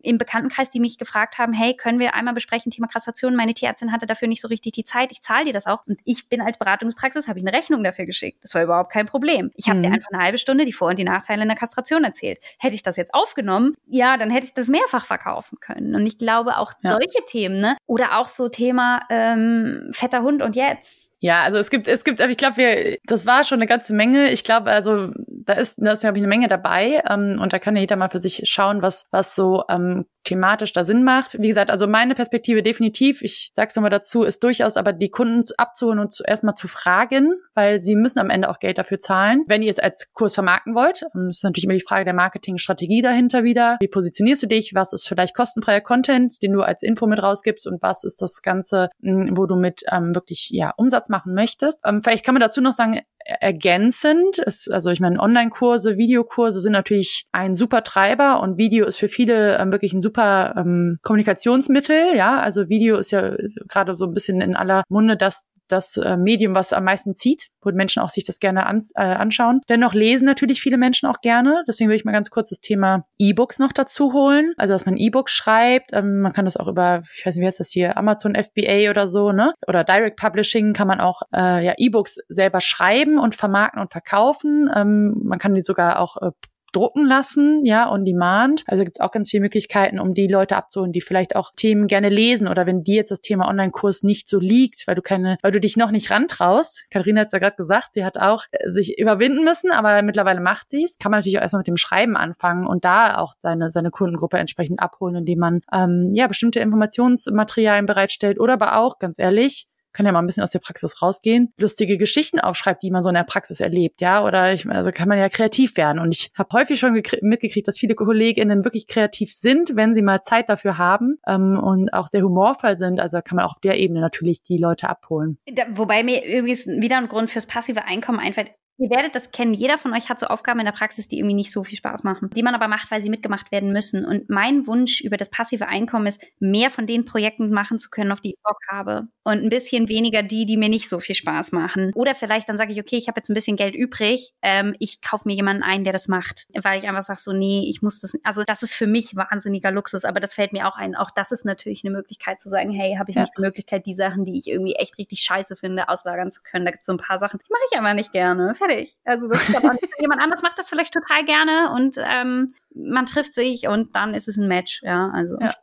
im 0.03 0.18
Bekanntenkreis, 0.18 0.70
die 0.70 0.81
mich 0.81 0.99
gefragt 0.99 1.38
haben, 1.38 1.53
hey, 1.53 1.75
können 1.77 1.99
wir 1.99 2.14
einmal 2.14 2.35
besprechen, 2.35 2.72
Thema 2.72 2.88
Kastration? 2.88 3.37
Meine 3.37 3.55
Tierärztin 3.55 3.92
hatte 3.92 4.07
dafür 4.07 4.29
nicht 4.29 4.40
so 4.40 4.49
richtig 4.49 4.72
die 4.72 4.85
Zeit. 4.85 5.12
Ich 5.12 5.20
zahle 5.20 5.46
dir 5.46 5.53
das 5.53 5.66
auch. 5.66 5.87
Und 5.87 6.01
ich 6.05 6.29
bin 6.29 6.40
als 6.40 6.59
Beratungspraxis, 6.59 7.29
habe 7.29 7.38
ich 7.38 7.46
eine 7.46 7.57
Rechnung 7.57 7.85
dafür 7.85 8.07
geschickt. 8.07 8.42
Das 8.42 8.55
war 8.55 8.62
überhaupt 8.62 8.92
kein 8.92 9.07
Problem. 9.07 9.51
Ich 9.55 9.68
habe 9.68 9.79
mhm. 9.79 9.85
dir 9.85 9.92
einfach 9.92 10.11
eine 10.12 10.22
halbe 10.22 10.38
Stunde 10.38 10.64
die 10.64 10.72
Vor- 10.72 10.88
und 10.88 10.99
die 10.99 11.05
Nachteile 11.05 11.42
in 11.42 11.49
der 11.49 11.57
Kastration 11.57 12.05
erzählt. 12.05 12.38
Hätte 12.59 12.75
ich 12.75 12.83
das 12.83 12.96
jetzt 12.96 13.14
aufgenommen, 13.14 13.75
ja, 13.87 14.16
dann 14.16 14.31
hätte 14.31 14.46
ich 14.46 14.55
das 14.55 14.68
mehrfach 14.68 15.07
verkaufen 15.07 15.59
können. 15.61 15.94
Und 15.94 16.07
ich 16.07 16.18
glaube 16.18 16.59
auch 16.59 16.72
ja. 16.83 16.90
solche 16.90 17.25
Themen, 17.27 17.61
ne? 17.61 17.77
Oder 17.87 18.18
auch 18.18 18.29
so 18.29 18.49
Thema 18.49 19.03
ähm, 19.11 19.90
fetter 19.92 20.22
Hund 20.22 20.42
und 20.42 20.57
jetzt 20.57 21.15
ja, 21.26 21.42
also 21.42 21.58
es 21.58 21.70
gibt, 21.70 21.88
es 21.88 22.04
gibt, 22.04 22.20
ich 22.20 22.36
glaube, 22.36 22.56
wir, 22.56 22.98
das 23.04 23.26
war 23.26 23.42
schon 23.42 23.58
eine 23.58 23.66
ganze 23.66 23.92
Menge. 23.92 24.30
Ich 24.30 24.44
glaube, 24.44 24.70
also 24.70 25.10
da 25.28 25.54
ist, 25.54 25.74
da 25.76 25.90
ist 25.90 26.02
glaube 26.02 26.18
ich 26.18 26.22
eine 26.22 26.28
Menge 26.28 26.46
dabei 26.46 27.02
ähm, 27.10 27.40
und 27.42 27.52
da 27.52 27.58
kann 27.58 27.74
ja 27.74 27.80
jeder 27.80 27.96
mal 27.96 28.08
für 28.08 28.20
sich 28.20 28.42
schauen, 28.44 28.80
was, 28.80 29.06
was 29.10 29.34
so 29.34 29.64
ähm, 29.68 30.06
thematisch 30.26 30.72
da 30.72 30.84
Sinn 30.84 31.04
macht. 31.04 31.40
Wie 31.40 31.48
gesagt, 31.48 31.70
also 31.70 31.86
meine 31.86 32.14
Perspektive 32.14 32.62
definitiv, 32.62 33.22
ich 33.22 33.52
sag's 33.54 33.74
nochmal 33.76 33.90
dazu, 33.90 34.24
ist 34.24 34.42
durchaus 34.42 34.76
aber 34.76 34.92
die 34.92 35.08
Kunden 35.08 35.42
abzuholen 35.56 35.98
und 35.98 36.12
zuerst 36.12 36.44
mal 36.44 36.54
zu 36.54 36.68
fragen, 36.68 37.32
weil 37.54 37.80
sie 37.80 37.96
müssen 37.96 38.18
am 38.18 38.30
Ende 38.30 38.50
auch 38.50 38.58
Geld 38.58 38.78
dafür 38.78 39.00
zahlen. 39.00 39.44
Wenn 39.46 39.62
ihr 39.62 39.70
es 39.70 39.78
als 39.78 40.12
Kurs 40.12 40.34
vermarkten 40.34 40.74
wollt, 40.74 41.04
ähm, 41.14 41.30
ist 41.30 41.44
natürlich 41.44 41.64
immer 41.64 41.74
die 41.74 41.80
Frage 41.80 42.04
der 42.04 42.14
Marketingstrategie 42.14 43.02
dahinter 43.02 43.44
wieder. 43.44 43.76
Wie 43.80 43.88
positionierst 43.88 44.42
du 44.42 44.46
dich? 44.46 44.74
Was 44.74 44.92
ist 44.92 45.08
vielleicht 45.08 45.34
kostenfreier 45.34 45.80
Content, 45.80 46.42
den 46.42 46.52
du 46.52 46.62
als 46.62 46.82
Info 46.82 47.06
mit 47.06 47.22
rausgibst 47.22 47.66
und 47.66 47.82
was 47.82 48.04
ist 48.04 48.20
das 48.20 48.42
Ganze, 48.42 48.90
wo 49.00 49.46
du 49.46 49.56
mit 49.56 49.82
ähm, 49.90 50.14
wirklich 50.14 50.50
ja 50.50 50.72
Umsatz 50.76 51.08
machen 51.08 51.34
möchtest? 51.34 51.78
Ähm, 51.86 52.02
vielleicht 52.02 52.24
kann 52.24 52.34
man 52.34 52.42
dazu 52.42 52.60
noch 52.60 52.72
sagen, 52.72 53.00
ergänzend. 53.26 54.38
Ist, 54.38 54.70
also 54.70 54.90
ich 54.90 55.00
meine, 55.00 55.18
Online-Kurse, 55.20 55.96
Videokurse 55.96 56.60
sind 56.60 56.72
natürlich 56.72 57.26
ein 57.32 57.54
super 57.54 57.82
Treiber 57.82 58.40
und 58.40 58.58
Video 58.58 58.86
ist 58.86 58.96
für 58.96 59.08
viele 59.08 59.58
ähm, 59.58 59.72
wirklich 59.72 59.92
ein 59.92 60.02
super 60.02 60.54
ähm, 60.56 60.98
Kommunikationsmittel. 61.02 62.14
Ja, 62.14 62.38
also 62.40 62.68
Video 62.68 62.96
ist 62.96 63.10
ja 63.10 63.36
gerade 63.68 63.94
so 63.94 64.06
ein 64.06 64.14
bisschen 64.14 64.40
in 64.40 64.56
aller 64.56 64.84
Munde 64.88 65.16
das 65.16 65.44
das 65.68 65.96
äh, 65.96 66.16
Medium, 66.16 66.54
was 66.54 66.72
am 66.72 66.84
meisten 66.84 67.14
zieht, 67.14 67.48
wo 67.66 67.72
Menschen 67.72 68.00
auch 68.00 68.09
sich 68.09 68.24
das 68.24 68.38
gerne 68.38 68.66
an, 68.66 68.83
äh, 68.94 69.02
anschauen. 69.02 69.61
Dennoch 69.68 69.92
lesen 69.92 70.24
natürlich 70.24 70.61
viele 70.61 70.79
Menschen 70.79 71.09
auch 71.09 71.20
gerne. 71.20 71.64
Deswegen 71.68 71.90
will 71.90 71.96
ich 71.96 72.05
mal 72.05 72.12
ganz 72.12 72.31
kurz 72.31 72.48
das 72.48 72.61
Thema 72.61 73.05
E-Books 73.18 73.59
noch 73.59 73.72
dazu 73.72 74.12
holen. 74.12 74.55
Also, 74.57 74.72
dass 74.72 74.87
man 74.87 74.96
E-Books 74.96 75.33
schreibt. 75.33 75.90
Ähm, 75.92 76.20
man 76.20 76.33
kann 76.33 76.44
das 76.44 76.57
auch 76.57 76.68
über, 76.68 77.02
ich 77.16 77.26
weiß 77.26 77.35
nicht, 77.35 77.42
wie 77.42 77.46
heißt 77.46 77.61
das 77.61 77.70
hier, 77.70 77.98
Amazon 77.98 78.35
FBA 78.35 78.90
oder 78.90 79.09
so, 79.09 79.33
ne? 79.33 79.52
Oder 79.66 79.85
Direct 79.85 80.18
Publishing 80.18 80.72
kann 80.72 80.88
man 80.88 81.00
auch 81.00 81.22
äh, 81.35 81.64
ja 81.64 81.74
E-Books 81.76 82.18
selber 82.29 82.61
schreiben 82.61 83.18
und 83.18 83.35
vermarkten 83.35 83.81
und 83.81 83.90
verkaufen. 83.90 84.70
Ähm, 84.74 85.20
man 85.24 85.38
kann 85.38 85.55
die 85.55 85.62
sogar 85.62 85.98
auch 86.00 86.16
äh, 86.22 86.31
drucken 86.76 87.06
lassen, 87.06 87.64
ja, 87.64 87.90
on 87.90 88.04
demand. 88.04 88.62
Also 88.66 88.84
gibt 88.84 88.98
es 88.98 89.00
auch 89.00 89.10
ganz 89.10 89.30
viele 89.30 89.42
Möglichkeiten, 89.42 89.98
um 89.98 90.14
die 90.14 90.26
Leute 90.26 90.56
abzuholen, 90.56 90.92
die 90.92 91.00
vielleicht 91.00 91.34
auch 91.34 91.52
Themen 91.56 91.86
gerne 91.86 92.10
lesen 92.10 92.48
oder 92.48 92.66
wenn 92.66 92.84
dir 92.84 92.96
jetzt 92.96 93.10
das 93.10 93.20
Thema 93.20 93.48
Online-Kurs 93.48 94.02
nicht 94.02 94.28
so 94.28 94.38
liegt, 94.38 94.86
weil 94.86 94.94
du 94.94 95.02
keine, 95.02 95.38
weil 95.42 95.52
du 95.52 95.60
dich 95.60 95.76
noch 95.76 95.90
nicht 95.90 96.10
rantraust. 96.10 96.84
Katharina 96.90 97.22
hat 97.22 97.32
ja 97.32 97.38
gerade 97.38 97.56
gesagt, 97.56 97.94
sie 97.94 98.04
hat 98.04 98.18
auch 98.18 98.44
äh, 98.50 98.70
sich 98.70 98.98
überwinden 98.98 99.44
müssen, 99.44 99.70
aber 99.70 100.02
mittlerweile 100.02 100.40
macht 100.40 100.70
sie 100.70 100.84
es. 100.84 100.98
Kann 100.98 101.10
man 101.10 101.20
natürlich 101.20 101.38
auch 101.38 101.42
erstmal 101.42 101.60
mit 101.60 101.68
dem 101.68 101.78
Schreiben 101.78 102.16
anfangen 102.16 102.66
und 102.66 102.84
da 102.84 103.16
auch 103.16 103.34
seine, 103.38 103.70
seine 103.70 103.90
Kundengruppe 103.90 104.36
entsprechend 104.36 104.80
abholen, 104.80 105.16
indem 105.16 105.38
man 105.38 105.60
ähm, 105.72 106.10
ja 106.12 106.26
bestimmte 106.26 106.60
Informationsmaterialien 106.60 107.86
bereitstellt 107.86 108.38
oder 108.38 108.54
aber 108.54 108.78
auch, 108.78 108.98
ganz 108.98 109.18
ehrlich, 109.18 109.66
kann 109.96 110.06
ja 110.06 110.12
mal 110.12 110.20
ein 110.20 110.26
bisschen 110.26 110.42
aus 110.42 110.50
der 110.50 110.59
Praxis 110.59 111.00
rausgehen, 111.00 111.52
lustige 111.56 111.96
Geschichten 111.96 112.38
aufschreibt, 112.38 112.82
die 112.82 112.90
man 112.90 113.02
so 113.02 113.09
in 113.09 113.14
der 113.14 113.24
Praxis 113.24 113.61
erlebt, 113.61 114.00
ja, 114.00 114.24
oder 114.24 114.52
ich, 114.52 114.68
also 114.68 114.90
kann 114.92 115.09
man 115.09 115.18
ja 115.18 115.28
kreativ 115.28 115.76
werden. 115.76 115.98
Und 115.98 116.12
ich 116.12 116.30
habe 116.37 116.50
häufig 116.52 116.78
schon 116.78 116.92
mitgekriegt, 117.22 117.66
dass 117.66 117.78
viele 117.78 117.94
KollegInnen 117.94 118.64
wirklich 118.64 118.87
kreativ 118.87 119.32
sind, 119.32 119.74
wenn 119.74 119.94
sie 119.94 120.02
mal 120.02 120.22
Zeit 120.22 120.48
dafür 120.48 120.78
haben 120.78 121.16
ähm, 121.26 121.59
und 121.59 121.92
auch 121.92 122.09
sehr 122.09 122.22
humorvoll 122.22 122.76
sind. 122.76 123.00
Also 123.00 123.20
kann 123.22 123.37
man 123.37 123.46
auch 123.46 123.52
auf 123.52 123.61
der 123.61 123.78
Ebene 123.78 124.00
natürlich 124.00 124.42
die 124.42 124.59
Leute 124.59 124.88
abholen. 124.88 125.38
Da, 125.50 125.64
wobei 125.74 126.02
mir 126.04 126.24
übrigens 126.24 126.66
wieder 126.66 126.98
ein 126.98 127.09
Grund 127.09 127.30
fürs 127.30 127.46
passive 127.46 127.85
Einkommen 127.85 128.18
einfällt. 128.18 128.50
Ihr 128.78 128.90
werdet 128.90 129.14
das 129.14 129.30
kennen. 129.30 129.54
Jeder 129.54 129.78
von 129.78 129.94
euch 129.94 130.10
hat 130.10 130.20
so 130.20 130.26
Aufgaben 130.26 130.60
in 130.60 130.66
der 130.66 130.72
Praxis, 130.72 131.08
die 131.08 131.18
irgendwie 131.18 131.34
nicht 131.34 131.50
so 131.50 131.64
viel 131.64 131.78
Spaß 131.78 132.04
machen, 132.04 132.28
die 132.34 132.42
man 132.42 132.54
aber 132.54 132.68
macht, 132.68 132.90
weil 132.90 133.00
sie 133.00 133.08
mitgemacht 133.08 133.50
werden 133.50 133.72
müssen. 133.72 134.04
Und 134.04 134.28
mein 134.28 134.66
Wunsch 134.66 135.00
über 135.00 135.16
das 135.16 135.30
passive 135.30 135.66
Einkommen 135.66 136.06
ist, 136.06 136.22
mehr 136.40 136.70
von 136.70 136.86
den 136.86 137.06
Projekten 137.06 137.50
machen 137.50 137.78
zu 137.78 137.88
können, 137.88 138.12
auf 138.12 138.20
die 138.20 138.30
ich 138.30 138.42
Bock 138.42 138.58
habe. 138.68 139.08
Und 139.24 139.42
ein 139.42 139.48
bisschen 139.48 139.88
weniger 139.88 140.22
die, 140.22 140.44
die 140.44 140.58
mir 140.58 140.68
nicht 140.68 140.90
so 140.90 141.00
viel 141.00 141.14
Spaß 141.14 141.52
machen. 141.52 141.90
Oder 141.94 142.14
vielleicht 142.14 142.48
dann 142.48 142.58
sage 142.58 142.72
ich, 142.72 142.80
okay, 142.80 142.96
ich 142.96 143.08
habe 143.08 143.18
jetzt 143.18 143.30
ein 143.30 143.34
bisschen 143.34 143.56
Geld 143.56 143.74
übrig, 143.74 144.32
ähm, 144.42 144.76
ich 144.78 145.00
kaufe 145.00 145.26
mir 145.26 145.34
jemanden 145.34 145.62
ein, 145.62 145.84
der 145.84 145.94
das 145.94 146.06
macht. 146.06 146.46
Weil 146.54 146.78
ich 146.78 146.86
einfach 146.86 147.02
sage 147.02 147.20
so, 147.20 147.32
nee, 147.32 147.66
ich 147.68 147.80
muss 147.80 148.00
das. 148.00 148.14
Also 148.24 148.44
das 148.44 148.62
ist 148.62 148.74
für 148.74 148.86
mich 148.86 149.16
wahnsinniger 149.16 149.70
Luxus, 149.70 150.04
aber 150.04 150.20
das 150.20 150.34
fällt 150.34 150.52
mir 150.52 150.68
auch 150.68 150.76
ein. 150.76 150.94
Auch 150.94 151.10
das 151.10 151.32
ist 151.32 151.46
natürlich 151.46 151.82
eine 151.82 151.96
Möglichkeit 151.96 152.42
zu 152.42 152.50
sagen, 152.50 152.70
hey, 152.72 152.96
habe 152.98 153.10
ich 153.10 153.16
ja. 153.16 153.22
nicht 153.22 153.32
die 153.38 153.42
Möglichkeit, 153.42 153.86
die 153.86 153.94
Sachen, 153.94 154.26
die 154.26 154.36
ich 154.36 154.48
irgendwie 154.48 154.74
echt 154.74 154.98
richtig 154.98 155.20
scheiße 155.20 155.56
finde, 155.56 155.88
auslagern 155.88 156.30
zu 156.30 156.42
können. 156.42 156.66
Da 156.66 156.70
gibt 156.70 156.82
es 156.82 156.86
so 156.86 156.92
ein 156.92 156.98
paar 156.98 157.18
Sachen, 157.18 157.38
die 157.38 157.50
mache 157.50 157.62
ich 157.70 157.78
einfach 157.78 157.94
nicht 157.94 158.12
gerne 158.12 158.54
fertig. 158.66 158.96
Also 159.05 159.29
das 159.29 159.48
ist 159.48 159.57
aber 159.57 159.76
jemand 160.00 160.20
anders 160.20 160.42
macht 160.42 160.59
das 160.59 160.68
vielleicht 160.68 160.92
total 160.92 161.24
gerne 161.24 161.72
und 161.74 161.96
ähm, 161.98 162.55
man 162.74 163.07
trifft 163.07 163.35
sich 163.35 163.68
und 163.68 163.94
dann 163.94 164.14
ist 164.14 164.29
es 164.29 164.37
ein 164.37 164.48
Match. 164.48 164.81
Ja, 164.83 165.11
also. 165.14 165.37
Ja. 165.40 165.55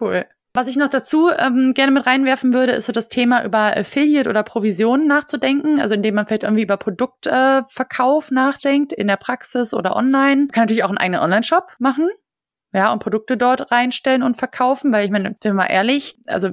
Cool. 0.00 0.26
Was 0.54 0.68
ich 0.68 0.76
noch 0.76 0.88
dazu 0.88 1.30
ähm, 1.30 1.72
gerne 1.74 1.92
mit 1.92 2.04
reinwerfen 2.04 2.52
würde, 2.52 2.72
ist 2.72 2.84
so 2.84 2.92
das 2.92 3.08
Thema 3.08 3.42
über 3.42 3.74
Affiliate 3.74 4.28
oder 4.28 4.42
Provisionen 4.42 5.06
nachzudenken. 5.06 5.80
Also 5.80 5.94
indem 5.94 6.14
man 6.14 6.26
vielleicht 6.26 6.42
irgendwie 6.42 6.64
über 6.64 6.76
Produktverkauf 6.76 8.30
äh, 8.30 8.34
nachdenkt, 8.34 8.92
in 8.92 9.06
der 9.06 9.16
Praxis 9.16 9.72
oder 9.72 9.96
online. 9.96 10.48
Kann 10.48 10.64
natürlich 10.64 10.84
auch 10.84 10.90
einen 10.90 10.98
eigenen 10.98 11.22
Online-Shop 11.22 11.72
machen. 11.78 12.10
Ja, 12.74 12.92
und 12.92 13.02
Produkte 13.02 13.38
dort 13.38 13.70
reinstellen 13.70 14.22
und 14.22 14.36
verkaufen, 14.36 14.92
weil 14.92 15.04
ich 15.04 15.10
meine, 15.10 15.32
bin 15.32 15.56
mal 15.56 15.66
ehrlich, 15.66 16.18
also 16.26 16.50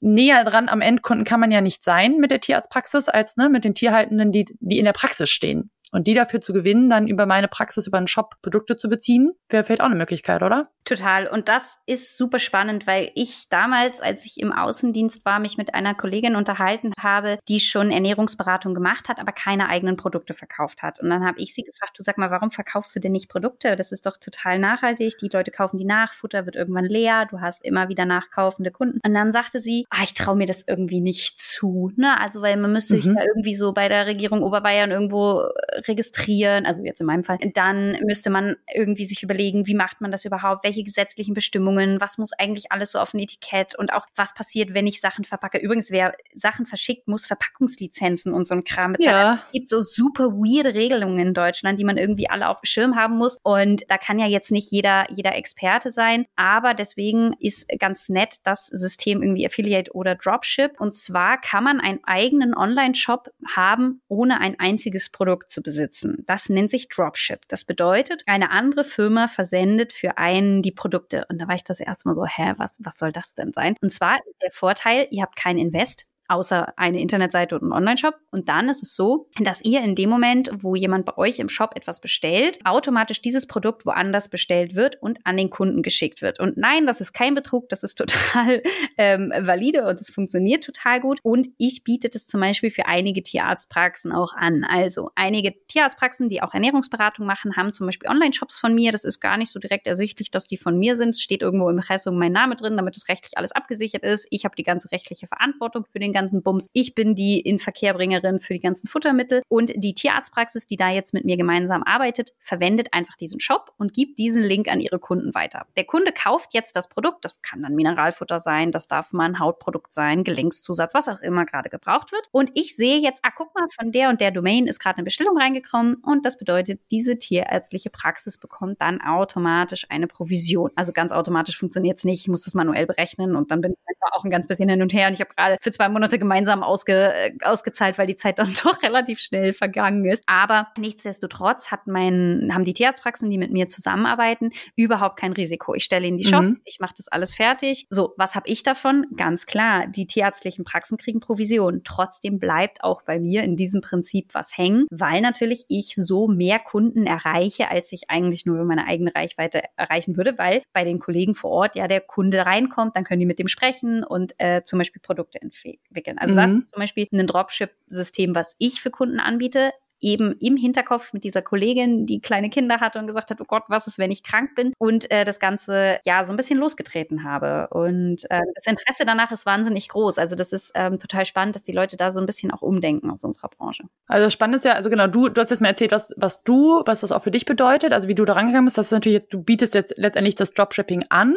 näher 0.00 0.44
dran 0.44 0.68
am 0.68 0.80
Endkunden 0.80 1.24
kann 1.24 1.40
man 1.40 1.50
ja 1.50 1.60
nicht 1.60 1.84
sein 1.84 2.18
mit 2.18 2.30
der 2.30 2.40
Tierarztpraxis 2.40 3.08
als 3.08 3.36
ne, 3.36 3.48
mit 3.48 3.64
den 3.64 3.74
Tierhaltenden, 3.74 4.32
die, 4.32 4.46
die 4.60 4.78
in 4.78 4.84
der 4.84 4.92
Praxis 4.92 5.30
stehen. 5.30 5.70
Und 5.92 6.06
die 6.06 6.14
dafür 6.14 6.40
zu 6.40 6.52
gewinnen, 6.52 6.90
dann 6.90 7.06
über 7.06 7.26
meine 7.26 7.48
Praxis, 7.48 7.86
über 7.86 7.98
einen 7.98 8.08
Shop 8.08 8.34
Produkte 8.42 8.76
zu 8.76 8.88
beziehen, 8.88 9.32
wäre 9.48 9.64
vielleicht 9.64 9.80
auch 9.80 9.86
eine 9.86 9.94
Möglichkeit, 9.94 10.42
oder? 10.42 10.68
Total. 10.84 11.26
Und 11.26 11.48
das 11.48 11.78
ist 11.86 12.16
super 12.16 12.38
spannend, 12.38 12.86
weil 12.86 13.10
ich 13.14 13.48
damals, 13.50 14.00
als 14.00 14.24
ich 14.24 14.40
im 14.40 14.52
Außendienst 14.52 15.24
war, 15.24 15.38
mich 15.38 15.58
mit 15.58 15.74
einer 15.74 15.94
Kollegin 15.94 16.36
unterhalten 16.36 16.92
habe, 16.98 17.38
die 17.48 17.60
schon 17.60 17.90
Ernährungsberatung 17.90 18.74
gemacht 18.74 19.08
hat, 19.08 19.18
aber 19.18 19.32
keine 19.32 19.68
eigenen 19.68 19.96
Produkte 19.96 20.34
verkauft 20.34 20.82
hat. 20.82 21.00
Und 21.00 21.10
dann 21.10 21.24
habe 21.24 21.40
ich 21.40 21.54
sie 21.54 21.62
gefragt, 21.62 21.98
du 21.98 22.02
sag 22.02 22.16
mal, 22.16 22.30
warum 22.30 22.50
verkaufst 22.50 22.94
du 22.96 23.00
denn 23.00 23.12
nicht 23.12 23.28
Produkte? 23.28 23.76
Das 23.76 23.92
ist 23.92 24.06
doch 24.06 24.16
total 24.16 24.58
nachhaltig. 24.58 25.18
Die 25.20 25.28
Leute 25.28 25.50
kaufen 25.50 25.78
die 25.78 25.84
nach, 25.84 26.14
Futter 26.14 26.46
wird 26.46 26.56
irgendwann 26.56 26.86
leer, 26.86 27.26
du 27.30 27.40
hast 27.40 27.64
immer 27.64 27.88
wieder 27.88 28.06
nachkaufende 28.06 28.70
Kunden. 28.70 28.98
Und 29.04 29.14
dann 29.14 29.32
sagte 29.32 29.60
sie, 29.60 29.84
ah, 29.90 30.02
ich 30.02 30.14
traue 30.14 30.36
mir 30.36 30.46
das 30.46 30.66
irgendwie 30.66 31.00
nicht 31.00 31.38
zu. 31.38 31.92
Ne? 31.96 32.18
Also, 32.18 32.40
weil 32.40 32.56
man 32.56 32.72
müsste 32.72 32.94
mhm. 32.94 32.98
sich 33.00 33.14
da 33.14 33.22
irgendwie 33.22 33.54
so 33.54 33.72
bei 33.72 33.88
der 33.88 34.06
Regierung 34.06 34.42
Oberbayern 34.42 34.90
irgendwo 34.90 35.44
registrieren, 35.86 36.66
also 36.66 36.82
jetzt 36.82 37.00
in 37.00 37.06
meinem 37.06 37.24
Fall. 37.24 37.38
Dann 37.54 37.98
müsste 38.04 38.30
man 38.30 38.56
irgendwie 38.74 39.04
sich 39.04 39.22
überlegen, 39.22 39.66
wie 39.66 39.74
macht 39.74 40.00
man 40.00 40.10
das 40.10 40.24
überhaupt? 40.24 40.64
Welche 40.64 40.84
gesetzlichen 40.84 41.34
Bestimmungen? 41.34 42.00
Was 42.00 42.18
muss 42.18 42.32
eigentlich 42.32 42.72
alles 42.72 42.92
so 42.92 42.98
auf 42.98 43.14
ein 43.14 43.18
Etikett? 43.18 43.74
Und 43.78 43.92
auch, 43.92 44.06
was 44.16 44.34
passiert, 44.34 44.74
wenn 44.74 44.86
ich 44.86 45.00
Sachen 45.00 45.24
verpacke? 45.24 45.58
Übrigens, 45.58 45.90
wer 45.90 46.14
Sachen 46.34 46.66
verschickt, 46.66 47.08
muss 47.08 47.26
Verpackungslizenzen 47.26 48.32
und 48.32 48.46
so 48.46 48.54
ein 48.54 48.64
Kram 48.64 48.92
bezahlen. 48.92 49.36
Ja. 49.36 49.42
Es 49.46 49.52
gibt 49.52 49.68
so 49.68 49.80
super 49.80 50.32
weirde 50.32 50.74
Regelungen 50.74 51.18
in 51.18 51.34
Deutschland, 51.34 51.78
die 51.78 51.84
man 51.84 51.96
irgendwie 51.96 52.28
alle 52.30 52.48
auf 52.48 52.60
dem 52.60 52.66
Schirm 52.66 52.96
haben 52.96 53.16
muss. 53.16 53.38
Und 53.42 53.84
da 53.88 53.98
kann 53.98 54.18
ja 54.18 54.26
jetzt 54.26 54.50
nicht 54.50 54.70
jeder, 54.70 55.06
jeder 55.10 55.34
Experte 55.36 55.90
sein. 55.90 56.26
Aber 56.36 56.74
deswegen 56.74 57.34
ist 57.40 57.68
ganz 57.78 58.08
nett 58.08 58.36
das 58.44 58.66
System 58.66 59.22
irgendwie 59.22 59.46
Affiliate 59.46 59.92
oder 59.94 60.14
Dropship. 60.14 60.80
Und 60.80 60.94
zwar 60.94 61.40
kann 61.40 61.64
man 61.64 61.80
einen 61.80 62.00
eigenen 62.04 62.56
Online-Shop 62.56 63.30
haben, 63.54 64.00
ohne 64.08 64.40
ein 64.40 64.58
einziges 64.58 65.10
Produkt 65.10 65.50
zu 65.50 65.62
besitzen. 65.68 66.24
Das 66.26 66.48
nennt 66.48 66.70
sich 66.70 66.88
Dropship. 66.88 67.40
Das 67.48 67.66
bedeutet, 67.66 68.22
eine 68.24 68.50
andere 68.50 68.84
Firma 68.84 69.28
versendet 69.28 69.92
für 69.92 70.16
einen 70.16 70.62
die 70.62 70.72
Produkte. 70.72 71.26
Und 71.28 71.38
da 71.38 71.46
war 71.46 71.56
ich 71.56 71.62
das 71.62 71.78
erste 71.78 72.08
Mal 72.08 72.14
so, 72.14 72.24
hä, 72.24 72.54
was, 72.56 72.78
was 72.82 72.96
soll 72.96 73.12
das 73.12 73.34
denn 73.34 73.52
sein? 73.52 73.76
Und 73.82 73.92
zwar 73.92 74.16
ist 74.24 74.38
der 74.42 74.50
Vorteil, 74.50 75.06
ihr 75.10 75.22
habt 75.22 75.36
kein 75.36 75.58
Invest, 75.58 76.06
außer 76.28 76.78
eine 76.78 77.00
Internetseite 77.00 77.56
und 77.56 77.62
einen 77.62 77.72
Online-Shop. 77.72 78.14
Und 78.30 78.48
dann 78.48 78.68
ist 78.68 78.82
es 78.82 78.94
so, 78.94 79.28
dass 79.40 79.64
ihr 79.64 79.82
in 79.82 79.94
dem 79.94 80.10
Moment, 80.10 80.50
wo 80.52 80.76
jemand 80.76 81.06
bei 81.06 81.16
euch 81.16 81.38
im 81.38 81.48
Shop 81.48 81.72
etwas 81.74 82.00
bestellt, 82.00 82.58
automatisch 82.64 83.22
dieses 83.22 83.46
Produkt 83.46 83.86
woanders 83.86 84.28
bestellt 84.28 84.74
wird 84.74 85.00
und 85.02 85.18
an 85.24 85.36
den 85.36 85.50
Kunden 85.50 85.82
geschickt 85.82 86.22
wird. 86.22 86.38
Und 86.38 86.56
nein, 86.56 86.86
das 86.86 87.00
ist 87.00 87.12
kein 87.12 87.34
Betrug, 87.34 87.68
das 87.70 87.82
ist 87.82 87.94
total 87.98 88.62
ähm, 88.96 89.32
valide 89.36 89.86
und 89.86 89.98
es 90.00 90.10
funktioniert 90.10 90.64
total 90.64 91.00
gut. 91.00 91.18
Und 91.22 91.48
ich 91.56 91.82
biete 91.82 92.08
das 92.08 92.26
zum 92.26 92.40
Beispiel 92.40 92.70
für 92.70 92.86
einige 92.86 93.22
Tierarztpraxen 93.22 94.12
auch 94.12 94.34
an. 94.34 94.64
Also 94.64 95.10
einige 95.14 95.54
Tierarztpraxen, 95.66 96.28
die 96.28 96.42
auch 96.42 96.52
Ernährungsberatung 96.52 97.26
machen, 97.26 97.56
haben 97.56 97.72
zum 97.72 97.86
Beispiel 97.86 98.10
Online-Shops 98.10 98.58
von 98.58 98.74
mir. 98.74 98.92
Das 98.92 99.04
ist 99.04 99.20
gar 99.20 99.38
nicht 99.38 99.50
so 99.50 99.58
direkt 99.58 99.86
ersichtlich, 99.86 100.30
dass 100.30 100.46
die 100.46 100.58
von 100.58 100.78
mir 100.78 100.96
sind. 100.96 101.10
Es 101.10 101.22
steht 101.22 101.40
irgendwo 101.42 101.68
im 101.70 101.78
Impressum 101.78 102.18
mein 102.18 102.32
Name 102.32 102.56
drin, 102.56 102.76
damit 102.76 102.96
es 102.96 103.08
rechtlich 103.08 103.38
alles 103.38 103.52
abgesichert 103.52 104.02
ist. 104.02 104.26
Ich 104.30 104.44
habe 104.44 104.54
die 104.56 104.62
ganze 104.62 104.90
rechtliche 104.92 105.26
Verantwortung 105.26 105.86
für 105.86 105.98
den 105.98 106.12
ganzen 106.18 106.42
Bums. 106.42 106.68
Ich 106.72 106.96
bin 106.96 107.14
die 107.14 107.38
Inverkehrbringerin 107.40 108.40
für 108.40 108.52
die 108.52 108.60
ganzen 108.60 108.88
Futtermittel 108.88 109.42
und 109.48 109.72
die 109.76 109.94
Tierarztpraxis, 109.94 110.66
die 110.66 110.76
da 110.76 110.90
jetzt 110.90 111.14
mit 111.14 111.24
mir 111.24 111.36
gemeinsam 111.36 111.84
arbeitet, 111.84 112.32
verwendet 112.40 112.88
einfach 112.92 113.16
diesen 113.16 113.38
Shop 113.38 113.72
und 113.78 113.92
gibt 113.92 114.18
diesen 114.18 114.42
Link 114.42 114.66
an 114.68 114.80
ihre 114.80 114.98
Kunden 114.98 115.32
weiter. 115.34 115.66
Der 115.76 115.84
Kunde 115.84 116.10
kauft 116.12 116.54
jetzt 116.54 116.74
das 116.74 116.88
Produkt, 116.88 117.24
das 117.24 117.40
kann 117.40 117.62
dann 117.62 117.76
Mineralfutter 117.76 118.40
sein, 118.40 118.72
das 118.72 118.88
darf 118.88 119.12
mal 119.12 119.26
ein 119.26 119.38
Hautprodukt 119.38 119.92
sein, 119.92 120.24
Gelenkszusatz, 120.24 120.92
was 120.92 121.08
auch 121.08 121.20
immer 121.20 121.44
gerade 121.44 121.70
gebraucht 121.70 122.10
wird. 122.10 122.28
Und 122.32 122.50
ich 122.54 122.74
sehe 122.74 122.98
jetzt, 122.98 123.20
ah, 123.24 123.30
guck 123.34 123.54
mal, 123.54 123.68
von 123.78 123.92
der 123.92 124.08
und 124.08 124.20
der 124.20 124.32
Domain 124.32 124.66
ist 124.66 124.80
gerade 124.80 124.96
eine 124.96 125.04
Bestellung 125.04 125.38
reingekommen 125.38 125.96
und 126.02 126.26
das 126.26 126.36
bedeutet, 126.36 126.80
diese 126.90 127.16
tierärztliche 127.18 127.90
Praxis 127.90 128.38
bekommt 128.38 128.80
dann 128.80 129.00
automatisch 129.00 129.86
eine 129.88 130.08
Provision. 130.08 130.72
Also 130.74 130.92
ganz 130.92 131.12
automatisch 131.12 131.56
funktioniert 131.56 131.98
es 131.98 132.04
nicht, 132.04 132.22
ich 132.22 132.28
muss 132.28 132.42
das 132.42 132.54
manuell 132.54 132.86
berechnen 132.86 133.36
und 133.36 133.52
dann 133.52 133.60
bin 133.60 133.72
ich 133.72 133.98
auch 134.12 134.24
ein 134.24 134.30
ganz 134.30 134.46
bisschen 134.46 134.68
hin 134.68 134.82
und 134.82 134.92
her 134.92 135.08
und 135.08 135.14
ich 135.14 135.20
habe 135.20 135.30
gerade 135.34 135.56
für 135.60 135.70
zwei 135.70 135.88
Monate 135.88 136.07
gemeinsam 136.16 136.38
gemeinsam 136.38 136.62
ausge, 136.62 137.32
ausgezahlt, 137.42 137.98
weil 137.98 138.06
die 138.06 138.16
Zeit 138.16 138.38
dann 138.38 138.54
doch 138.62 138.82
relativ 138.82 139.20
schnell 139.20 139.52
vergangen 139.52 140.04
ist. 140.04 140.22
Aber 140.26 140.68
nichtsdestotrotz 140.78 141.70
hat 141.70 141.86
mein, 141.86 142.50
haben 142.52 142.64
die 142.64 142.74
Tierarztpraxen, 142.74 143.30
die 143.30 143.38
mit 143.38 143.52
mir 143.52 143.68
zusammenarbeiten, 143.68 144.50
überhaupt 144.76 145.18
kein 145.18 145.32
Risiko. 145.32 145.74
Ich 145.74 145.84
stelle 145.84 146.06
ihnen 146.06 146.16
die 146.16 146.24
Shops, 146.24 146.48
mhm. 146.48 146.60
ich 146.64 146.80
mache 146.80 146.94
das 146.96 147.08
alles 147.08 147.34
fertig. 147.34 147.86
So, 147.90 148.14
was 148.16 148.34
habe 148.34 148.48
ich 148.48 148.62
davon? 148.62 149.06
Ganz 149.16 149.46
klar, 149.46 149.86
die 149.86 150.06
tierärztlichen 150.06 150.64
Praxen 150.64 150.96
kriegen 150.96 151.20
Provision. 151.20 151.82
Trotzdem 151.84 152.38
bleibt 152.38 152.82
auch 152.84 153.02
bei 153.02 153.18
mir 153.18 153.42
in 153.42 153.56
diesem 153.56 153.80
Prinzip 153.80 154.34
was 154.34 154.56
hängen, 154.56 154.86
weil 154.90 155.20
natürlich 155.20 155.64
ich 155.68 155.94
so 155.96 156.28
mehr 156.28 156.58
Kunden 156.58 157.06
erreiche, 157.06 157.70
als 157.70 157.92
ich 157.92 158.10
eigentlich 158.10 158.46
nur 158.46 158.56
über 158.56 158.64
meine 158.64 158.86
eigene 158.86 159.14
Reichweite 159.14 159.62
erreichen 159.76 160.16
würde, 160.16 160.38
weil 160.38 160.62
bei 160.72 160.84
den 160.84 160.98
Kollegen 160.98 161.34
vor 161.34 161.50
Ort 161.50 161.76
ja 161.76 161.88
der 161.88 162.00
Kunde 162.00 162.46
reinkommt, 162.46 162.96
dann 162.96 163.04
können 163.04 163.20
die 163.20 163.26
mit 163.26 163.38
dem 163.38 163.48
sprechen 163.48 164.04
und 164.04 164.34
äh, 164.38 164.62
zum 164.64 164.78
Beispiel 164.78 165.02
Produkte 165.02 165.40
entwickeln. 165.40 165.78
Also 166.18 166.28
also 166.28 166.34
mhm. 166.34 166.54
das 166.54 166.64
ist 166.64 166.68
zum 166.70 166.80
Beispiel 166.80 167.08
ein 167.12 167.26
Dropship-System, 167.26 168.34
was 168.34 168.54
ich 168.58 168.80
für 168.80 168.90
Kunden 168.90 169.20
anbiete 169.20 169.72
eben 170.00 170.36
im 170.38 170.56
Hinterkopf 170.56 171.12
mit 171.12 171.24
dieser 171.24 171.42
Kollegin, 171.42 172.06
die 172.06 172.20
kleine 172.20 172.50
Kinder 172.50 172.78
hatte 172.78 173.00
und 173.00 173.06
gesagt 173.06 173.30
hat, 173.30 173.40
oh 173.40 173.44
Gott, 173.46 173.64
was 173.66 173.86
ist, 173.86 173.98
wenn 173.98 174.12
ich 174.12 174.22
krank 174.22 174.54
bin? 174.54 174.72
Und 174.78 175.10
äh, 175.10 175.24
das 175.24 175.40
Ganze 175.40 175.98
ja 176.04 176.24
so 176.24 176.32
ein 176.32 176.36
bisschen 176.36 176.58
losgetreten 176.58 177.24
habe. 177.24 177.68
Und 177.70 178.30
äh, 178.30 178.42
das 178.54 178.66
Interesse 178.66 179.04
danach 179.04 179.32
ist 179.32 179.46
wahnsinnig 179.46 179.88
groß. 179.88 180.18
Also 180.18 180.36
das 180.36 180.52
ist 180.52 180.72
ähm, 180.76 180.98
total 180.98 181.26
spannend, 181.26 181.56
dass 181.56 181.64
die 181.64 181.72
Leute 181.72 181.96
da 181.96 182.10
so 182.10 182.20
ein 182.20 182.26
bisschen 182.26 182.50
auch 182.50 182.62
umdenken 182.62 183.10
aus 183.10 183.24
unserer 183.24 183.48
Branche. 183.48 183.84
Also 184.06 184.30
spannend 184.30 184.56
ist 184.56 184.64
ja, 184.64 184.74
also 184.74 184.90
genau, 184.90 185.08
du, 185.08 185.28
du 185.28 185.40
hast 185.40 185.50
jetzt 185.50 185.60
mal 185.60 185.68
erzählt, 185.68 185.92
was, 185.92 186.14
was 186.16 186.44
du, 186.44 186.82
was 186.86 187.00
das 187.00 187.10
auch 187.10 187.22
für 187.22 187.32
dich 187.32 187.44
bedeutet, 187.44 187.92
also 187.92 188.08
wie 188.08 188.14
du 188.14 188.24
da 188.24 188.34
rangegangen 188.34 188.66
bist. 188.66 188.78
Das 188.78 188.86
ist 188.86 188.92
natürlich 188.92 189.18
jetzt, 189.18 189.32
du 189.32 189.42
bietest 189.42 189.74
jetzt 189.74 189.94
letztendlich 189.96 190.36
das 190.36 190.52
Dropshipping 190.52 191.06
an 191.08 191.36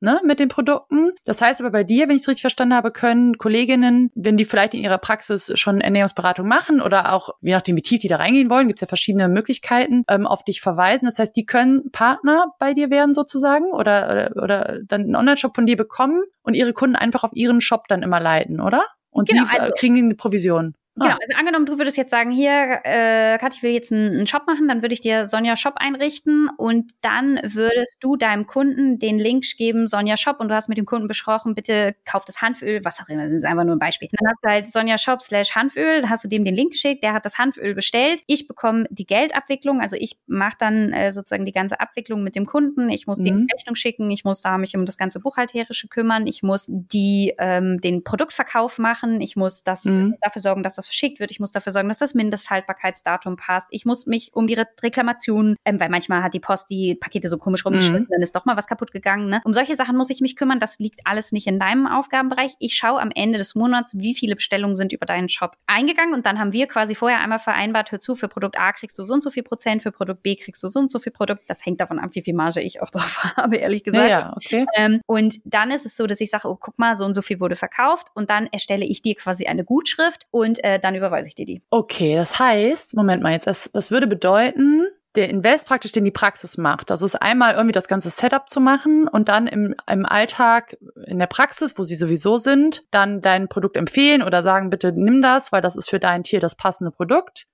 ne, 0.00 0.20
mit 0.24 0.40
den 0.40 0.48
Produkten. 0.48 1.12
Das 1.24 1.40
heißt 1.40 1.60
aber 1.60 1.70
bei 1.70 1.84
dir, 1.84 2.08
wenn 2.08 2.16
ich 2.16 2.22
es 2.22 2.28
richtig 2.28 2.42
verstanden 2.42 2.74
habe, 2.74 2.90
können 2.90 3.38
Kolleginnen, 3.38 4.10
wenn 4.14 4.36
die 4.36 4.44
vielleicht 4.44 4.74
in 4.74 4.80
ihrer 4.80 4.98
Praxis 4.98 5.52
schon 5.54 5.80
Ernährungsberatung 5.80 6.46
machen 6.48 6.80
oder 6.80 7.12
auch, 7.12 7.30
je 7.40 7.52
nachdem 7.52 7.76
wie 7.76 7.82
tief 7.82 8.00
die 8.00 8.08
da 8.08 8.16
reingehen 8.16 8.50
wollen, 8.50 8.66
gibt 8.66 8.78
es 8.78 8.82
ja 8.82 8.88
verschiedene 8.88 9.28
Möglichkeiten, 9.28 10.04
ähm, 10.08 10.26
auf 10.26 10.42
dich 10.42 10.60
verweisen. 10.60 11.06
Das 11.06 11.18
heißt, 11.18 11.36
die 11.36 11.46
können 11.46 11.90
Partner 11.92 12.46
bei 12.58 12.74
dir 12.74 12.90
werden 12.90 13.14
sozusagen 13.14 13.66
oder, 13.66 14.10
oder, 14.10 14.42
oder 14.42 14.80
dann 14.86 15.02
einen 15.02 15.16
Online-Shop 15.16 15.54
von 15.54 15.66
dir 15.66 15.76
bekommen 15.76 16.22
und 16.42 16.54
ihre 16.54 16.72
Kunden 16.72 16.96
einfach 16.96 17.24
auf 17.24 17.32
ihren 17.34 17.60
Shop 17.60 17.86
dann 17.88 18.02
immer 18.02 18.20
leiten, 18.20 18.60
oder? 18.60 18.84
Und 19.10 19.28
genau, 19.28 19.44
sie 19.44 19.58
also, 19.58 19.72
kriegen 19.76 19.96
eine 19.96 20.14
Provision. 20.14 20.74
Genau, 21.00 21.14
ah. 21.14 21.18
also 21.20 21.38
angenommen, 21.38 21.66
du 21.66 21.78
würdest 21.78 21.96
jetzt 21.96 22.10
sagen, 22.10 22.30
hier, 22.30 22.80
äh, 22.84 23.38
Kathi, 23.38 23.56
ich 23.56 23.62
will 23.62 23.72
jetzt 23.72 23.90
einen, 23.90 24.16
einen 24.16 24.26
Shop 24.26 24.46
machen, 24.46 24.68
dann 24.68 24.82
würde 24.82 24.92
ich 24.92 25.00
dir 25.00 25.26
Sonja 25.26 25.56
Shop 25.56 25.74
einrichten 25.76 26.50
und 26.58 26.92
dann 27.00 27.40
würdest 27.42 27.96
du 28.00 28.16
deinem 28.16 28.46
Kunden 28.46 28.98
den 28.98 29.18
Link 29.18 29.40
geben, 29.56 29.86
Sonja 29.86 30.18
Shop, 30.18 30.40
und 30.40 30.48
du 30.48 30.54
hast 30.54 30.68
mit 30.68 30.76
dem 30.76 30.84
Kunden 30.84 31.08
besprochen, 31.08 31.54
bitte 31.54 31.96
kauf 32.04 32.26
das 32.26 32.42
Hanföl, 32.42 32.84
was 32.84 33.00
auch 33.00 33.08
immer, 33.08 33.22
das 33.22 33.32
ist 33.32 33.44
einfach 33.44 33.64
nur 33.64 33.76
ein 33.76 33.78
Beispiel. 33.78 34.08
Dann 34.12 34.30
hast 34.30 34.38
du 34.42 34.48
halt 34.50 34.72
Sonja 34.72 34.98
Shop 34.98 35.22
slash 35.22 35.54
Hanföl, 35.54 36.02
dann 36.02 36.10
hast 36.10 36.22
du 36.24 36.28
dem 36.28 36.44
den 36.44 36.54
Link 36.54 36.72
geschickt, 36.72 37.02
der 37.02 37.14
hat 37.14 37.24
das 37.24 37.38
Hanföl 37.38 37.74
bestellt, 37.74 38.22
ich 38.26 38.46
bekomme 38.46 38.84
die 38.90 39.06
Geldabwicklung, 39.06 39.80
also 39.80 39.96
ich 39.96 40.18
mache 40.26 40.56
dann 40.58 40.92
äh, 40.92 41.12
sozusagen 41.12 41.46
die 41.46 41.52
ganze 41.52 41.80
Abwicklung 41.80 42.22
mit 42.22 42.36
dem 42.36 42.44
Kunden, 42.44 42.90
ich 42.90 43.06
muss 43.06 43.18
mhm. 43.18 43.24
die 43.24 43.46
Rechnung 43.54 43.74
schicken, 43.74 44.10
ich 44.10 44.24
muss 44.24 44.42
da 44.42 44.58
mich 44.58 44.76
um 44.76 44.84
das 44.84 44.98
ganze 44.98 45.18
Buchhalterische 45.18 45.88
kümmern, 45.88 46.26
ich 46.26 46.42
muss 46.42 46.66
die 46.68 47.34
ähm, 47.38 47.80
den 47.80 48.04
Produktverkauf 48.04 48.78
machen, 48.78 49.22
ich 49.22 49.36
muss 49.36 49.62
das 49.62 49.86
mhm. 49.86 50.16
dafür 50.20 50.42
sorgen, 50.42 50.62
dass 50.62 50.74
das 50.74 50.89
verschickt 50.90 51.20
wird. 51.20 51.30
Ich 51.30 51.40
muss 51.40 51.52
dafür 51.52 51.72
sorgen, 51.72 51.88
dass 51.88 51.98
das 51.98 52.14
Mindesthaltbarkeitsdatum 52.14 53.36
passt. 53.36 53.68
Ich 53.70 53.84
muss 53.84 54.06
mich 54.06 54.30
um 54.34 54.46
die 54.46 54.54
Re 54.54 54.66
Reklamation, 54.82 55.56
ähm, 55.64 55.80
weil 55.80 55.88
manchmal 55.88 56.22
hat 56.22 56.34
die 56.34 56.40
Post 56.40 56.70
die 56.70 56.94
Pakete 56.94 57.28
so 57.28 57.38
komisch 57.38 57.64
rumgeschnitten, 57.64 58.04
mhm. 58.04 58.10
dann 58.10 58.22
ist 58.22 58.34
doch 58.34 58.44
mal 58.44 58.56
was 58.56 58.66
kaputt 58.66 58.92
gegangen. 58.92 59.28
Ne? 59.28 59.40
Um 59.44 59.52
solche 59.52 59.76
Sachen 59.76 59.96
muss 59.96 60.10
ich 60.10 60.20
mich 60.20 60.36
kümmern. 60.36 60.60
Das 60.60 60.78
liegt 60.78 61.00
alles 61.04 61.32
nicht 61.32 61.46
in 61.46 61.58
deinem 61.58 61.86
Aufgabenbereich. 61.86 62.54
Ich 62.58 62.74
schaue 62.74 63.00
am 63.00 63.10
Ende 63.14 63.38
des 63.38 63.54
Monats, 63.54 63.96
wie 63.96 64.14
viele 64.14 64.36
Bestellungen 64.36 64.76
sind 64.76 64.92
über 64.92 65.06
deinen 65.06 65.28
Shop 65.28 65.56
eingegangen 65.66 66.14
und 66.14 66.26
dann 66.26 66.38
haben 66.38 66.52
wir 66.52 66.66
quasi 66.66 66.94
vorher 66.94 67.20
einmal 67.20 67.38
vereinbart, 67.38 67.92
hör 67.92 68.00
zu, 68.00 68.14
für 68.14 68.28
Produkt 68.28 68.58
A 68.58 68.72
kriegst 68.72 68.98
du 68.98 69.04
so 69.04 69.14
und 69.14 69.22
so 69.22 69.30
viel 69.30 69.42
Prozent, 69.42 69.82
für 69.82 69.92
Produkt 69.92 70.22
B 70.22 70.36
kriegst 70.36 70.62
du 70.62 70.68
so 70.68 70.80
und 70.80 70.90
so 70.90 70.98
viel 70.98 71.12
Produkt. 71.12 71.42
Das 71.48 71.64
hängt 71.64 71.80
davon 71.80 71.98
ab, 71.98 72.10
wie 72.12 72.22
viel 72.22 72.34
Marge 72.34 72.60
ich 72.60 72.82
auch 72.82 72.90
drauf 72.90 73.24
habe, 73.36 73.56
ehrlich 73.56 73.84
gesagt. 73.84 74.10
Ja, 74.10 74.32
okay. 74.36 74.66
Ähm, 74.74 75.00
und 75.06 75.40
dann 75.44 75.70
ist 75.70 75.86
es 75.86 75.96
so, 75.96 76.06
dass 76.06 76.20
ich 76.20 76.30
sage, 76.30 76.48
oh, 76.48 76.56
guck 76.58 76.78
mal, 76.78 76.96
so 76.96 77.04
und 77.04 77.14
so 77.14 77.22
viel 77.22 77.40
wurde 77.40 77.56
verkauft 77.56 78.08
und 78.14 78.30
dann 78.30 78.46
erstelle 78.46 78.84
ich 78.84 79.02
dir 79.02 79.14
quasi 79.14 79.46
eine 79.46 79.64
Gutschrift 79.64 80.26
und 80.30 80.62
äh, 80.64 80.69
dann 80.78 80.94
überweise 80.94 81.28
ich 81.28 81.34
dir 81.34 81.46
die. 81.46 81.62
Okay, 81.70 82.16
das 82.16 82.38
heißt, 82.38 82.94
Moment 82.94 83.22
mal 83.22 83.32
jetzt, 83.32 83.46
das, 83.46 83.70
das 83.72 83.90
würde 83.90 84.06
bedeuten, 84.06 84.86
der 85.16 85.28
Invest 85.28 85.66
praktisch, 85.66 85.92
den 85.92 86.04
die 86.04 86.10
Praxis 86.10 86.56
macht. 86.56 86.90
Das 86.90 87.02
ist 87.02 87.16
einmal 87.16 87.54
irgendwie 87.54 87.72
das 87.72 87.88
ganze 87.88 88.10
Setup 88.10 88.48
zu 88.48 88.60
machen 88.60 89.08
und 89.08 89.28
dann 89.28 89.46
im, 89.46 89.74
im 89.90 90.06
Alltag, 90.06 90.76
in 91.06 91.18
der 91.18 91.26
Praxis, 91.26 91.76
wo 91.76 91.82
sie 91.82 91.96
sowieso 91.96 92.38
sind, 92.38 92.84
dann 92.90 93.20
dein 93.20 93.48
Produkt 93.48 93.76
empfehlen 93.76 94.22
oder 94.22 94.42
sagen, 94.42 94.70
bitte 94.70 94.92
nimm 94.92 95.20
das, 95.20 95.50
weil 95.52 95.62
das 95.62 95.74
ist 95.74 95.90
für 95.90 95.98
dein 95.98 96.22
Tier 96.22 96.40
das 96.40 96.54
passende 96.56 96.92
Produkt. 96.92 97.46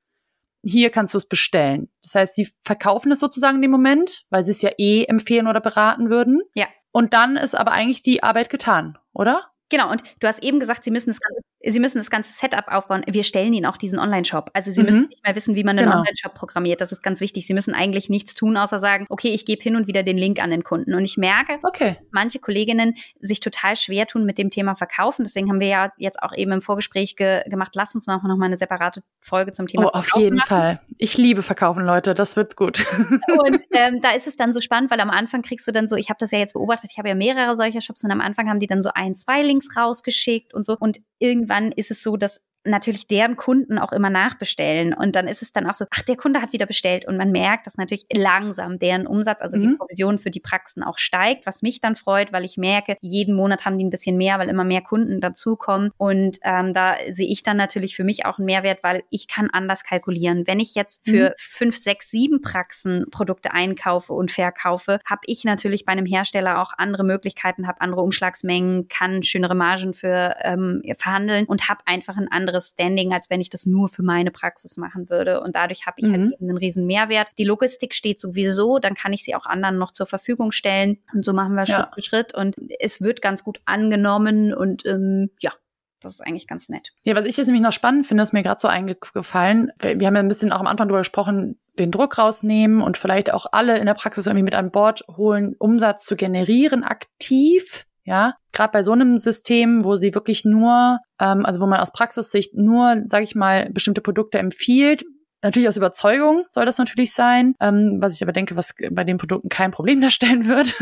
Hier 0.62 0.91
kannst 0.91 1.14
du 1.14 1.19
es 1.19 1.29
bestellen. 1.29 1.91
Das 2.03 2.14
heißt, 2.14 2.35
sie 2.35 2.49
verkaufen 2.62 3.12
es 3.12 3.21
sozusagen 3.21 3.57
in 3.57 3.62
dem 3.62 3.71
Moment, 3.71 4.25
weil 4.31 4.45
sie 4.45 4.51
es 4.51 4.62
ja 4.62 4.71
eh 4.77 5.05
empfehlen 5.05 5.47
oder 5.47 5.61
beraten 5.61 6.11
würden. 6.11 6.43
Ja. 6.55 6.67
Und 6.93 7.14
dann 7.14 7.37
ist 7.37 7.55
aber 7.55 7.73
eigentlich 7.73 8.03
die 8.03 8.23
Arbeit 8.23 8.51
getan, 8.51 8.99
oder? 9.12 9.51
Genau, 9.69 9.91
und 9.91 10.03
du 10.21 10.27
hast 10.27 10.43
eben 10.43 10.61
gesagt, 10.61 10.85
sie 10.85 10.91
müssen 10.91 11.11
das 11.11 11.21
ganze, 11.21 11.43
sie 11.69 11.81
müssen 11.81 11.99
das 11.99 12.11
ganze 12.11 12.33
Setup 12.33 12.67
aufbauen. 12.69 13.03
Wir 13.07 13.23
stellen 13.23 13.53
ihnen 13.53 13.67
auch 13.67 13.77
diesen 13.77 13.99
Online-Shop. 13.99 14.51
Also 14.53 14.71
sie 14.71 14.81
mhm. 14.81 14.87
müssen 14.87 15.09
nicht 15.09 15.25
mehr 15.25 15.35
wissen, 15.35 15.55
wie 15.55 15.64
man 15.64 15.79
einen 15.79 15.87
genau. 15.87 15.99
Online-Shop 15.99 16.35
programmiert. 16.35 16.81
Das 16.81 16.93
ist 16.93 17.03
ganz 17.03 17.21
wichtig. 17.21 17.47
Sie 17.47 17.55
müssen 17.55 17.75
eigentlich 17.75 18.09
nichts 18.09 18.35
tun, 18.35 18.57
außer 18.57 18.79
sagen, 18.79 19.07
okay, 19.09 19.29
ich 19.29 19.45
gebe 19.45 19.62
hin 19.62 19.77
und 19.77 19.87
wieder 19.87 20.03
den 20.03 20.19
Link 20.19 20.43
an 20.43 20.51
den 20.51 20.64
Kunden. 20.64 20.95
Und 20.95 21.05
ich 21.05 21.17
merke, 21.17 21.59
okay. 21.62 21.97
manche 22.11 22.39
Kolleginnen 22.39 22.95
sich 23.21 23.41
total 23.41 23.77
schwer 23.77 24.07
tun 24.07 24.25
mit 24.25 24.39
dem 24.39 24.51
Thema 24.51 24.75
Verkaufen. 24.75 25.25
Deswegen 25.25 25.49
haben 25.49 25.61
wir 25.61 25.69
ja 25.69 25.93
jetzt 25.99 26.23
auch 26.23 26.33
eben 26.35 26.53
im 26.53 26.62
Vorgespräch 26.62 27.17
ge 27.17 27.43
gemacht, 27.49 27.73
lass 27.75 27.95
uns 27.95 28.07
mal 28.07 28.17
noch 28.17 28.37
mal 28.37 28.47
eine 28.47 28.57
separate 28.57 29.03
Folge 29.21 29.53
zum 29.53 29.67
Thema 29.67 29.87
oh, 29.87 29.91
Verkaufen 29.91 30.12
auf 30.12 30.21
jeden 30.21 30.37
machen. 30.37 30.49
Fall. 30.49 30.81
Ich 30.99 31.17
liebe 31.17 31.43
Verkaufen, 31.43 31.85
Leute. 31.85 32.14
Das 32.14 32.37
wird 32.37 32.57
gut. 32.57 32.85
und 32.99 33.62
ähm, 33.73 34.01
da 34.01 34.11
ist 34.12 34.27
es 34.27 34.37
dann 34.37 34.53
so 34.53 34.61
spannend, 34.61 34.91
weil 34.91 35.01
am 35.01 35.11
Anfang 35.11 35.43
kriegst 35.43 35.67
du 35.67 35.73
dann 35.73 35.89
so, 35.89 35.97
ich 35.97 36.09
habe 36.09 36.19
das 36.19 36.31
ja 36.31 36.39
jetzt 36.39 36.55
beobachtet, 36.55 36.91
ich 36.91 36.99
habe 36.99 37.09
ja 37.09 37.14
mehrere 37.14 37.57
solcher 37.57 37.81
Shops 37.81 38.05
und 38.05 38.11
am 38.11 38.21
Anfang 38.21 38.49
haben 38.49 38.61
die 38.61 38.67
dann 38.67 38.83
so 38.83 38.91
ein, 38.95 39.14
zwei 39.14 39.43
Links 39.43 39.77
rausgeschickt 39.77 40.27
geschickt 40.27 40.55
und 40.55 40.67
so. 40.67 40.77
Und 40.79 40.99
irgendwann 41.19 41.73
ist 41.73 41.91
es 41.91 42.03
so, 42.03 42.17
dass 42.17 42.43
natürlich 42.67 43.07
deren 43.07 43.37
Kunden 43.37 43.79
auch 43.79 43.93
immer 43.93 44.11
nachbestellen. 44.11 44.93
Und 44.95 45.17
dann 45.17 45.29
ist 45.29 45.43
es 45.43 45.53
dann 45.53 45.67
auch 45.67 45.75
so, 45.75 45.87
ach, 45.91 46.03
der 46.03 46.17
Kunde 46.17 46.43
hat 46.43 46.53
wieder 46.53 46.67
bestellt. 46.67 47.07
Und 47.07 47.17
man 47.17 47.31
merkt, 47.31 47.67
dass 47.67 47.77
natürlich 47.77 48.07
langsam 48.12 48.79
deren 48.79 49.07
Umsatz, 49.07 49.43
also 49.43 49.57
mhm. 49.57 49.62
die 49.62 49.77
Provision 49.77 50.19
für 50.19 50.31
die 50.31 50.41
Praxen 50.41 50.83
auch 50.83 50.99
steigt, 50.99 51.47
was 51.47 51.62
mich 51.62 51.81
dann 51.81 51.97
freut, 51.97 52.33
weil 52.33 52.45
ich 52.45 52.57
merke, 52.57 52.97
jeden 53.01 53.35
Monat 53.35 53.64
haben 53.64 53.79
die 53.79 53.85
ein 53.85 53.91
bisschen 53.91 54.17
mehr, 54.17 54.39
weil 54.39 54.49
immer 54.49 54.64
mehr 54.64 54.83
Kunden 54.83 55.21
dazukommen. 55.21 55.91
Und 55.97 56.39
ähm, 56.43 56.75
da 56.75 56.97
sehe 57.09 57.29
ich 57.29 57.43
dann 57.43 57.57
natürlich 57.57 57.97
für 57.97 58.05
mich 58.05 58.27
auch 58.27 58.39
einen 58.39 58.47
Mehrwert, 58.47 58.83
weil 58.83 59.03
ich 59.11 59.29
kann 59.29 59.49
anders 59.51 59.85
kalkulieren. 59.85 60.47
Wenn 60.47 60.61
ich 60.61 60.75
jetzt 60.75 61.09
für 61.09 61.31
mhm. 61.31 61.35
fünf, 61.39 61.77
sechs, 61.77 62.11
sieben 62.11 62.43
Praxen 62.43 63.07
Produkte 63.11 63.53
einkaufe 63.53 64.12
und 64.12 64.31
verkaufe, 64.31 65.01
habe 65.09 65.21
ich 65.27 65.45
natürlich 65.45 65.85
bei 65.85 65.93
einem 65.93 66.07
Hersteller 66.07 66.61
auch 66.61 66.73
andere 66.77 67.05
Möglichkeiten, 67.05 67.67
habe 67.67 67.81
andere 67.81 68.03
Umschlagsmengen, 68.03 68.89
kann 68.89 69.23
schönere 69.23 69.55
Margen 69.55 69.95
für 69.95 70.37
ähm, 70.43 70.83
verhandeln 70.99 71.47
und 71.47 71.69
habe 71.69 71.81
einfach 71.87 72.17
ein 72.17 72.31
anderes 72.31 72.56
anderes 72.57 72.71
Standing, 72.71 73.13
als 73.13 73.31
wenn 73.31 73.41
ich 73.41 73.51
das 73.51 73.67
nur 73.67 73.89
für 73.89 74.03
meine 74.03 74.31
Praxis 74.31 74.77
machen 74.77 75.09
würde. 75.11 75.41
Und 75.41 75.55
dadurch 75.55 75.87
habe 75.87 75.97
ich 75.99 76.07
halt 76.07 76.17
mhm. 76.17 76.25
halt 76.25 76.35
eben 76.41 76.51
einen 76.51 76.59
riesen 76.59 76.87
Mehrwert. 76.87 77.29
Die 77.39 77.45
Logistik 77.45 77.95
steht 77.95 78.21
sowieso, 78.21 78.79
dann 78.79 78.95
kann 78.95 79.13
ich 79.13 79.25
sie 79.25 79.35
auch 79.35 79.47
anderen 79.47 79.79
noch 79.79 79.93
zur 79.93 80.07
Verfügung 80.07 80.53
stellen. 80.53 80.99
Und 81.13 81.25
so 81.25 81.33
machen 81.33 81.55
wir 81.55 81.67
Schritt 81.67 81.79
ja. 81.79 81.91
für 81.95 82.03
Schritt. 82.03 82.35
Und 82.35 82.57
es 82.81 83.01
wird 83.01 83.23
ganz 83.23 83.45
gut 83.45 83.61
angenommen 83.65 84.55
und 84.55 84.85
ähm, 84.87 85.31
ja, 85.41 85.53
das 86.01 86.15
ist 86.15 86.21
eigentlich 86.21 86.47
ganz 86.47 86.69
nett. 86.69 86.93
Ja, 87.03 87.17
was 87.17 87.25
ich 87.25 87.37
jetzt 87.37 87.47
nämlich 87.47 87.63
noch 87.63 87.73
spannend 87.73 88.07
finde, 88.07 88.23
ist 88.23 88.33
mir 88.33 88.43
gerade 88.43 88.61
so 88.61 88.69
eingefallen. 88.69 89.73
Wir 89.81 90.07
haben 90.07 90.15
ja 90.15 90.21
ein 90.21 90.29
bisschen 90.29 90.53
auch 90.53 90.61
am 90.61 90.67
Anfang 90.67 90.89
darüber 90.89 91.01
gesprochen, 91.01 91.59
den 91.79 91.91
Druck 91.91 92.19
rausnehmen 92.19 92.83
und 92.83 92.97
vielleicht 92.97 93.33
auch 93.33 93.47
alle 93.53 93.79
in 93.79 93.87
der 93.87 93.95
Praxis 93.95 94.27
irgendwie 94.27 94.45
mit 94.45 94.55
an 94.55 94.71
Bord 94.71 95.05
holen, 95.17 95.57
Umsatz 95.59 96.05
zu 96.05 96.17
generieren 96.17 96.85
aktiv. 96.85 97.87
Ja, 98.07 98.35
gerade 98.53 98.71
bei 98.73 98.83
so 98.85 98.93
einem 98.93 99.19
System, 99.19 99.85
wo 99.85 99.97
sie 99.97 100.15
wirklich 100.15 100.45
nur, 100.45 100.99
ähm, 101.21 101.45
also 101.45 101.61
wo 101.61 101.67
man 101.67 101.81
aus 101.81 101.93
Praxissicht 101.93 102.55
nur, 102.55 103.03
sage 103.07 103.25
ich 103.25 103.35
mal, 103.35 103.69
bestimmte 103.71 104.01
Produkte 104.01 104.39
empfiehlt, 104.39 105.05
Natürlich 105.43 105.68
aus 105.68 105.76
Überzeugung 105.76 106.45
soll 106.49 106.64
das 106.64 106.78
natürlich 106.78 107.12
sein, 107.12 107.55
ähm, 107.61 107.99
was 108.01 108.14
ich 108.14 108.22
aber 108.22 108.32
denke, 108.32 108.57
was 108.57 108.74
bei 108.91 109.05
den 109.05 109.18
Produkten 109.18 109.49
kein 109.49 109.70
Problem 109.70 110.01
darstellen 110.03 110.47
wird. 110.47 110.74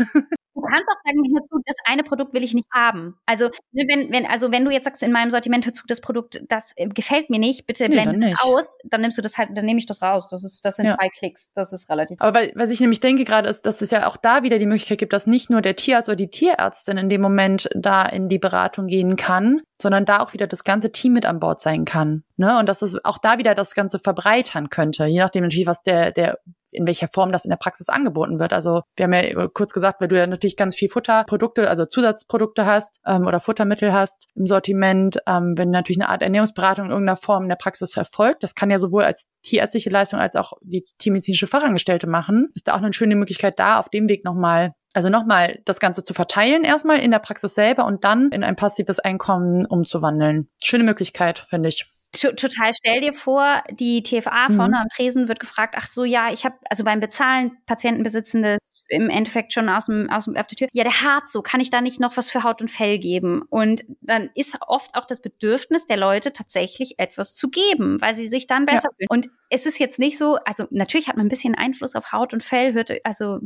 Du 0.55 0.61
kannst 0.61 0.87
auch 0.87 0.95
sagen, 1.03 1.19
hör 1.33 1.43
zu, 1.43 1.59
das 1.65 1.75
eine 1.83 2.03
Produkt 2.03 2.33
will 2.33 2.43
ich 2.43 2.53
nicht 2.53 2.67
haben. 2.73 3.15
Also 3.25 3.49
ne, 3.73 3.83
wenn, 3.89 4.11
wenn, 4.11 4.25
also 4.25 4.51
wenn 4.51 4.63
du 4.63 4.71
jetzt 4.71 4.85
sagst 4.85 5.03
in 5.03 5.11
meinem 5.11 5.29
Sortiment, 5.29 5.65
hör 5.65 5.73
zu, 5.73 5.83
das 5.85 5.99
Produkt, 5.99 6.41
das 6.47 6.71
äh, 6.77 6.87
gefällt 6.87 7.29
mir 7.29 7.39
nicht, 7.39 7.67
bitte 7.67 7.89
nee, 7.89 8.01
blende 8.01 8.29
es 8.29 8.41
aus, 8.41 8.77
dann 8.85 9.01
nimmst 9.01 9.17
du 9.17 9.21
das 9.21 9.37
halt, 9.37 9.49
dann 9.53 9.65
nehme 9.65 9.79
ich 9.79 9.85
das 9.85 10.01
raus. 10.01 10.27
Das 10.31 10.45
ist, 10.45 10.63
das 10.63 10.77
sind 10.77 10.85
ja. 10.85 10.95
zwei 10.95 11.09
Klicks. 11.09 11.51
Das 11.53 11.73
ist 11.73 11.89
relativ. 11.89 12.21
Aber 12.21 12.39
weil, 12.39 12.53
was 12.55 12.69
ich 12.69 12.79
nämlich 12.79 13.01
denke 13.01 13.25
gerade 13.25 13.49
ist, 13.49 13.65
dass 13.65 13.81
es 13.81 13.91
ja 13.91 14.07
auch 14.07 14.15
da 14.15 14.43
wieder 14.43 14.57
die 14.57 14.65
Möglichkeit 14.65 14.97
gibt, 14.97 15.11
dass 15.11 15.27
nicht 15.27 15.49
nur 15.49 15.61
der 15.61 15.75
Tierarzt 15.75 16.07
oder 16.07 16.15
die 16.15 16.29
Tierärztin 16.29 16.97
in 16.97 17.09
dem 17.09 17.21
Moment 17.21 17.69
da 17.75 18.05
in 18.05 18.29
die 18.29 18.39
Beratung 18.39 18.87
gehen 18.87 19.17
kann, 19.17 19.61
sondern 19.81 20.05
da 20.05 20.21
auch 20.21 20.33
wieder 20.33 20.47
das 20.47 20.63
ganze 20.63 20.91
Team 20.91 21.13
mit 21.13 21.25
an 21.25 21.39
Bord 21.39 21.59
sein 21.59 21.83
kann. 21.83 22.23
Ne? 22.37 22.59
Und 22.59 22.67
dass 22.67 22.81
es 22.81 23.03
auch 23.05 23.17
da 23.17 23.37
wieder 23.37 23.55
das 23.55 23.75
Ganze 23.75 23.99
verbreitern 23.99 24.69
könnte, 24.69 25.05
je 25.05 25.19
nachdem 25.19 25.43
natürlich, 25.43 25.67
was 25.67 25.81
der, 25.81 26.11
der 26.11 26.39
in 26.75 26.85
welcher 26.85 27.07
Form 27.11 27.31
das 27.31 27.45
in 27.45 27.49
der 27.49 27.57
Praxis 27.57 27.89
angeboten 27.89 28.39
wird. 28.39 28.53
Also 28.53 28.81
wir 28.95 29.05
haben 29.05 29.13
ja 29.13 29.47
kurz 29.47 29.73
gesagt, 29.73 30.01
weil 30.01 30.07
du 30.07 30.17
ja 30.17 30.27
natürlich 30.27 30.57
ganz 30.57 30.75
viel 30.75 30.89
Futterprodukte, 30.89 31.69
also 31.69 31.85
Zusatzprodukte 31.85 32.65
hast 32.65 32.99
ähm, 33.05 33.25
oder 33.25 33.39
Futtermittel 33.39 33.93
hast 33.93 34.27
im 34.35 34.45
Sortiment, 34.45 35.17
ähm, 35.25 35.53
wenn 35.55 35.69
natürlich 35.69 36.01
eine 36.01 36.09
Art 36.09 36.21
Ernährungsberatung 36.21 36.85
in 36.85 36.91
irgendeiner 36.91 37.17
Form 37.17 37.43
in 37.43 37.49
der 37.49 37.55
Praxis 37.55 37.93
verfolgt, 37.93 38.43
das 38.43 38.55
kann 38.55 38.69
ja 38.69 38.79
sowohl 38.79 39.03
als 39.03 39.25
tierärztliche 39.43 39.89
Leistung 39.89 40.19
als 40.19 40.35
auch 40.35 40.53
die 40.61 40.85
tiermedizinische 40.97 41.47
Fachangestellte 41.47 42.07
machen, 42.07 42.49
ist 42.53 42.67
da 42.67 42.73
auch 42.73 42.81
eine 42.81 42.93
schöne 42.93 43.15
Möglichkeit 43.15 43.59
da, 43.59 43.79
auf 43.79 43.89
dem 43.89 44.09
Weg 44.09 44.25
nochmal 44.25 44.73
also 44.93 45.09
nochmal 45.09 45.59
das 45.65 45.81
Ganze 45.81 46.05
zu 46.05 46.13
verteilen, 46.13 46.63
erstmal 46.63 46.99
in 46.99 47.11
der 47.11 47.19
Praxis 47.19 47.53
selber 47.53 47.85
und 47.85 48.05
dann 48.05 48.29
in 48.29 48.45
ein 48.45 48.55
passives 48.55 48.97
Einkommen 48.97 49.65
umzuwandeln. 49.65 50.47
Schöne 50.63 50.85
Möglichkeit, 50.85 51.37
finde 51.37 51.67
ich 51.67 51.85
total 52.19 52.73
stell 52.73 53.01
dir 53.01 53.13
vor, 53.13 53.63
die 53.71 54.03
TFA 54.03 54.47
vorne 54.49 54.77
mhm. 54.77 54.81
am 54.83 54.89
Tresen 54.89 55.27
wird 55.27 55.39
gefragt, 55.39 55.75
ach 55.77 55.87
so, 55.87 56.03
ja, 56.03 56.31
ich 56.31 56.45
habe 56.45 56.55
also 56.69 56.83
beim 56.83 56.99
Bezahlen 56.99 57.57
Patientenbesitzende 57.65 58.57
im 58.89 59.09
Endeffekt 59.09 59.53
schon 59.53 59.69
aus 59.69 59.85
dem, 59.85 60.09
aus 60.09 60.25
dem 60.25 60.35
auf 60.35 60.47
der 60.47 60.57
Tür. 60.57 60.67
Ja, 60.73 60.83
der 60.83 61.01
hart 61.01 61.29
so, 61.29 61.41
kann 61.41 61.61
ich 61.61 61.69
da 61.69 61.81
nicht 61.81 61.99
noch 61.99 62.17
was 62.17 62.29
für 62.29 62.43
Haut 62.43 62.61
und 62.61 62.69
Fell 62.69 62.99
geben? 62.99 63.43
Und 63.49 63.83
dann 64.01 64.29
ist 64.35 64.57
oft 64.67 64.95
auch 64.95 65.05
das 65.05 65.21
Bedürfnis 65.21 65.87
der 65.87 65.97
Leute 65.97 66.33
tatsächlich 66.33 66.99
etwas 66.99 67.35
zu 67.35 67.49
geben, 67.49 67.99
weil 68.01 68.15
sie 68.15 68.27
sich 68.27 68.47
dann 68.47 68.65
besser 68.65 68.89
ja. 68.91 68.95
fühlen. 68.97 69.07
Und 69.09 69.29
es 69.49 69.65
ist 69.65 69.79
jetzt 69.79 69.99
nicht 69.99 70.17
so, 70.17 70.37
also 70.45 70.65
natürlich 70.71 71.07
hat 71.07 71.17
man 71.17 71.27
ein 71.27 71.29
bisschen 71.29 71.55
Einfluss 71.55 71.95
auf 71.95 72.11
Haut 72.11 72.33
und 72.33 72.43
Fell, 72.43 72.73
hört, 72.73 72.91
also, 73.03 73.39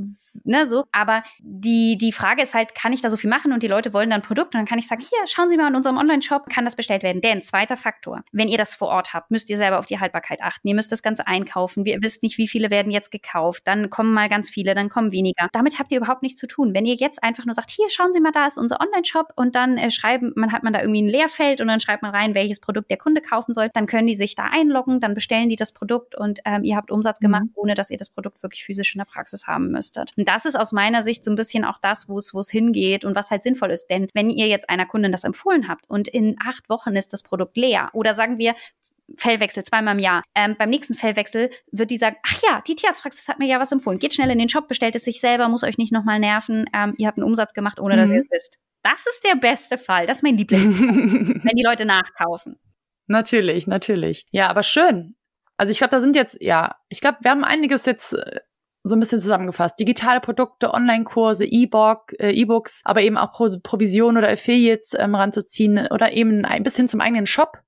ne, 0.44 0.66
so, 0.66 0.86
aber 0.92 1.24
die, 1.40 1.98
die 1.98 2.12
Frage 2.12 2.42
ist 2.42 2.54
halt, 2.54 2.74
kann 2.74 2.94
ich 2.94 3.02
da 3.02 3.10
so 3.10 3.18
viel 3.18 3.30
machen 3.30 3.52
und 3.52 3.64
die 3.64 3.68
Leute 3.68 3.94
wollen 3.94 4.10
dann 4.10 4.22
Produkt 4.22 4.56
und 4.56 4.60
dann 4.60 4.66
kann 4.66 4.80
ich 4.80 4.88
sagen, 4.88 5.02
hier, 5.02 5.20
schauen 5.28 5.50
Sie 5.50 5.58
mal 5.58 5.68
in 5.68 5.76
unserem 5.76 5.98
Online-Shop, 5.98 6.50
kann 6.50 6.66
das 6.66 6.76
bestellt 6.76 7.04
werden. 7.04 7.22
Denn 7.22 7.42
zweiter 7.42 7.78
Faktor, 7.78 8.24
wenn 8.32 8.48
ihr 8.48 8.58
das 8.58 8.74
vor 8.74 8.88
Ort 8.88 9.14
habt, 9.14 9.30
müsst 9.32 9.50
ihr 9.50 9.58
selber 9.58 9.80
auf 9.80 9.86
die 9.86 10.00
Haltbarkeit 10.00 10.42
achten. 10.42 10.68
Ihr 10.68 10.76
müsst 10.76 10.92
das 10.92 11.04
Ganze 11.04 11.28
einkaufen. 11.28 11.86
Wir 11.86 12.02
wisst 12.02 12.24
nicht, 12.24 12.38
wie 12.38 12.48
viele 12.48 12.70
werden 12.70 12.92
jetzt 12.92 13.12
gekauft. 13.12 13.64
Dann 13.66 13.90
kommen 13.90 14.14
mal 14.14 14.30
ganz 14.30 14.50
viele, 14.50 14.76
dann 14.76 14.90
kommen 14.90 15.12
weniger. 15.12 15.29
Damit 15.52 15.80
habt 15.80 15.92
ihr 15.92 15.98
überhaupt 15.98 16.24
nichts 16.24 16.40
zu 16.40 16.48
tun. 16.48 16.74
Wenn 16.74 16.86
ihr 16.86 16.96
jetzt 16.96 17.24
einfach 17.24 17.46
nur 17.46 17.54
sagt, 17.54 17.72
hier, 17.72 17.90
schauen 17.90 18.12
Sie 18.12 18.20
mal, 18.20 18.32
da 18.32 18.46
ist 18.46 18.58
unser 18.58 18.80
Online-Shop 18.80 19.34
und 19.36 19.56
dann 19.56 19.78
äh, 19.78 19.92
schreiben, 19.92 20.34
man 20.36 20.52
hat 20.52 20.64
man 20.64 20.74
da 20.74 20.82
irgendwie 20.82 21.02
ein 21.02 21.08
Leerfeld 21.08 21.62
und 21.62 21.68
dann 21.68 21.80
schreibt 21.80 22.04
man 22.04 22.12
rein, 22.12 22.34
welches 22.34 22.60
Produkt 22.60 22.90
der 22.90 22.98
Kunde 22.98 23.22
kaufen 23.22 23.54
soll, 23.54 23.70
dann 23.74 23.88
können 23.88 24.08
die 24.08 24.16
sich 24.16 24.36
da 24.36 24.46
einloggen, 24.52 25.00
dann 25.00 25.14
bestellen 25.14 25.50
die 25.50 25.56
das 25.56 25.72
Produkt 25.72 26.16
und 26.16 26.40
ähm, 26.46 26.64
ihr 26.64 26.76
habt 26.76 26.92
Umsatz 26.92 27.20
gemacht, 27.20 27.44
mhm. 27.44 27.54
ohne 27.56 27.76
dass 27.76 27.90
ihr 27.90 27.98
das 27.98 28.10
Produkt 28.10 28.44
wirklich 28.44 28.64
physisch 28.64 28.94
in 28.96 29.00
der 29.00 29.06
Praxis 29.06 29.48
haben 29.48 29.72
müsstet. 29.72 30.14
Und 30.18 30.28
das 30.28 30.46
ist 30.46 30.56
aus 30.56 30.72
meiner 30.72 31.04
Sicht 31.04 31.24
so 31.24 31.32
ein 31.32 31.36
bisschen 31.36 31.66
auch 31.66 31.78
das, 31.82 32.10
wo 32.10 32.18
es 32.18 32.34
wo 32.34 32.40
es 32.40 32.50
hingeht 32.50 33.06
und 33.06 33.16
was 33.16 33.32
halt 33.32 33.44
sinnvoll 33.44 33.72
ist. 33.72 33.88
Denn 33.88 34.08
wenn 34.14 34.30
ihr 34.30 34.48
jetzt 34.48 34.70
einer 34.70 34.86
Kundin 34.86 35.12
das 35.12 35.24
empfohlen 35.24 35.68
habt 35.68 35.90
und 35.90 36.08
in 36.08 36.36
acht 36.46 36.70
Wochen 36.70 36.96
ist 36.96 37.14
das 37.14 37.24
Produkt 37.24 37.58
leer 37.58 37.90
oder 37.94 38.16
sagen 38.16 38.38
wir 38.38 38.56
Fellwechsel 39.18 39.64
zweimal 39.64 39.95
im 39.95 39.99
Jahr. 39.99 40.24
Ähm, 40.36 40.55
beim 40.57 40.70
nächsten 40.70 40.93
Fellwechsel 40.93 41.49
wird 41.72 41.91
die 41.91 41.97
sagen, 41.97 42.18
ach 42.24 42.41
ja, 42.43 42.64
die 42.68 42.76
Tierarztpraxis 42.76 43.28
hat 43.28 43.39
mir 43.39 43.47
ja 43.47 43.60
was 43.60 43.72
empfohlen. 43.72 43.99
Geht 43.99 44.14
schnell 44.14 44.32
in 44.32 44.39
den 44.39 44.49
Shop, 44.49 44.68
bestellt 44.68 44.95
es 44.95 45.03
sich 45.03 45.22
selber, 45.22 45.49
muss 45.49 45.64
euch 45.64 45.78
nicht 45.78 45.91
nochmal 45.91 46.20
nerven. 46.20 46.66
Ähm, 46.74 46.95
ihr 46.97 47.07
habt 47.07 47.18
einen 47.18 47.28
Umsatz 47.28 47.53
gemacht, 47.53 47.80
ohne 47.80 47.95
mhm. 47.95 47.99
dass 47.99 48.10
ihr 48.10 48.22
es 48.22 48.32
wisst. 48.32 48.57
Das 48.84 49.05
ist 49.05 49.24
der 49.26 49.36
beste 49.36 49.78
Fall. 49.78 50.05
Das 50.05 50.18
ist 50.18 50.24
mein 50.24 50.38
Lieblings, 50.38 50.80
wenn 51.43 51.55
die 51.55 51.64
Leute 51.64 51.86
nachkaufen. 51.86 52.57
Natürlich, 53.07 53.68
natürlich. 53.68 54.26
Ja, 54.32 54.47
aber 54.49 54.64
schön. 54.64 55.16
Also 55.57 55.72
ich 55.72 55.80
glaube, 55.80 55.91
da 55.91 55.99
sind 55.99 56.16
jetzt, 56.16 56.41
ja, 56.41 56.76
ich 56.88 57.01
glaube, 57.01 57.18
wir 57.22 57.32
haben 57.32 57.43
einiges 57.43 57.86
jetzt 57.86 58.14
äh, 58.14 58.39
so 58.84 58.95
ein 58.95 58.99
bisschen 58.99 59.20
zusammengefasst. 59.20 59.78
Digitale 59.80 60.22
Produkte, 60.22 60.74
Online-Kurse, 60.74 61.45
E-Book, 61.45 62.14
äh, 62.20 62.32
E-Books, 62.32 62.82
aber 62.86 63.01
eben 63.01 63.18
auch 63.18 63.34
Pro 63.34 63.49
Provision 63.62 64.18
oder 64.18 64.30
Affiliates 64.30 64.93
ähm, 64.97 65.16
ranzuziehen 65.16 65.88
oder 65.91 66.14
eben 66.14 66.45
ein 66.45 66.64
bisschen 66.64 66.88
zum 66.88 67.01
eigenen 67.01 67.26
Shop 67.26 67.60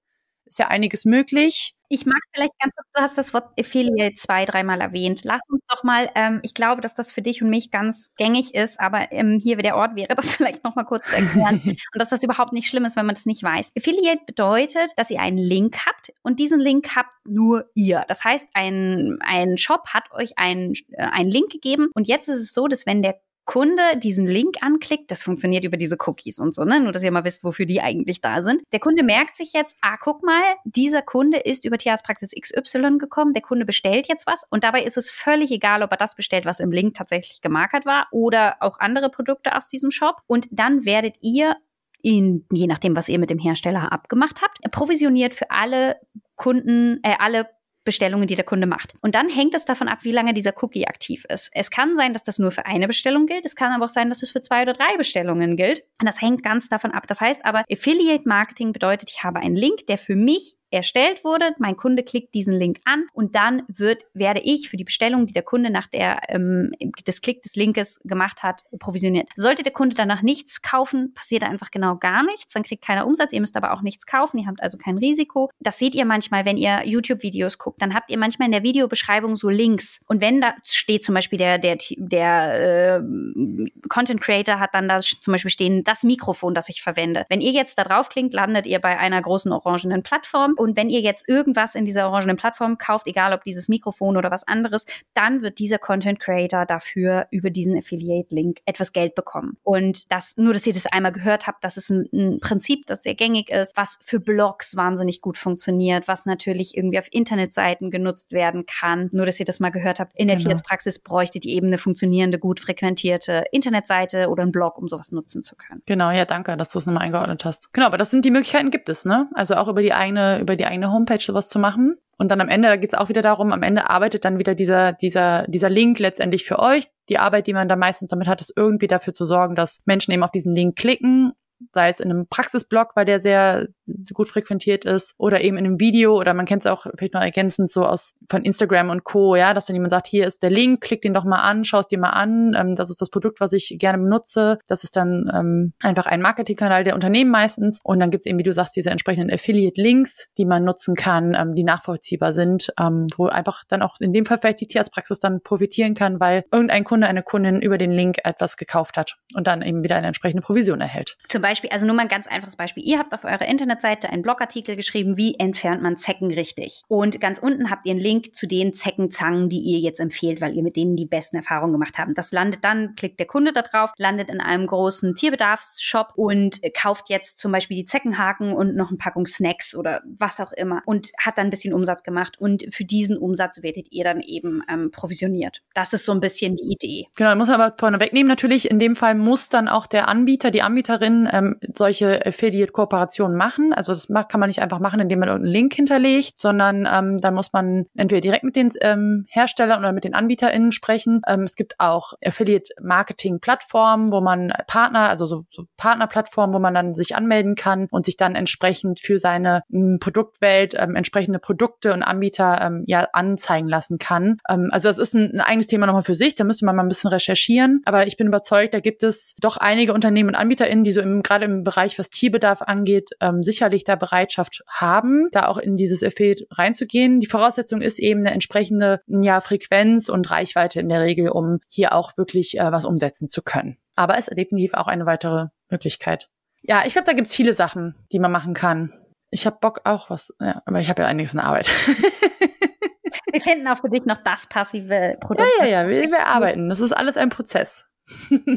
ist 0.52 0.60
ja 0.60 0.68
einiges 0.68 1.06
möglich. 1.06 1.74
Ich 1.88 2.06
mag 2.06 2.20
vielleicht 2.34 2.58
ganz 2.60 2.74
kurz, 2.76 2.88
du 2.94 3.02
hast 3.02 3.18
das 3.18 3.34
Wort 3.34 3.60
Affiliate 3.60 4.16
zwei, 4.16 4.46
dreimal 4.46 4.82
erwähnt. 4.82 5.22
Lass 5.24 5.42
uns 5.50 5.62
doch 5.68 5.84
mal, 5.84 6.10
ähm, 6.16 6.40
ich 6.44 6.54
glaube, 6.54 6.82
dass 6.82 6.94
das 6.94 7.12
für 7.12 7.22
dich 7.22 7.42
und 7.42 7.50
mich 7.50 7.72
ganz 7.72 8.12
gängig 8.18 8.54
ist, 8.54 8.80
aber 8.80 9.12
ähm, 9.12 9.40
hier 9.42 9.58
der 9.58 9.78
Ort 9.78 9.96
wäre, 9.96 10.14
das 10.16 10.36
vielleicht 10.36 10.64
noch 10.64 10.76
mal 10.76 10.84
kurz 10.84 11.10
zu 11.10 11.16
erklären 11.16 11.62
und 11.66 11.78
dass 11.94 12.10
das 12.10 12.24
überhaupt 12.24 12.54
nicht 12.54 12.68
schlimm 12.68 12.86
ist, 12.86 12.96
wenn 12.98 13.06
man 13.06 13.16
das 13.16 13.26
nicht 13.26 13.44
weiß. 13.44 13.72
Affiliate 13.78 14.22
bedeutet, 14.26 14.92
dass 14.98 15.10
ihr 15.10 15.22
einen 15.22 15.38
Link 15.38 15.86
habt 15.86 16.12
und 16.22 16.40
diesen 16.40 16.60
Link 16.60 16.96
habt 16.96 17.14
nur 17.26 17.70
ihr. 17.74 18.06
Das 18.10 18.24
heißt, 18.24 18.50
ein, 18.54 19.18
ein 19.22 19.58
Shop 19.58 19.88
hat 19.88 20.12
euch 20.12 20.38
einen, 20.38 20.74
äh, 20.92 21.04
einen 21.04 21.32
Link 21.32 21.50
gegeben 21.50 21.90
und 21.94 22.08
jetzt 22.08 22.28
ist 22.28 22.42
es 22.42 22.54
so, 22.54 22.68
dass 22.68 22.86
wenn 22.86 23.02
der 23.02 23.20
Kunde 23.52 23.98
diesen 23.98 24.28
Link 24.28 24.56
anklickt, 24.62 25.12
das 25.12 25.24
funktioniert 25.24 25.66
über 25.66 25.76
diese 25.76 25.98
Cookies 26.00 26.40
und 26.40 26.56
so, 26.56 26.64
ne? 26.64 26.80
Nur, 26.80 26.94
dass 26.94 27.04
ihr 27.04 27.12
mal 27.12 27.26
wisst, 27.26 27.44
wofür 27.44 27.66
die 27.66 27.82
eigentlich 27.82 28.22
da 28.22 28.44
sind. 28.44 28.62
Der 28.72 28.80
Kunde 28.80 29.04
merkt 29.04 29.36
sich 29.36 29.52
jetzt, 29.52 29.76
ah, 29.82 29.98
guck 29.98 30.24
mal, 30.24 30.42
dieser 30.64 31.02
Kunde 31.02 31.38
ist 31.38 31.66
über 31.66 31.78
Tierarztpraxis 31.78 32.32
XY 32.32 32.98
gekommen, 32.98 33.34
der 33.34 33.42
Kunde 33.42 33.66
bestellt 33.66 34.08
jetzt 34.08 34.26
was 34.26 34.46
und 34.50 34.64
dabei 34.64 34.84
ist 34.84 34.96
es 34.96 35.12
völlig 35.12 35.52
egal, 35.52 35.84
ob 35.84 35.92
er 35.92 35.98
das 35.98 36.16
bestellt, 36.16 36.46
was 36.46 36.62
im 36.62 36.72
Link 36.72 36.94
tatsächlich 36.94 37.42
gemarkert 37.42 37.86
war 37.86 38.08
oder 38.12 38.56
auch 38.62 38.80
andere 38.80 39.10
Produkte 39.10 39.54
aus 39.54 39.68
diesem 39.68 39.92
Shop. 39.92 40.22
Und 40.28 40.48
dann 40.50 40.86
werdet 40.86 41.16
ihr 41.20 41.58
in, 42.02 42.46
je 42.54 42.68
nachdem, 42.68 42.96
was 42.96 43.10
ihr 43.10 43.20
mit 43.20 43.30
dem 43.30 43.38
Hersteller 43.38 43.92
abgemacht 43.92 44.42
habt, 44.42 44.60
provisioniert 44.72 45.36
für 45.36 45.52
alle 45.52 45.98
Kunden, 46.38 47.02
äh, 47.04 47.16
alle 47.20 47.50
Bestellungen, 47.84 48.28
die 48.28 48.36
der 48.36 48.46
Kunde 48.46 48.68
macht. 48.68 48.94
Und 49.02 49.16
dann 49.16 49.30
hängt 49.30 49.56
es 49.56 49.66
davon 49.66 49.88
ab, 49.88 50.00
wie 50.04 50.12
lange 50.12 50.34
dieser 50.34 50.54
Cookie 50.62 50.88
aktiv 50.88 51.26
ist. 51.30 51.50
Es 51.54 51.72
kann 51.72 51.96
sein, 51.96 52.14
dass 52.14 52.24
das 52.24 52.38
nur 52.38 52.52
für 52.52 52.66
eine 52.66 52.88
Bestellung 52.88 53.26
gilt. 53.26 53.46
Es 53.46 53.56
kann 53.56 53.72
aber 53.72 53.86
auch 53.86 53.90
sein, 53.90 54.10
dass 54.10 54.22
es 54.22 54.30
für 54.30 54.42
zwei 54.42 54.62
oder 54.62 54.74
drei 54.74 54.98
Bestellungen 54.98 55.58
gilt. 55.58 55.84
Und 56.00 56.08
das 56.08 56.22
hängt 56.22 56.44
ganz 56.44 56.70
davon 56.70 56.92
ab. 56.92 57.08
Das 57.08 57.22
heißt 57.22 57.46
aber, 57.46 57.64
Affiliate 57.72 58.28
Marketing 58.28 58.72
bedeutet, 58.72 59.10
ich 59.10 59.24
habe 59.24 59.40
einen 59.40 59.56
Link, 59.56 59.88
der 59.88 59.98
für 59.98 60.16
mich 60.16 60.56
erstellt 60.72 61.24
wurde. 61.24 61.52
Mein 61.60 61.78
Kunde 61.78 62.04
klickt 62.04 62.34
diesen 62.34 62.58
Link 62.58 62.80
an 62.86 63.06
und 63.14 63.36
dann 63.36 63.64
wird, 63.68 64.06
werde 64.14 64.42
ich 64.42 64.70
für 64.70 64.78
die 64.78 64.84
Bestellung, 64.84 65.26
die 65.26 65.34
der 65.34 65.44
Kunde 65.44 65.70
nach 65.70 65.88
der 65.88 66.22
ähm, 66.30 66.72
des 67.06 67.22
Klick 67.22 67.42
des 67.42 67.56
Linkes 67.56 68.00
gemacht 68.04 68.44
hat, 68.44 68.64
provisioniert. 68.80 69.30
Sollte 69.36 69.64
der 69.64 69.74
Kunde 69.74 69.96
danach 69.96 70.22
nichts 70.22 70.62
kaufen, 70.62 71.14
passiert 71.14 71.44
einfach 71.44 71.72
genau 71.72 71.98
gar 71.98 72.24
nichts. 72.24 72.54
Dann 72.54 72.64
kriegt 72.64 72.84
keiner 72.84 73.06
Umsatz. 73.06 73.34
Ihr 73.34 73.42
müsst 73.42 73.58
aber 73.58 73.74
auch 73.74 73.82
nichts 73.82 74.06
kaufen. 74.06 74.38
Ihr 74.38 74.48
habt 74.48 74.62
also 74.62 74.78
kein 74.78 74.98
Risiko. 74.98 75.50
Das 75.60 75.78
seht 75.78 75.96
ihr 75.96 76.06
manchmal, 76.06 76.46
wenn 76.46 76.58
ihr 76.58 76.82
YouTube-Videos 76.86 77.58
guckt. 77.58 77.82
Dann 77.82 77.94
habt 77.94 78.10
ihr 78.10 78.18
manchmal 78.18 78.48
in 78.48 78.52
der 78.52 78.64
Videobeschreibung 78.64 79.36
so 79.36 79.50
Links. 79.50 80.02
Und 80.08 80.22
wenn 80.22 80.42
da 80.42 80.56
steht 80.64 81.04
zum 81.04 81.16
Beispiel 81.16 81.38
der 81.38 81.58
der 81.58 81.78
der 81.98 83.00
äh, 83.00 83.70
Content 83.90 84.22
Creator 84.22 84.60
hat 84.60 84.74
dann 84.74 84.88
da 84.88 85.00
zum 85.00 85.32
Beispiel 85.32 85.52
stehen 85.52 85.84
das 85.84 86.04
Mikrofon, 86.04 86.54
das 86.54 86.70
ich 86.70 86.82
verwende. 86.82 87.26
Wenn 87.30 87.42
ihr 87.42 87.52
jetzt 87.52 87.78
da 87.78 87.84
drauf 87.84 88.10
klingt, 88.10 88.34
landet 88.34 88.66
ihr 88.66 88.80
bei 88.80 88.98
einer 88.98 89.22
großen 89.22 89.52
orangenen 89.52 90.04
Plattform 90.04 90.56
und 90.62 90.78
wenn 90.78 90.90
ihr 90.90 91.02
jetzt 91.02 91.28
irgendwas 91.28 91.76
in 91.76 91.86
dieser 91.86 92.08
orangenen 92.08 92.38
Plattform 92.38 92.78
kauft, 92.78 93.08
egal 93.08 93.34
ob 93.34 93.44
dieses 93.44 93.68
Mikrofon 93.68 94.18
oder 94.18 94.32
was 94.32 94.48
anderes, 94.48 94.86
dann 95.14 95.42
wird 95.42 95.60
dieser 95.60 95.80
Content 95.80 96.20
Creator 96.20 96.66
dafür 96.66 97.28
über 97.32 97.50
diesen 97.50 97.78
Affiliate-Link 97.78 98.60
etwas 98.66 98.94
Geld 98.94 99.16
bekommen. 99.16 99.58
Und 99.64 100.12
das, 100.12 100.38
nur 100.38 100.54
dass 100.54 100.68
ihr 100.68 100.74
das 100.74 100.86
einmal 100.86 101.12
gehört 101.12 101.48
habt, 101.48 101.64
das 101.64 101.78
ist 101.78 101.90
ein, 101.90 102.08
ein 102.14 102.40
Prinzip, 102.40 102.86
das 102.86 103.04
sehr 103.04 103.16
gängig 103.16 103.50
ist, 103.50 103.76
was 103.76 103.98
für 104.02 104.20
Blogs 104.20 104.76
wahnsinnig 104.76 105.22
gut 105.22 105.38
funktioniert, 105.38 106.08
was 106.08 106.26
natürlich 106.26 106.78
irgendwie 106.78 107.00
auf 107.00 107.08
Internetseiten 107.12 107.92
genutzt 107.92 108.32
werden 108.32 108.66
kann. 108.66 109.10
Nur, 109.12 109.26
dass 109.26 109.40
ihr 109.40 109.46
das 109.46 109.60
mal 109.60 109.70
gehört 109.70 110.00
habt. 110.00 110.18
In 110.18 110.28
der 110.28 110.38
genau. 110.38 110.50
Tierarztpraxis 110.50 111.00
bräuchtet 111.00 111.46
ihr 111.46 111.56
eben 111.56 111.68
eine 111.68 111.78
funktionierende, 111.78 112.40
gut 112.40 112.60
frequentierte 112.60 113.46
Internetseite 113.52 114.30
oder 114.30 114.44
einen 114.44 114.52
Blog, 114.52 114.78
um 114.78 114.88
sowas 114.88 115.12
nutzen 115.12 115.44
zu 115.44 115.56
können. 115.56 115.82
Genau, 115.86 116.12
ja, 116.12 116.26
danke, 116.26 116.56
dass 116.58 116.70
du 116.70 116.80
es 116.80 116.86
nochmal 116.86 117.04
eingeordnet 117.04 117.46
hast. 117.46 117.74
Genau, 117.74 117.88
aber 117.88 117.98
das 117.98 118.12
sind 118.12 118.26
die 118.26 118.32
Möglichkeiten 118.32 118.72
gibt 118.72 118.90
es, 118.90 119.06
ne? 119.06 119.30
Also 119.34 119.56
auch 119.56 119.68
über 119.68 119.82
die 119.82 119.94
eigene, 119.94 120.40
über 120.40 120.51
die 120.58 120.66
eigene 120.66 120.92
Homepage 120.92 121.20
sowas 121.20 121.50
zu 121.50 121.60
machen. 121.60 121.98
Und 122.18 122.30
dann 122.30 122.42
am 122.42 122.50
Ende, 122.50 122.68
da 122.68 122.76
geht 122.76 122.94
es 122.94 123.00
auch 123.00 123.10
wieder 123.10 123.24
darum, 123.24 123.52
am 123.52 123.64
Ende 123.64 123.90
arbeitet 123.90 124.26
dann 124.26 124.38
wieder 124.38 124.54
dieser, 124.54 124.94
dieser, 124.94 125.48
dieser 125.48 125.70
Link 125.70 125.98
letztendlich 126.00 126.46
für 126.46 126.60
euch. 126.60 126.88
Die 127.10 127.18
Arbeit, 127.18 127.48
die 127.48 127.54
man 127.54 127.68
da 127.68 127.76
meistens 127.76 128.12
damit 128.12 128.28
hat, 128.28 128.42
ist 128.42 128.54
irgendwie 128.56 128.88
dafür 128.88 129.14
zu 129.14 129.26
sorgen, 129.26 129.56
dass 129.56 129.82
Menschen 129.86 130.12
eben 130.12 130.24
auf 130.24 130.32
diesen 130.32 130.56
Link 130.56 130.76
klicken 130.76 131.34
sei 131.74 131.90
es 131.90 132.00
in 132.00 132.10
einem 132.10 132.28
Praxisblog, 132.28 132.92
weil 132.96 133.06
der 133.06 133.20
sehr 133.20 133.68
gut 134.14 134.30
frequentiert 134.30 134.86
ist, 134.86 135.14
oder 135.18 135.42
eben 135.42 135.58
in 135.58 135.66
einem 135.66 135.80
Video, 135.80 136.16
oder 136.18 136.34
man 136.34 136.46
kennt 136.46 136.66
es 136.66 136.72
auch 136.72 136.86
vielleicht 136.98 137.14
noch 137.14 137.22
ergänzend 137.22 137.72
so 137.72 137.86
aus 137.86 138.14
von 138.30 138.44
Instagram 138.44 138.90
und 138.90 139.04
Co., 139.04 139.36
ja, 139.36 139.54
dass 139.54 139.66
dann 139.66 139.76
jemand 139.76 139.92
sagt, 139.92 140.08
hier 140.08 140.28
ist 140.28 140.44
der 140.44 140.50
Link, 140.50 140.82
klick 140.82 141.02
den 141.02 141.14
doch 141.14 141.24
mal 141.24 141.42
an, 141.42 141.66
schau 141.66 141.80
es 141.80 141.88
dir 141.88 142.00
mal 142.00 142.10
an, 142.10 142.56
ähm, 142.58 142.76
das 142.76 142.90
ist 142.90 143.02
das 143.02 143.10
Produkt, 143.10 143.40
was 143.40 143.54
ich 143.54 143.76
gerne 143.80 144.02
benutze. 144.04 144.60
Das 144.68 144.84
ist 144.84 144.96
dann 144.96 145.32
ähm, 145.34 145.74
einfach 145.82 146.06
ein 146.06 146.22
Marketingkanal 146.22 146.84
der 146.84 146.96
Unternehmen 146.96 147.32
meistens. 147.32 147.80
Und 147.84 148.00
dann 148.00 148.12
gibt 148.12 148.26
es 148.26 148.30
eben, 148.30 148.40
wie 148.40 148.44
du 148.44 148.54
sagst, 148.54 148.76
diese 148.76 148.90
entsprechenden 148.90 149.32
Affiliate-Links, 149.32 150.28
die 150.38 150.46
man 150.46 150.64
nutzen 150.64 150.96
kann, 150.96 151.36
ähm, 151.40 151.56
die 151.56 151.64
nachvollziehbar 151.64 152.34
sind, 152.34 152.72
ähm, 152.80 153.08
wo 153.16 153.28
einfach 153.28 153.64
dann 153.68 153.82
auch 153.82 154.00
in 154.00 154.14
dem 154.14 154.26
Fall 154.26 154.40
vielleicht 154.40 154.62
die 154.62 154.68
Tierarztpraxis 154.68 155.20
dann 155.20 155.42
profitieren 155.42 155.94
kann, 155.94 156.20
weil 156.20 156.44
irgendein 156.52 156.84
Kunde, 156.84 157.08
eine 157.08 157.24
Kundin 157.24 157.62
über 157.62 157.78
den 157.78 157.92
Link 157.92 158.18
etwas 158.24 158.58
gekauft 158.58 158.98
hat 158.98 159.18
und 159.36 159.48
dann 159.48 159.62
eben 159.62 159.84
wieder 159.84 159.96
eine 159.96 160.08
entsprechende 160.08 160.42
Provision 160.42 160.82
erhält. 160.82 161.18
Zum 161.28 161.42
Beispiel 161.42 161.70
also 161.70 161.86
nur 161.86 161.96
mal 161.96 162.04
ein 162.04 162.08
ganz 162.08 162.28
einfaches 162.28 162.56
Beispiel. 162.56 162.84
Ihr 162.86 163.00
habt 163.00 163.14
auf 163.14 163.24
eurer 163.24 163.48
Internetseite 163.82 164.10
einen 164.10 164.22
Blogartikel 164.22 164.76
geschrieben, 164.76 165.18
wie 165.18 165.36
entfernt 165.36 165.82
man 165.82 165.98
Zecken 165.98 166.32
richtig. 166.32 166.84
Und 166.88 167.20
ganz 167.20 167.40
unten 167.40 167.70
habt 167.70 167.86
ihr 167.86 167.92
einen 167.92 168.00
Link 168.00 168.36
zu 168.36 168.48
den 168.48 168.74
Zeckenzangen, 168.74 169.50
die 169.50 169.60
ihr 169.60 169.80
jetzt 169.80 170.00
empfehlt, 170.00 170.42
weil 170.42 170.56
ihr 170.56 170.64
mit 170.64 170.76
denen 170.76 170.96
die 170.96 171.06
besten 171.06 171.38
Erfahrungen 171.38 171.74
gemacht 171.74 171.98
habt. 171.98 172.18
Das 172.18 172.32
landet 172.32 172.64
dann, 172.64 172.96
klickt 172.96 173.20
der 173.20 173.28
Kunde 173.28 173.54
da 173.54 173.62
drauf, 173.62 173.92
landet 173.98 174.30
in 174.30 174.40
einem 174.40 174.68
großen 174.68 175.16
Tierbedarfsshop 175.16 176.14
und 176.16 176.62
kauft 176.80 177.10
jetzt 177.10 177.38
zum 177.38 177.52
Beispiel 177.52 177.78
die 177.78 177.86
Zeckenhaken 177.86 178.54
und 178.54 178.76
noch 178.76 178.90
eine 178.90 178.98
Packung 178.98 179.26
Snacks 179.26 179.76
oder 179.76 180.02
was 180.18 180.40
auch 180.40 180.52
immer 180.52 180.82
und 180.86 181.12
hat 181.20 181.38
dann 181.38 181.48
ein 181.48 181.50
bisschen 181.50 181.74
Umsatz 181.74 182.04
gemacht. 182.04 182.38
Und 182.40 182.66
für 182.70 182.86
diesen 182.86 183.18
Umsatz 183.18 183.64
werdet 183.64 183.88
ihr 183.92 184.04
dann 184.04 184.22
eben 184.22 184.64
ähm, 184.70 184.92
provisioniert. 184.92 185.62
Das 185.74 185.94
ist 185.94 186.06
so 186.06 186.12
ein 186.12 186.20
bisschen 186.20 186.56
die 186.56 186.72
Idee. 186.72 187.08
Genau, 187.16 187.36
muss 187.36 187.50
aber 187.50 187.74
vorne 187.80 188.00
wegnehmen. 188.00 188.28
Natürlich, 188.28 188.70
in 188.70 188.80
dem 188.80 188.96
Fall 188.96 189.16
muss 189.16 189.50
dann 189.50 189.68
auch 189.68 189.88
der 189.88 190.08
Anbieter, 190.08 190.52
die 190.52 190.62
Anbieterin 190.62 191.28
ähm, 191.32 191.58
solche 191.76 192.26
Affiliate-Kooperationen 192.26 193.38
machen. 193.38 193.61
Also 193.74 193.94
das 193.94 194.08
kann 194.08 194.40
man 194.40 194.50
nicht 194.50 194.62
einfach 194.62 194.80
machen, 194.80 195.00
indem 195.00 195.20
man 195.20 195.30
irgendeinen 195.30 195.54
Link 195.54 195.74
hinterlegt, 195.74 196.38
sondern 196.38 196.88
ähm, 196.92 197.20
da 197.20 197.32
muss 197.32 197.54
man 197.54 197.86
entweder 197.96 198.22
direkt 198.22 198.44
mit 198.44 198.56
den 198.56 198.72
ähm, 198.82 199.26
Herstellern 199.30 199.80
oder 199.80 199.94
mit 199.94 200.04
den 200.04 200.14
AnbieterInnen 200.14 200.72
sprechen. 200.72 201.22
Ähm, 201.28 201.44
es 201.44 201.56
gibt 201.56 201.80
auch 201.80 202.14
Affiliate-Marketing-Plattformen, 202.24 204.12
wo 204.12 204.22
man 204.22 204.54
Partner, 204.68 205.10
also 205.10 205.26
so, 205.26 205.46
so 205.52 205.64
Partnerplattformen, 205.78 206.54
wo 206.54 206.60
man 206.60 206.74
dann 206.74 206.96
sich 206.96 207.16
anmelden 207.16 207.56
kann 207.56 207.88
und 207.92 208.06
sich 208.06 208.18
dann 208.18 208.36
entsprechend 208.36 209.00
für 209.00 209.20
seine 209.20 209.64
ähm, 209.72 209.98
Produktwelt 210.00 210.76
ähm, 210.78 210.96
entsprechende 210.96 211.40
Produkte 211.40 211.94
und 211.94 212.04
Anbieter 212.04 212.60
ähm, 212.62 212.84
ja 212.88 213.08
anzeigen 213.14 213.68
lassen 213.68 213.98
kann. 213.98 214.38
Ähm, 214.50 214.70
also 214.72 214.90
das 214.90 214.98
ist 214.98 215.14
ein, 215.14 215.32
ein 215.34 215.42
eigenes 215.42 215.68
Thema 215.68 215.86
nochmal 215.86 216.04
für 216.04 216.16
sich, 216.16 216.36
da 216.36 216.44
müsste 216.44 216.66
man 216.66 216.76
mal 216.76 216.84
ein 216.84 216.90
bisschen 216.90 217.10
recherchieren. 217.10 217.82
Aber 217.86 218.08
ich 218.08 218.18
bin 218.18 218.28
überzeugt, 218.28 218.74
da 218.74 218.80
gibt 218.80 219.04
es 219.04 219.36
doch 219.40 219.58
einige 219.58 219.94
Unternehmen 219.94 220.30
und 220.30 220.36
AnbieterInnen, 220.36 220.84
die 220.84 220.92
so 220.92 221.02
im 221.02 221.24
gerade 221.24 221.46
im 221.46 221.64
Bereich, 221.64 221.98
was 222.00 222.10
Tierbedarf 222.10 222.62
angeht, 222.62 223.12
ähm, 223.22 223.44
sicherlich 223.52 223.84
da 223.84 223.96
Bereitschaft 223.96 224.64
haben, 224.68 225.28
da 225.32 225.48
auch 225.48 225.58
in 225.58 225.78
dieses 225.78 226.04
Affiliate 226.04 226.46
reinzugehen. 226.52 227.20
Die 227.20 227.28
Voraussetzung 227.28 227.82
ist 227.82 228.00
eben 228.00 228.22
eine 228.22 228.32
entsprechende 228.32 229.02
ja, 229.08 229.42
Frequenz 229.42 230.10
und 230.10 230.30
Reichweite 230.30 230.80
in 230.80 230.90
der 230.90 231.02
Regel, 231.02 231.30
um 231.30 231.60
hier 231.70 231.94
auch 231.94 232.18
wirklich 232.18 232.60
äh, 232.60 232.72
was 232.72 232.86
umsetzen 232.86 233.28
zu 233.28 233.42
können. 233.42 233.78
Aber 233.96 234.18
es 234.18 234.28
ist 234.28 234.38
definitiv 234.38 234.74
auch 234.74 234.88
eine 234.88 235.06
weitere 235.06 235.48
Möglichkeit. 235.70 236.30
Ja, 236.64 236.84
ich 236.86 236.94
glaube, 236.94 237.06
da 237.06 237.14
gibt's 237.14 237.36
viele 237.36 237.54
Sachen, 237.54 237.96
die 238.12 238.20
man 238.20 238.32
machen 238.32 238.54
kann. 238.54 238.92
Ich 239.32 239.46
habe 239.46 239.58
Bock 239.60 239.82
auch 239.86 240.10
was, 240.10 240.34
ja, 240.40 240.62
aber 240.66 240.80
ich 240.80 240.90
habe 240.90 241.02
ja 241.02 241.08
einiges 241.08 241.34
in 241.34 241.40
Arbeit. 241.40 241.68
wir 243.32 243.42
finden 243.42 243.68
auch 243.68 243.78
für 243.78 243.90
dich 243.90 244.06
noch 244.06 244.18
das 244.24 244.48
passive 244.48 245.18
Produkt. 245.20 245.50
Ja, 245.60 245.66
ja, 245.66 245.84
ja, 245.84 245.90
wir, 245.90 246.10
wir 246.10 246.26
arbeiten. 246.26 246.70
Das 246.70 246.80
ist 246.80 246.92
alles 246.92 247.18
ein 247.18 247.30
Prozess. 247.30 247.88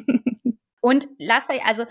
Und 0.80 1.08
lasst 1.18 1.50
euch, 1.50 1.64
also 1.64 1.84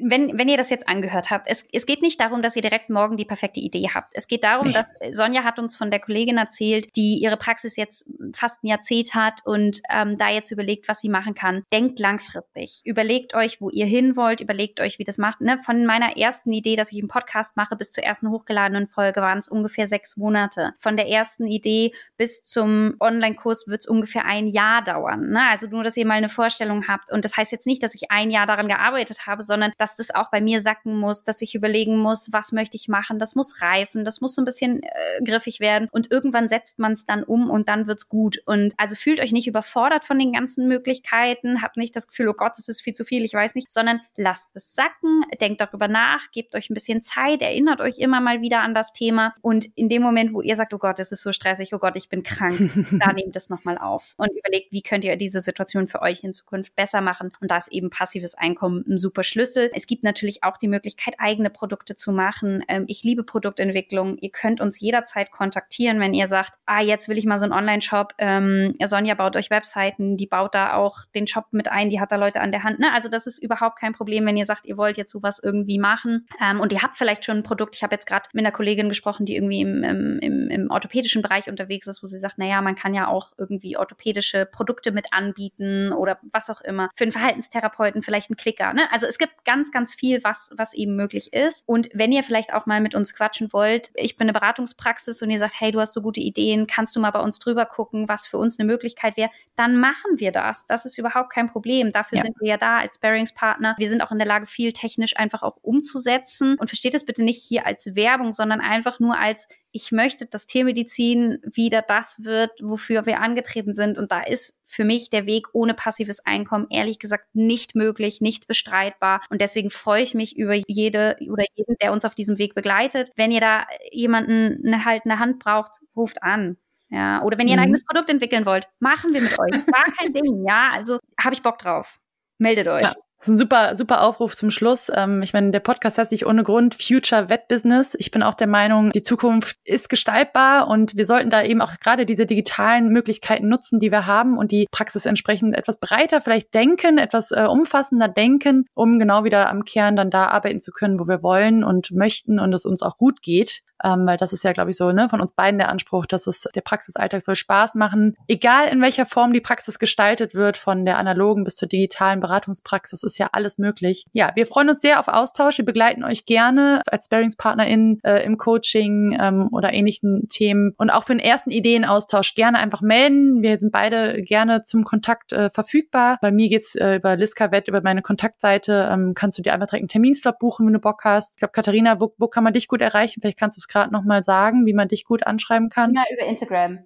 wenn, 0.00 0.38
wenn 0.38 0.48
ihr 0.48 0.56
das 0.56 0.70
jetzt 0.70 0.88
angehört 0.88 1.30
habt, 1.30 1.46
es, 1.48 1.66
es 1.72 1.86
geht 1.86 2.02
nicht 2.02 2.20
darum, 2.20 2.42
dass 2.42 2.56
ihr 2.56 2.62
direkt 2.62 2.90
morgen 2.90 3.16
die 3.16 3.24
perfekte 3.24 3.60
Idee 3.60 3.88
habt. 3.92 4.12
Es 4.12 4.28
geht 4.28 4.44
darum, 4.44 4.68
nee. 4.68 4.72
dass 4.72 4.88
Sonja 5.16 5.44
hat 5.44 5.58
uns 5.58 5.76
von 5.76 5.90
der 5.90 6.00
Kollegin 6.00 6.38
erzählt, 6.38 6.94
die 6.96 7.18
ihre 7.18 7.36
Praxis 7.36 7.76
jetzt 7.76 8.08
fast 8.34 8.62
ein 8.62 8.68
Jahrzehnt 8.68 9.14
hat 9.14 9.40
und 9.44 9.80
ähm, 9.90 10.18
da 10.18 10.28
jetzt 10.28 10.50
überlegt, 10.50 10.88
was 10.88 11.00
sie 11.00 11.08
machen 11.08 11.34
kann. 11.34 11.64
Denkt 11.72 11.98
langfristig. 11.98 12.80
Überlegt 12.84 13.34
euch, 13.34 13.60
wo 13.60 13.70
ihr 13.70 13.86
hin 13.86 14.16
wollt. 14.16 14.40
Überlegt 14.40 14.80
euch, 14.80 14.98
wie 14.98 15.04
das 15.04 15.18
macht. 15.18 15.40
Ne? 15.40 15.58
Von 15.64 15.84
meiner 15.86 16.16
ersten 16.16 16.52
Idee, 16.52 16.76
dass 16.76 16.92
ich 16.92 16.98
einen 16.98 17.08
Podcast 17.08 17.56
mache, 17.56 17.76
bis 17.76 17.92
zur 17.92 18.04
ersten 18.04 18.30
hochgeladenen 18.30 18.86
Folge 18.86 19.20
waren 19.20 19.38
es 19.38 19.48
ungefähr 19.48 19.86
sechs 19.86 20.16
Monate. 20.16 20.74
Von 20.78 20.96
der 20.96 21.08
ersten 21.08 21.46
Idee 21.46 21.92
bis 22.16 22.42
zum 22.42 22.96
Online-Kurs 23.00 23.66
wird 23.66 23.80
es 23.80 23.86
ungefähr 23.86 24.24
ein 24.24 24.46
Jahr 24.46 24.82
dauern. 24.82 25.30
Ne? 25.30 25.42
Also 25.50 25.66
nur, 25.68 25.84
dass 25.84 25.96
ihr 25.96 26.06
mal 26.06 26.14
eine 26.14 26.28
Vorstellung 26.28 26.88
habt. 26.88 27.10
Und 27.12 27.24
das 27.24 27.36
heißt 27.36 27.52
jetzt 27.52 27.66
nicht, 27.66 27.82
dass 27.82 27.94
ich 27.94 28.10
ein 28.10 28.30
Jahr 28.30 28.46
daran 28.46 28.68
gearbeitet 28.68 29.26
habe, 29.26 29.42
sondern 29.42 29.72
dass 29.82 29.96
das 29.96 30.14
auch 30.14 30.30
bei 30.30 30.40
mir 30.40 30.60
sacken 30.60 30.96
muss, 30.96 31.24
dass 31.24 31.42
ich 31.42 31.56
überlegen 31.56 31.98
muss, 31.98 32.32
was 32.32 32.52
möchte 32.52 32.76
ich 32.76 32.86
machen. 32.86 33.18
Das 33.18 33.34
muss 33.34 33.60
reifen, 33.60 34.04
das 34.04 34.20
muss 34.20 34.36
so 34.36 34.40
ein 34.40 34.44
bisschen 34.44 34.84
äh, 34.84 34.88
griffig 35.24 35.58
werden. 35.58 35.88
Und 35.90 36.08
irgendwann 36.12 36.48
setzt 36.48 36.78
man 36.78 36.92
es 36.92 37.04
dann 37.04 37.24
um 37.24 37.50
und 37.50 37.68
dann 37.68 37.88
wird's 37.88 38.08
gut. 38.08 38.38
Und 38.46 38.74
also 38.76 38.94
fühlt 38.94 39.18
euch 39.18 39.32
nicht 39.32 39.48
überfordert 39.48 40.04
von 40.04 40.20
den 40.20 40.32
ganzen 40.32 40.68
Möglichkeiten, 40.68 41.62
habt 41.62 41.76
nicht 41.76 41.96
das 41.96 42.06
Gefühl, 42.06 42.28
oh 42.28 42.34
Gott, 42.34 42.52
das 42.56 42.68
ist 42.68 42.80
viel 42.80 42.92
zu 42.92 43.04
viel, 43.04 43.24
ich 43.24 43.34
weiß 43.34 43.56
nicht, 43.56 43.72
sondern 43.72 44.00
lasst 44.16 44.54
es 44.54 44.72
sacken, 44.72 45.24
denkt 45.40 45.60
darüber 45.60 45.88
nach, 45.88 46.30
gebt 46.30 46.54
euch 46.54 46.70
ein 46.70 46.74
bisschen 46.74 47.02
Zeit, 47.02 47.42
erinnert 47.42 47.80
euch 47.80 47.98
immer 47.98 48.20
mal 48.20 48.40
wieder 48.40 48.60
an 48.60 48.74
das 48.74 48.92
Thema. 48.92 49.34
Und 49.40 49.66
in 49.74 49.88
dem 49.88 50.02
Moment, 50.02 50.32
wo 50.32 50.42
ihr 50.42 50.54
sagt, 50.54 50.72
oh 50.74 50.78
Gott, 50.78 51.00
das 51.00 51.10
ist 51.10 51.22
so 51.22 51.32
stressig, 51.32 51.74
oh 51.74 51.78
Gott, 51.78 51.96
ich 51.96 52.08
bin 52.08 52.22
krank, 52.22 52.70
da 53.00 53.12
nehmt 53.12 53.34
es 53.34 53.50
nochmal 53.50 53.78
auf 53.78 54.14
und 54.16 54.30
überlegt, 54.30 54.70
wie 54.70 54.82
könnt 54.82 55.04
ihr 55.04 55.16
diese 55.16 55.40
Situation 55.40 55.88
für 55.88 56.02
euch 56.02 56.22
in 56.22 56.32
Zukunft 56.32 56.76
besser 56.76 57.00
machen. 57.00 57.32
Und 57.40 57.50
da 57.50 57.56
ist 57.56 57.72
eben 57.72 57.90
passives 57.90 58.36
Einkommen 58.36 58.84
ein 58.88 58.96
super 58.96 59.24
Schlüssel 59.24 59.71
Es 59.74 59.86
gibt 59.86 60.02
natürlich 60.02 60.42
auch 60.42 60.56
die 60.56 60.68
Möglichkeit, 60.68 61.14
eigene 61.18 61.50
Produkte 61.50 61.94
zu 61.94 62.12
machen. 62.12 62.64
Ähm, 62.68 62.84
ich 62.88 63.02
liebe 63.02 63.24
Produktentwicklung. 63.24 64.18
Ihr 64.18 64.30
könnt 64.30 64.60
uns 64.60 64.80
jederzeit 64.80 65.30
kontaktieren, 65.30 66.00
wenn 66.00 66.14
ihr 66.14 66.26
sagt, 66.26 66.54
ah, 66.66 66.80
jetzt 66.80 67.08
will 67.08 67.18
ich 67.18 67.26
mal 67.26 67.38
so 67.38 67.44
einen 67.44 67.52
Online-Shop. 67.52 68.14
Ähm, 68.18 68.74
Sonja 68.84 69.14
baut 69.14 69.36
euch 69.36 69.50
Webseiten, 69.50 70.16
die 70.16 70.26
baut 70.26 70.54
da 70.54 70.74
auch 70.74 71.04
den 71.14 71.26
Shop 71.26 71.46
mit 71.52 71.68
ein, 71.68 71.90
die 71.90 72.00
hat 72.00 72.12
da 72.12 72.16
Leute 72.16 72.40
an 72.40 72.52
der 72.52 72.62
Hand. 72.62 72.78
Ne? 72.78 72.92
Also 72.92 73.08
das 73.08 73.26
ist 73.26 73.42
überhaupt 73.42 73.78
kein 73.78 73.92
Problem, 73.92 74.26
wenn 74.26 74.36
ihr 74.36 74.44
sagt, 74.44 74.64
ihr 74.64 74.76
wollt 74.76 74.96
jetzt 74.96 75.12
sowas 75.12 75.40
irgendwie 75.42 75.78
machen. 75.78 76.26
Ähm, 76.40 76.60
und 76.60 76.72
ihr 76.72 76.82
habt 76.82 76.98
vielleicht 76.98 77.24
schon 77.24 77.38
ein 77.38 77.42
Produkt. 77.42 77.76
Ich 77.76 77.82
habe 77.82 77.94
jetzt 77.94 78.06
gerade 78.06 78.28
mit 78.32 78.44
einer 78.44 78.52
Kollegin 78.52 78.88
gesprochen, 78.88 79.26
die 79.26 79.36
irgendwie 79.36 79.60
im, 79.60 79.82
im, 79.82 80.48
im, 80.48 80.70
orthopädischen 80.70 81.22
Bereich 81.22 81.48
unterwegs 81.48 81.86
ist, 81.86 82.02
wo 82.02 82.06
sie 82.06 82.18
sagt, 82.18 82.38
naja, 82.38 82.62
man 82.62 82.74
kann 82.74 82.94
ja 82.94 83.08
auch 83.08 83.32
irgendwie 83.36 83.76
orthopädische 83.76 84.46
Produkte 84.46 84.92
mit 84.92 85.12
anbieten 85.12 85.92
oder 85.92 86.18
was 86.32 86.50
auch 86.50 86.60
immer. 86.62 86.88
Für 86.94 87.04
einen 87.04 87.12
Verhaltenstherapeuten 87.12 88.02
vielleicht 88.02 88.30
ein 88.30 88.36
Klicker. 88.36 88.72
Ne? 88.72 88.90
Also 88.90 89.06
es 89.06 89.18
gibt 89.18 89.44
ganz, 89.44 89.61
ganz 89.70 89.94
viel, 89.94 90.24
was, 90.24 90.50
was 90.56 90.74
eben 90.74 90.96
möglich 90.96 91.32
ist. 91.32 91.62
Und 91.66 91.88
wenn 91.92 92.10
ihr 92.10 92.22
vielleicht 92.22 92.52
auch 92.52 92.66
mal 92.66 92.80
mit 92.80 92.94
uns 92.94 93.14
quatschen 93.14 93.52
wollt, 93.52 93.90
ich 93.94 94.16
bin 94.16 94.24
eine 94.24 94.32
Beratungspraxis 94.32 95.22
und 95.22 95.30
ihr 95.30 95.38
sagt, 95.38 95.54
hey, 95.58 95.70
du 95.70 95.80
hast 95.80 95.92
so 95.92 96.02
gute 96.02 96.20
Ideen, 96.20 96.66
kannst 96.66 96.96
du 96.96 97.00
mal 97.00 97.10
bei 97.10 97.20
uns 97.20 97.38
drüber 97.38 97.66
gucken, 97.66 98.08
was 98.08 98.26
für 98.26 98.38
uns 98.38 98.58
eine 98.58 98.66
Möglichkeit 98.66 99.16
wäre, 99.16 99.30
dann 99.54 99.76
machen 99.76 100.18
wir 100.18 100.32
das. 100.32 100.66
Das 100.66 100.84
ist 100.84 100.98
überhaupt 100.98 101.30
kein 101.30 101.48
Problem. 101.48 101.92
Dafür 101.92 102.18
ja. 102.18 102.24
sind 102.24 102.40
wir 102.40 102.48
ja 102.48 102.56
da 102.56 102.78
als 102.78 102.96
Sparingspartner. 102.96 103.76
Wir 103.78 103.88
sind 103.88 104.00
auch 104.00 104.10
in 104.10 104.18
der 104.18 104.26
Lage, 104.26 104.46
viel 104.46 104.72
technisch 104.72 105.16
einfach 105.16 105.42
auch 105.42 105.58
umzusetzen. 105.62 106.56
Und 106.58 106.68
versteht 106.68 106.94
es 106.94 107.04
bitte 107.04 107.22
nicht 107.22 107.42
hier 107.42 107.66
als 107.66 107.94
Werbung, 107.94 108.32
sondern 108.32 108.60
einfach 108.60 108.98
nur 108.98 109.18
als 109.18 109.48
ich 109.72 109.90
möchte, 109.90 110.26
dass 110.26 110.46
Tiermedizin 110.46 111.38
wieder 111.50 111.80
das 111.80 112.22
wird, 112.22 112.52
wofür 112.60 113.06
wir 113.06 113.20
angetreten 113.20 113.74
sind. 113.74 113.96
Und 113.96 114.12
da 114.12 114.20
ist 114.20 114.58
für 114.66 114.84
mich 114.84 115.10
der 115.10 115.26
Weg 115.26 115.48
ohne 115.54 115.74
passives 115.74 116.24
Einkommen 116.24 116.66
ehrlich 116.70 116.98
gesagt 116.98 117.34
nicht 117.34 117.74
möglich, 117.74 118.20
nicht 118.20 118.46
bestreitbar. 118.46 119.22
Und 119.30 119.40
deswegen 119.40 119.51
freue 119.70 120.02
ich 120.02 120.14
mich 120.14 120.36
über 120.36 120.54
jede 120.66 121.16
oder 121.30 121.44
jeden, 121.54 121.76
der 121.80 121.92
uns 121.92 122.04
auf 122.04 122.14
diesem 122.14 122.38
Weg 122.38 122.54
begleitet. 122.54 123.10
Wenn 123.16 123.32
ihr 123.32 123.40
da 123.40 123.66
jemanden 123.90 124.62
eine 124.66 124.84
haltende 124.84 125.18
Hand 125.18 125.38
braucht, 125.38 125.80
ruft 125.96 126.22
an. 126.22 126.56
Ja, 126.90 127.22
oder 127.22 127.38
wenn 127.38 127.48
ihr 127.48 127.54
ein 127.54 127.58
mhm. 127.58 127.64
eigenes 127.64 127.84
Produkt 127.84 128.10
entwickeln 128.10 128.44
wollt, 128.44 128.68
machen 128.78 129.14
wir 129.14 129.22
mit 129.22 129.38
euch. 129.38 129.66
Gar 129.66 129.86
kein 129.98 130.12
Ding. 130.12 130.44
Ja, 130.46 130.70
also 130.72 130.98
habe 131.18 131.34
ich 131.34 131.42
Bock 131.42 131.58
drauf. 131.58 131.98
Meldet 132.38 132.68
euch. 132.68 132.82
Ja. 132.82 132.94
Das 133.22 133.28
ist 133.28 133.34
ein 133.34 133.38
super, 133.38 133.76
super 133.76 134.02
Aufruf 134.02 134.34
zum 134.34 134.50
Schluss. 134.50 134.90
Ähm, 134.92 135.22
ich 135.22 135.32
meine, 135.32 135.52
der 135.52 135.60
Podcast 135.60 135.96
heißt 135.96 136.10
nicht 136.10 136.26
ohne 136.26 136.42
Grund 136.42 136.74
Future 136.74 137.28
Vet 137.28 137.46
Business. 137.46 137.94
Ich 137.96 138.10
bin 138.10 138.20
auch 138.20 138.34
der 138.34 138.48
Meinung, 138.48 138.90
die 138.90 139.02
Zukunft 139.02 139.58
ist 139.62 139.88
gestaltbar 139.88 140.66
und 140.66 140.96
wir 140.96 141.06
sollten 141.06 141.30
da 141.30 141.44
eben 141.44 141.60
auch 141.60 141.70
gerade 141.78 142.04
diese 142.04 142.26
digitalen 142.26 142.88
Möglichkeiten 142.88 143.48
nutzen, 143.48 143.78
die 143.78 143.92
wir 143.92 144.08
haben 144.08 144.38
und 144.38 144.50
die 144.50 144.66
Praxis 144.72 145.06
entsprechend 145.06 145.56
etwas 145.56 145.78
breiter 145.78 146.20
vielleicht 146.20 146.52
denken, 146.52 146.98
etwas 146.98 147.30
äh, 147.30 147.46
umfassender 147.48 148.08
denken, 148.08 148.66
um 148.74 148.98
genau 148.98 149.22
wieder 149.22 149.50
am 149.50 149.62
Kern 149.62 149.94
dann 149.94 150.10
da 150.10 150.26
arbeiten 150.26 150.58
zu 150.58 150.72
können, 150.72 150.98
wo 150.98 151.06
wir 151.06 151.22
wollen 151.22 151.62
und 151.62 151.92
möchten 151.92 152.40
und 152.40 152.52
es 152.52 152.66
uns 152.66 152.82
auch 152.82 152.98
gut 152.98 153.22
geht 153.22 153.62
ähm, 153.84 154.06
weil 154.06 154.16
das 154.16 154.32
ist 154.32 154.44
ja, 154.44 154.52
glaube 154.52 154.70
ich, 154.70 154.76
so 154.76 154.92
ne, 154.92 155.08
von 155.08 155.20
uns 155.20 155.32
beiden 155.32 155.58
der 155.58 155.68
Anspruch, 155.68 156.06
dass 156.06 156.26
es 156.26 156.48
der 156.54 156.60
Praxisalltag 156.60 157.22
soll 157.22 157.36
Spaß 157.36 157.74
machen. 157.74 158.16
Egal 158.28 158.68
in 158.68 158.80
welcher 158.80 159.06
Form 159.06 159.32
die 159.32 159.40
Praxis 159.40 159.78
gestaltet 159.78 160.34
wird, 160.34 160.56
von 160.56 160.84
der 160.84 160.98
analogen 160.98 161.44
bis 161.44 161.56
zur 161.56 161.68
digitalen 161.68 162.20
Beratungspraxis, 162.20 163.02
ist 163.02 163.18
ja 163.18 163.28
alles 163.32 163.58
möglich. 163.58 164.06
Ja, 164.12 164.32
wir 164.34 164.46
freuen 164.46 164.68
uns 164.68 164.80
sehr 164.80 165.00
auf 165.00 165.08
Austausch. 165.08 165.58
Wir 165.58 165.64
begleiten 165.64 166.04
euch 166.04 166.24
gerne 166.24 166.82
als 166.86 167.06
Sparingspartnerin 167.06 168.00
äh, 168.04 168.24
im 168.24 168.38
Coaching 168.38 169.16
ähm, 169.20 169.48
oder 169.52 169.72
ähnlichen 169.72 170.28
Themen 170.28 170.74
und 170.76 170.90
auch 170.90 171.04
für 171.04 171.14
den 171.14 171.20
ersten 171.20 171.50
Ideenaustausch 171.50 172.34
gerne 172.34 172.58
einfach 172.58 172.80
melden. 172.80 173.42
Wir 173.42 173.58
sind 173.58 173.72
beide 173.72 174.22
gerne 174.22 174.62
zum 174.62 174.84
Kontakt 174.84 175.32
äh, 175.32 175.50
verfügbar. 175.50 176.18
Bei 176.20 176.30
mir 176.32 176.48
geht's 176.48 176.74
äh, 176.74 176.96
über 176.96 177.16
Liskavet, 177.16 177.68
über 177.68 177.82
meine 177.82 178.02
Kontaktseite. 178.02 178.88
Ähm, 178.90 179.12
kannst 179.14 179.38
du 179.38 179.42
dir 179.42 179.52
einfach 179.52 179.66
direkt 179.66 179.82
einen 179.82 179.88
Terminslot 179.88 180.38
buchen, 180.38 180.66
wenn 180.66 180.74
du 180.74 180.80
Bock 180.80 181.04
hast. 181.04 181.36
Ich 181.36 181.38
glaube, 181.38 181.52
Katharina, 181.52 182.00
wo, 182.00 182.14
wo 182.18 182.28
kann 182.28 182.44
man 182.44 182.52
dich 182.52 182.68
gut 182.68 182.80
erreichen? 182.80 183.20
Vielleicht 183.20 183.38
kannst 183.38 183.58
du 183.58 183.60
es 183.60 183.68
gerade 183.72 183.92
nochmal 183.92 184.22
sagen, 184.22 184.66
wie 184.66 184.74
man 184.74 184.88
dich 184.88 185.04
gut 185.04 185.26
anschreiben 185.26 185.68
kann? 185.68 185.94
Ja, 185.94 186.04
über 186.12 186.26
Instagram. 186.26 186.80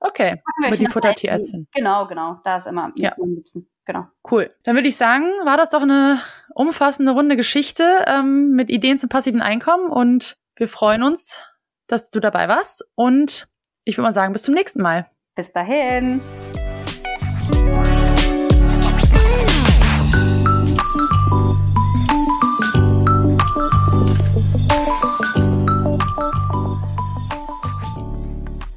Okay, 0.00 0.40
über 0.66 0.76
die 0.76 0.86
Futtertierärztin. 0.86 1.68
Genau, 1.74 2.06
genau. 2.06 2.40
Da 2.42 2.56
ist 2.56 2.66
immer 2.66 2.90
ja. 2.96 3.10
am 3.20 3.34
liebsten. 3.34 3.68
Genau. 3.84 4.06
Cool. 4.30 4.48
Dann 4.62 4.74
würde 4.74 4.88
ich 4.88 4.96
sagen, 4.96 5.24
war 5.44 5.56
das 5.56 5.70
doch 5.70 5.82
eine 5.82 6.20
umfassende 6.54 7.12
runde 7.12 7.36
Geschichte 7.36 8.04
ähm, 8.06 8.52
mit 8.52 8.70
Ideen 8.70 8.98
zum 8.98 9.08
passiven 9.08 9.42
Einkommen 9.42 9.90
und 9.90 10.36
wir 10.56 10.68
freuen 10.68 11.02
uns, 11.02 11.44
dass 11.86 12.10
du 12.10 12.20
dabei 12.20 12.48
warst 12.48 12.86
und 12.94 13.48
ich 13.84 13.96
würde 13.96 14.06
mal 14.08 14.12
sagen, 14.12 14.32
bis 14.32 14.42
zum 14.42 14.54
nächsten 14.54 14.80
Mal. 14.80 15.06
Bis 15.34 15.52
dahin. 15.52 16.20